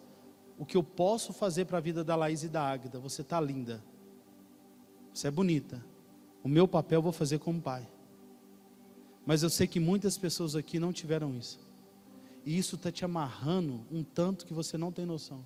O 0.56 0.64
que 0.64 0.76
eu 0.76 0.82
posso 0.82 1.32
fazer 1.32 1.64
para 1.66 1.78
a 1.78 1.80
vida 1.80 2.02
da 2.02 2.16
Laís 2.16 2.42
e 2.42 2.48
da 2.48 2.62
Ágata? 2.62 2.98
Você 2.98 3.22
está 3.22 3.40
linda. 3.40 3.84
Você 5.12 5.28
é 5.28 5.30
bonita. 5.30 5.84
O 6.42 6.48
meu 6.48 6.66
papel 6.68 6.98
eu 6.98 7.02
vou 7.02 7.12
fazer 7.12 7.38
como 7.38 7.60
pai. 7.60 7.86
Mas 9.26 9.42
eu 9.42 9.50
sei 9.50 9.66
que 9.66 9.78
muitas 9.78 10.16
pessoas 10.16 10.56
aqui 10.56 10.78
não 10.78 10.92
tiveram 10.92 11.36
isso. 11.36 11.60
E 12.46 12.56
isso 12.56 12.76
está 12.76 12.90
te 12.90 13.04
amarrando 13.04 13.84
um 13.90 14.02
tanto 14.02 14.46
que 14.46 14.54
você 14.54 14.78
não 14.78 14.90
tem 14.90 15.04
noção. 15.04 15.44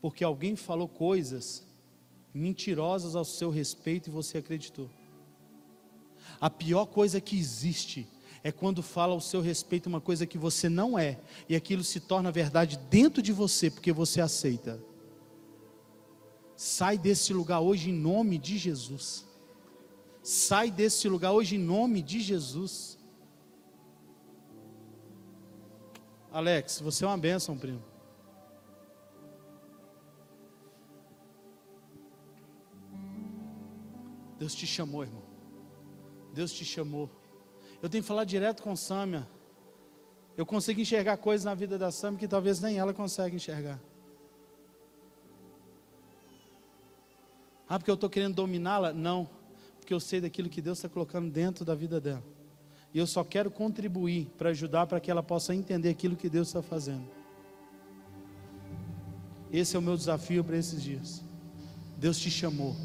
Porque 0.00 0.22
alguém 0.22 0.54
falou 0.54 0.86
coisas 0.86 1.66
mentirosas 2.34 3.16
ao 3.16 3.24
seu 3.24 3.50
respeito 3.50 4.08
e 4.08 4.12
você 4.12 4.38
acreditou. 4.38 4.90
A 6.40 6.50
pior 6.50 6.86
coisa 6.86 7.20
que 7.20 7.38
existe 7.38 8.06
é 8.44 8.52
quando 8.52 8.82
fala 8.82 9.12
ao 9.12 9.20
seu 9.20 9.40
respeito 9.40 9.86
uma 9.86 10.00
coisa 10.00 10.26
que 10.26 10.38
você 10.38 10.68
não 10.68 10.98
é, 10.98 11.18
e 11.48 11.56
aquilo 11.56 11.82
se 11.82 12.00
torna 12.00 12.30
verdade 12.30 12.78
dentro 12.90 13.22
de 13.22 13.32
você, 13.32 13.70
porque 13.70 13.92
você 13.92 14.20
aceita. 14.20 14.80
Sai 16.56 16.98
desse 16.98 17.32
lugar 17.32 17.60
hoje 17.60 17.90
em 17.90 17.94
nome 17.94 18.38
de 18.38 18.58
Jesus. 18.58 19.24
Sai 20.28 20.70
desse 20.70 21.08
lugar 21.08 21.32
hoje 21.32 21.56
em 21.56 21.58
nome 21.58 22.02
de 22.02 22.20
Jesus. 22.20 22.98
Alex, 26.30 26.82
você 26.82 27.02
é 27.02 27.08
uma 27.08 27.16
bênção, 27.16 27.56
primo. 27.56 27.82
Deus 34.38 34.54
te 34.54 34.66
chamou, 34.66 35.02
irmão. 35.02 35.22
Deus 36.34 36.52
te 36.52 36.62
chamou. 36.62 37.08
Eu 37.80 37.88
tenho 37.88 38.04
que 38.04 38.08
falar 38.08 38.24
direto 38.24 38.62
com 38.62 38.76
Sâmia. 38.76 39.26
Eu 40.36 40.44
consigo 40.44 40.78
enxergar 40.78 41.16
coisas 41.16 41.46
na 41.46 41.54
vida 41.54 41.78
da 41.78 41.90
Sâmia 41.90 42.18
que 42.18 42.28
talvez 42.28 42.60
nem 42.60 42.78
ela 42.78 42.92
consegue 42.92 43.36
enxergar. 43.36 43.80
Ah, 47.66 47.78
porque 47.78 47.90
eu 47.90 47.94
estou 47.94 48.10
querendo 48.10 48.34
dominá-la? 48.34 48.92
Não 48.92 49.37
porque 49.88 49.94
eu 49.94 50.00
sei 50.00 50.20
daquilo 50.20 50.50
que 50.50 50.60
Deus 50.60 50.76
está 50.76 50.86
colocando 50.86 51.30
dentro 51.30 51.64
da 51.64 51.74
vida 51.74 51.98
dela. 51.98 52.22
E 52.92 52.98
eu 52.98 53.06
só 53.06 53.24
quero 53.24 53.50
contribuir 53.50 54.26
para 54.36 54.50
ajudar 54.50 54.86
para 54.86 55.00
que 55.00 55.10
ela 55.10 55.22
possa 55.22 55.54
entender 55.54 55.88
aquilo 55.88 56.14
que 56.14 56.28
Deus 56.28 56.48
está 56.48 56.60
fazendo. 56.60 57.08
Esse 59.50 59.76
é 59.76 59.78
o 59.78 59.82
meu 59.82 59.96
desafio 59.96 60.44
para 60.44 60.58
esses 60.58 60.82
dias. 60.82 61.24
Deus 61.96 62.18
te 62.18 62.30
chamou. 62.30 62.76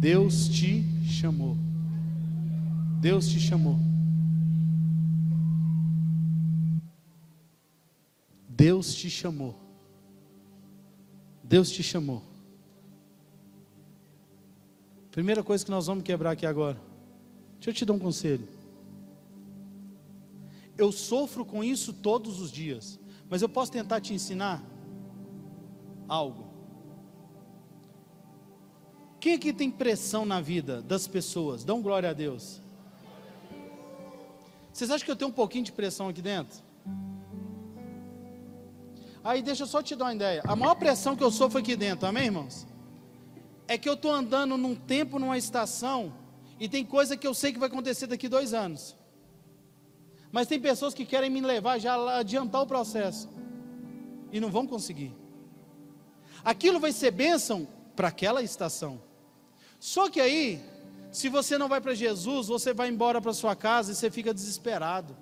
Deus 0.00 0.48
te 0.48 0.84
chamou. 1.06 1.56
Deus 3.00 3.28
te 3.28 3.38
chamou. 3.38 3.78
Deus 8.48 8.92
te 8.96 9.08
chamou. 9.08 9.56
Deus 11.44 11.70
te 11.70 11.84
chamou. 11.84 12.31
Primeira 15.12 15.42
coisa 15.42 15.62
que 15.62 15.70
nós 15.70 15.86
vamos 15.86 16.04
quebrar 16.04 16.30
aqui 16.30 16.46
agora. 16.46 16.80
Deixa 17.56 17.68
eu 17.68 17.74
te 17.74 17.84
dar 17.84 17.92
um 17.92 17.98
conselho. 17.98 18.48
Eu 20.76 20.90
sofro 20.90 21.44
com 21.44 21.62
isso 21.62 21.92
todos 21.92 22.40
os 22.40 22.50
dias, 22.50 22.98
mas 23.28 23.42
eu 23.42 23.48
posso 23.48 23.70
tentar 23.70 24.00
te 24.00 24.14
ensinar 24.14 24.64
algo. 26.08 26.50
Quem 29.20 29.34
aqui 29.34 29.52
tem 29.52 29.70
pressão 29.70 30.24
na 30.24 30.40
vida 30.40 30.80
das 30.80 31.06
pessoas? 31.06 31.62
Dão 31.62 31.82
glória 31.82 32.08
a 32.08 32.14
Deus. 32.14 32.62
Vocês 34.72 34.90
acham 34.90 35.04
que 35.04 35.10
eu 35.10 35.16
tenho 35.16 35.30
um 35.30 35.34
pouquinho 35.34 35.64
de 35.64 35.72
pressão 35.72 36.08
aqui 36.08 36.22
dentro? 36.22 36.58
Aí 39.22 39.42
deixa 39.42 39.64
eu 39.64 39.66
só 39.66 39.82
te 39.82 39.94
dar 39.94 40.06
uma 40.06 40.14
ideia. 40.14 40.42
A 40.46 40.56
maior 40.56 40.74
pressão 40.74 41.14
que 41.14 41.22
eu 41.22 41.30
sofro 41.30 41.58
aqui 41.58 41.76
dentro, 41.76 42.08
amém, 42.08 42.24
irmãos? 42.24 42.71
É 43.72 43.78
que 43.78 43.88
eu 43.88 43.94
estou 43.94 44.12
andando 44.12 44.58
num 44.58 44.74
tempo, 44.74 45.18
numa 45.18 45.38
estação, 45.38 46.12
e 46.60 46.68
tem 46.68 46.84
coisa 46.84 47.16
que 47.16 47.26
eu 47.26 47.32
sei 47.32 47.54
que 47.54 47.58
vai 47.58 47.68
acontecer 47.68 48.06
daqui 48.06 48.28
dois 48.28 48.52
anos. 48.52 48.94
Mas 50.30 50.46
tem 50.46 50.60
pessoas 50.60 50.92
que 50.92 51.06
querem 51.06 51.30
me 51.30 51.40
levar 51.40 51.78
já 51.78 51.94
adiantar 52.18 52.60
o 52.60 52.66
processo. 52.66 53.30
E 54.30 54.38
não 54.40 54.50
vão 54.50 54.66
conseguir. 54.66 55.14
Aquilo 56.44 56.78
vai 56.78 56.92
ser 56.92 57.12
bênção 57.12 57.66
para 57.96 58.08
aquela 58.08 58.42
estação. 58.42 59.00
Só 59.80 60.10
que 60.10 60.20
aí, 60.20 60.60
se 61.10 61.30
você 61.30 61.56
não 61.56 61.68
vai 61.68 61.80
para 61.80 61.94
Jesus, 61.94 62.48
você 62.48 62.74
vai 62.74 62.90
embora 62.90 63.22
para 63.22 63.32
sua 63.32 63.56
casa 63.56 63.92
e 63.92 63.94
você 63.94 64.10
fica 64.10 64.34
desesperado. 64.34 65.16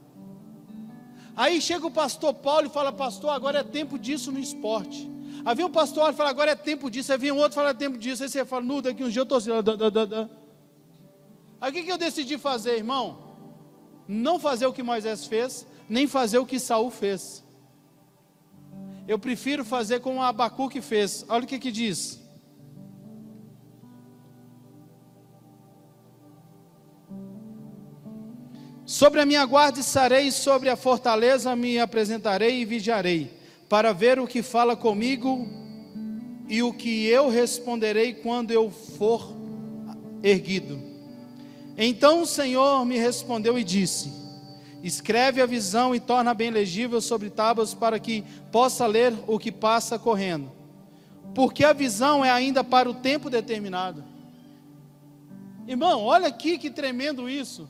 Aí 1.37 1.61
chega 1.61 1.87
o 1.87 1.91
pastor 1.91 2.35
Paulo 2.35 2.67
e 2.67 2.71
fala: 2.71 2.93
Pastor, 2.93 3.31
agora 3.31 3.61
é 3.61 3.65
tempo 3.65 3.97
disso 3.97 4.33
no 4.33 4.41
esporte. 4.41 5.09
Vem 5.55 5.65
um 5.65 5.71
pastor 5.71 6.13
e 6.13 6.17
fala, 6.17 6.31
agora 6.31 6.53
é 6.53 6.57
tempo 6.57 6.91
disso. 6.91 7.17
Vem 7.19 7.33
um 7.33 7.39
outro 7.39 7.53
e 7.53 7.55
fala, 7.57 7.71
é 7.71 7.75
tempo 7.75 7.99
disso. 7.99 8.23
Aí 8.23 8.29
você 8.29 8.45
fala, 8.45 8.63
nu, 8.63 8.83
daqui 8.83 9.03
uns 9.03 9.13
dias 9.13 9.17
eu 9.17 9.23
estou 9.23 9.39
assim. 9.39 9.51
Aí 11.61 11.71
o 11.71 11.73
que, 11.73 11.83
que 11.83 11.93
eu 11.93 11.99
decidi 11.99 12.39
fazer, 12.39 12.77
irmão? 12.77 13.19
Não 14.07 14.39
fazer 14.39 14.67
o 14.67 14.73
que 14.73 14.83
Moisés 14.83 15.27
fez, 15.27 15.67
nem 15.89 16.07
fazer 16.07 16.39
o 16.39 16.47
que 16.47 16.59
Saul 16.59 16.91
fez. 16.91 17.45
Eu 19.07 19.19
prefiro 19.19 19.65
fazer 19.65 20.01
como 20.01 20.23
Abacuque 20.23 20.81
fez. 20.81 21.25
Olha 21.29 21.45
o 21.45 21.47
que, 21.47 21.59
que 21.59 21.71
diz. 21.71 22.21
Sobre 28.91 29.21
a 29.21 29.25
minha 29.25 29.45
guarda 29.45 29.79
estarei, 29.79 30.33
sobre 30.33 30.69
a 30.69 30.77
fortaleza 30.77 31.55
me 31.55 31.79
apresentarei 31.79 32.61
e 32.61 32.65
vigiarei, 32.65 33.40
para 33.71 33.93
ver 33.93 34.19
o 34.19 34.27
que 34.27 34.43
fala 34.43 34.75
comigo 34.75 35.49
e 36.49 36.61
o 36.61 36.73
que 36.73 37.07
eu 37.07 37.29
responderei 37.29 38.13
quando 38.13 38.51
eu 38.51 38.69
for 38.69 39.33
erguido. 40.25 40.83
Então 41.79 42.23
o 42.23 42.27
Senhor 42.27 42.85
me 42.85 42.99
respondeu 42.99 43.57
e 43.57 43.63
disse: 43.63 44.13
Escreve 44.83 45.41
a 45.41 45.47
visão 45.47 45.95
e 45.95 46.01
torna 46.01 46.35
bem 46.35 46.51
legível 46.51 47.01
sobre 47.01 47.31
tábuas 47.31 47.73
para 47.73 48.01
que 48.01 48.25
possa 48.51 48.89
ler 48.89 49.15
o 49.29 49.39
que 49.39 49.53
passa 49.53 50.01
correndo. 50.01 50.51
Porque 51.33 51.65
a 51.65 51.73
visão 51.73 52.25
é 52.25 52.31
ainda 52.31 52.65
para 52.65 52.91
o 52.91 52.95
tempo 52.95 53.31
determinado. 53.31 54.03
Irmão, 55.69 56.03
olha 56.03 56.27
aqui 56.27 56.59
que 56.59 56.71
tremendo 56.71 57.31
isso. 57.31 57.69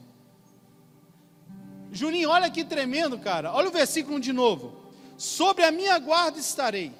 Juninho, 1.93 2.31
olha 2.31 2.49
que 2.49 2.65
tremendo, 2.65 3.19
cara. 3.19 3.53
Olha 3.53 3.69
o 3.69 3.73
versículo 3.73 4.19
de 4.19 4.33
novo. 4.33 4.80
Sobre 5.21 5.67
a 5.67 5.71
minha 5.71 5.99
guarda 5.99 6.39
estarei, 6.39 6.95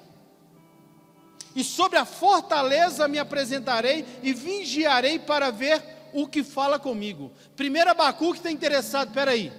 e 1.55 1.63
sobre 1.63 1.97
a 1.97 2.05
fortaleza 2.05 3.07
me 3.07 3.17
apresentarei, 3.17 4.05
e 4.21 4.31
vigiarei 4.31 5.17
para 5.17 5.49
ver 5.49 5.83
o 6.13 6.27
que 6.27 6.43
fala 6.43 6.77
comigo. 6.77 7.31
Primeiro 7.55 7.89
Abacuque 7.89 8.37
está 8.37 8.51
interessado, 8.51 9.11
peraí. 9.11 9.51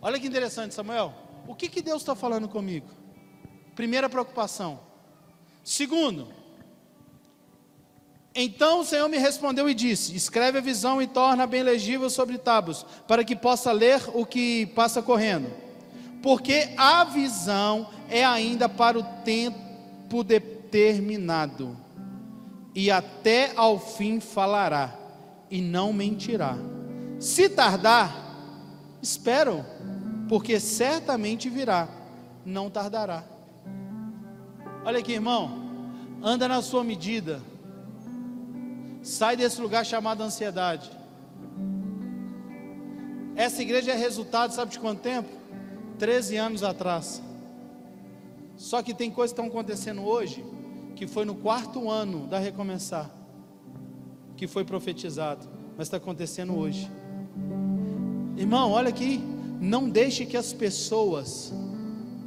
Olha 0.00 0.16
que 0.20 0.28
interessante, 0.28 0.76
Samuel. 0.76 1.12
O 1.48 1.56
que, 1.56 1.68
que 1.68 1.82
Deus 1.82 2.02
está 2.02 2.14
falando 2.14 2.48
comigo? 2.48 2.86
Primeira 3.74 4.08
preocupação. 4.08 4.78
Segundo, 5.64 6.32
então 8.32 8.78
o 8.78 8.84
Senhor 8.84 9.08
me 9.08 9.18
respondeu 9.18 9.68
e 9.68 9.74
disse: 9.74 10.14
Escreve 10.14 10.58
a 10.58 10.62
visão 10.62 11.02
e 11.02 11.08
torna 11.08 11.48
bem 11.48 11.64
legível 11.64 12.08
sobre 12.08 12.38
tábuas, 12.38 12.86
para 13.08 13.24
que 13.24 13.34
possa 13.34 13.72
ler 13.72 14.00
o 14.14 14.24
que 14.24 14.66
passa 14.66 15.02
correndo. 15.02 15.67
Porque 16.22 16.70
a 16.76 17.04
visão 17.04 17.88
é 18.08 18.24
ainda 18.24 18.68
para 18.68 18.98
o 18.98 19.02
tempo 19.24 20.24
determinado, 20.24 21.76
e 22.74 22.90
até 22.90 23.52
ao 23.56 23.78
fim 23.78 24.20
falará, 24.20 24.94
e 25.50 25.60
não 25.60 25.92
mentirá. 25.92 26.56
Se 27.18 27.48
tardar, 27.48 28.14
espero, 29.02 29.64
porque 30.28 30.60
certamente 30.60 31.48
virá, 31.48 31.88
não 32.44 32.68
tardará. 32.68 33.24
Olha 34.84 34.98
aqui, 34.98 35.12
irmão, 35.12 35.70
anda 36.22 36.48
na 36.48 36.62
sua 36.62 36.82
medida 36.84 37.40
Sai 39.08 39.36
desse 39.36 39.58
lugar 39.60 39.86
chamado 39.86 40.22
ansiedade. 40.22 40.90
Essa 43.34 43.62
igreja 43.62 43.92
é 43.92 43.94
resultado, 43.94 44.52
sabe 44.52 44.72
de 44.72 44.78
quanto 44.78 45.00
tempo? 45.00 45.28
13 45.98 46.36
anos 46.36 46.62
atrás. 46.62 47.22
Só 48.56 48.82
que 48.82 48.94
tem 48.94 49.10
coisas 49.10 49.32
que 49.32 49.40
estão 49.40 49.52
acontecendo 49.52 50.02
hoje, 50.02 50.44
que 50.96 51.06
foi 51.06 51.24
no 51.24 51.34
quarto 51.34 51.90
ano 51.90 52.26
da 52.26 52.38
recomeçar, 52.38 53.10
que 54.36 54.46
foi 54.46 54.64
profetizado, 54.64 55.48
mas 55.76 55.86
está 55.86 55.96
acontecendo 55.96 56.56
hoje. 56.56 56.90
Irmão, 58.36 58.72
olha 58.72 58.88
aqui, 58.88 59.20
não 59.60 59.88
deixe 59.88 60.26
que 60.26 60.36
as 60.36 60.52
pessoas 60.52 61.52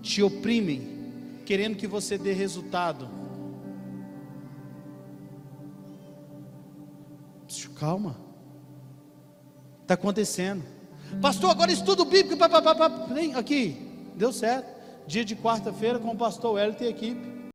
te 0.01 0.21
oprimem, 0.21 1.41
querendo 1.45 1.75
que 1.75 1.87
você 1.87 2.17
dê 2.17 2.33
resultado. 2.33 3.21
Calma. 7.81 8.15
Está 9.81 9.95
acontecendo. 9.95 10.63
Pastor, 11.19 11.51
agora 11.51 11.71
estudo 11.71 12.05
bíblico. 12.05 12.37
Pá, 12.37 12.47
pá, 12.47 12.61
pá, 12.61 12.75
pá. 12.75 12.91
Aqui, 13.35 13.75
deu 14.15 14.31
certo. 14.31 14.67
Dia 15.07 15.25
de 15.25 15.35
quarta-feira 15.35 15.99
com 15.99 16.09
o 16.09 16.15
pastor 16.15 16.59
Hélio 16.59 16.75
e 16.79 16.87
equipe. 16.87 17.30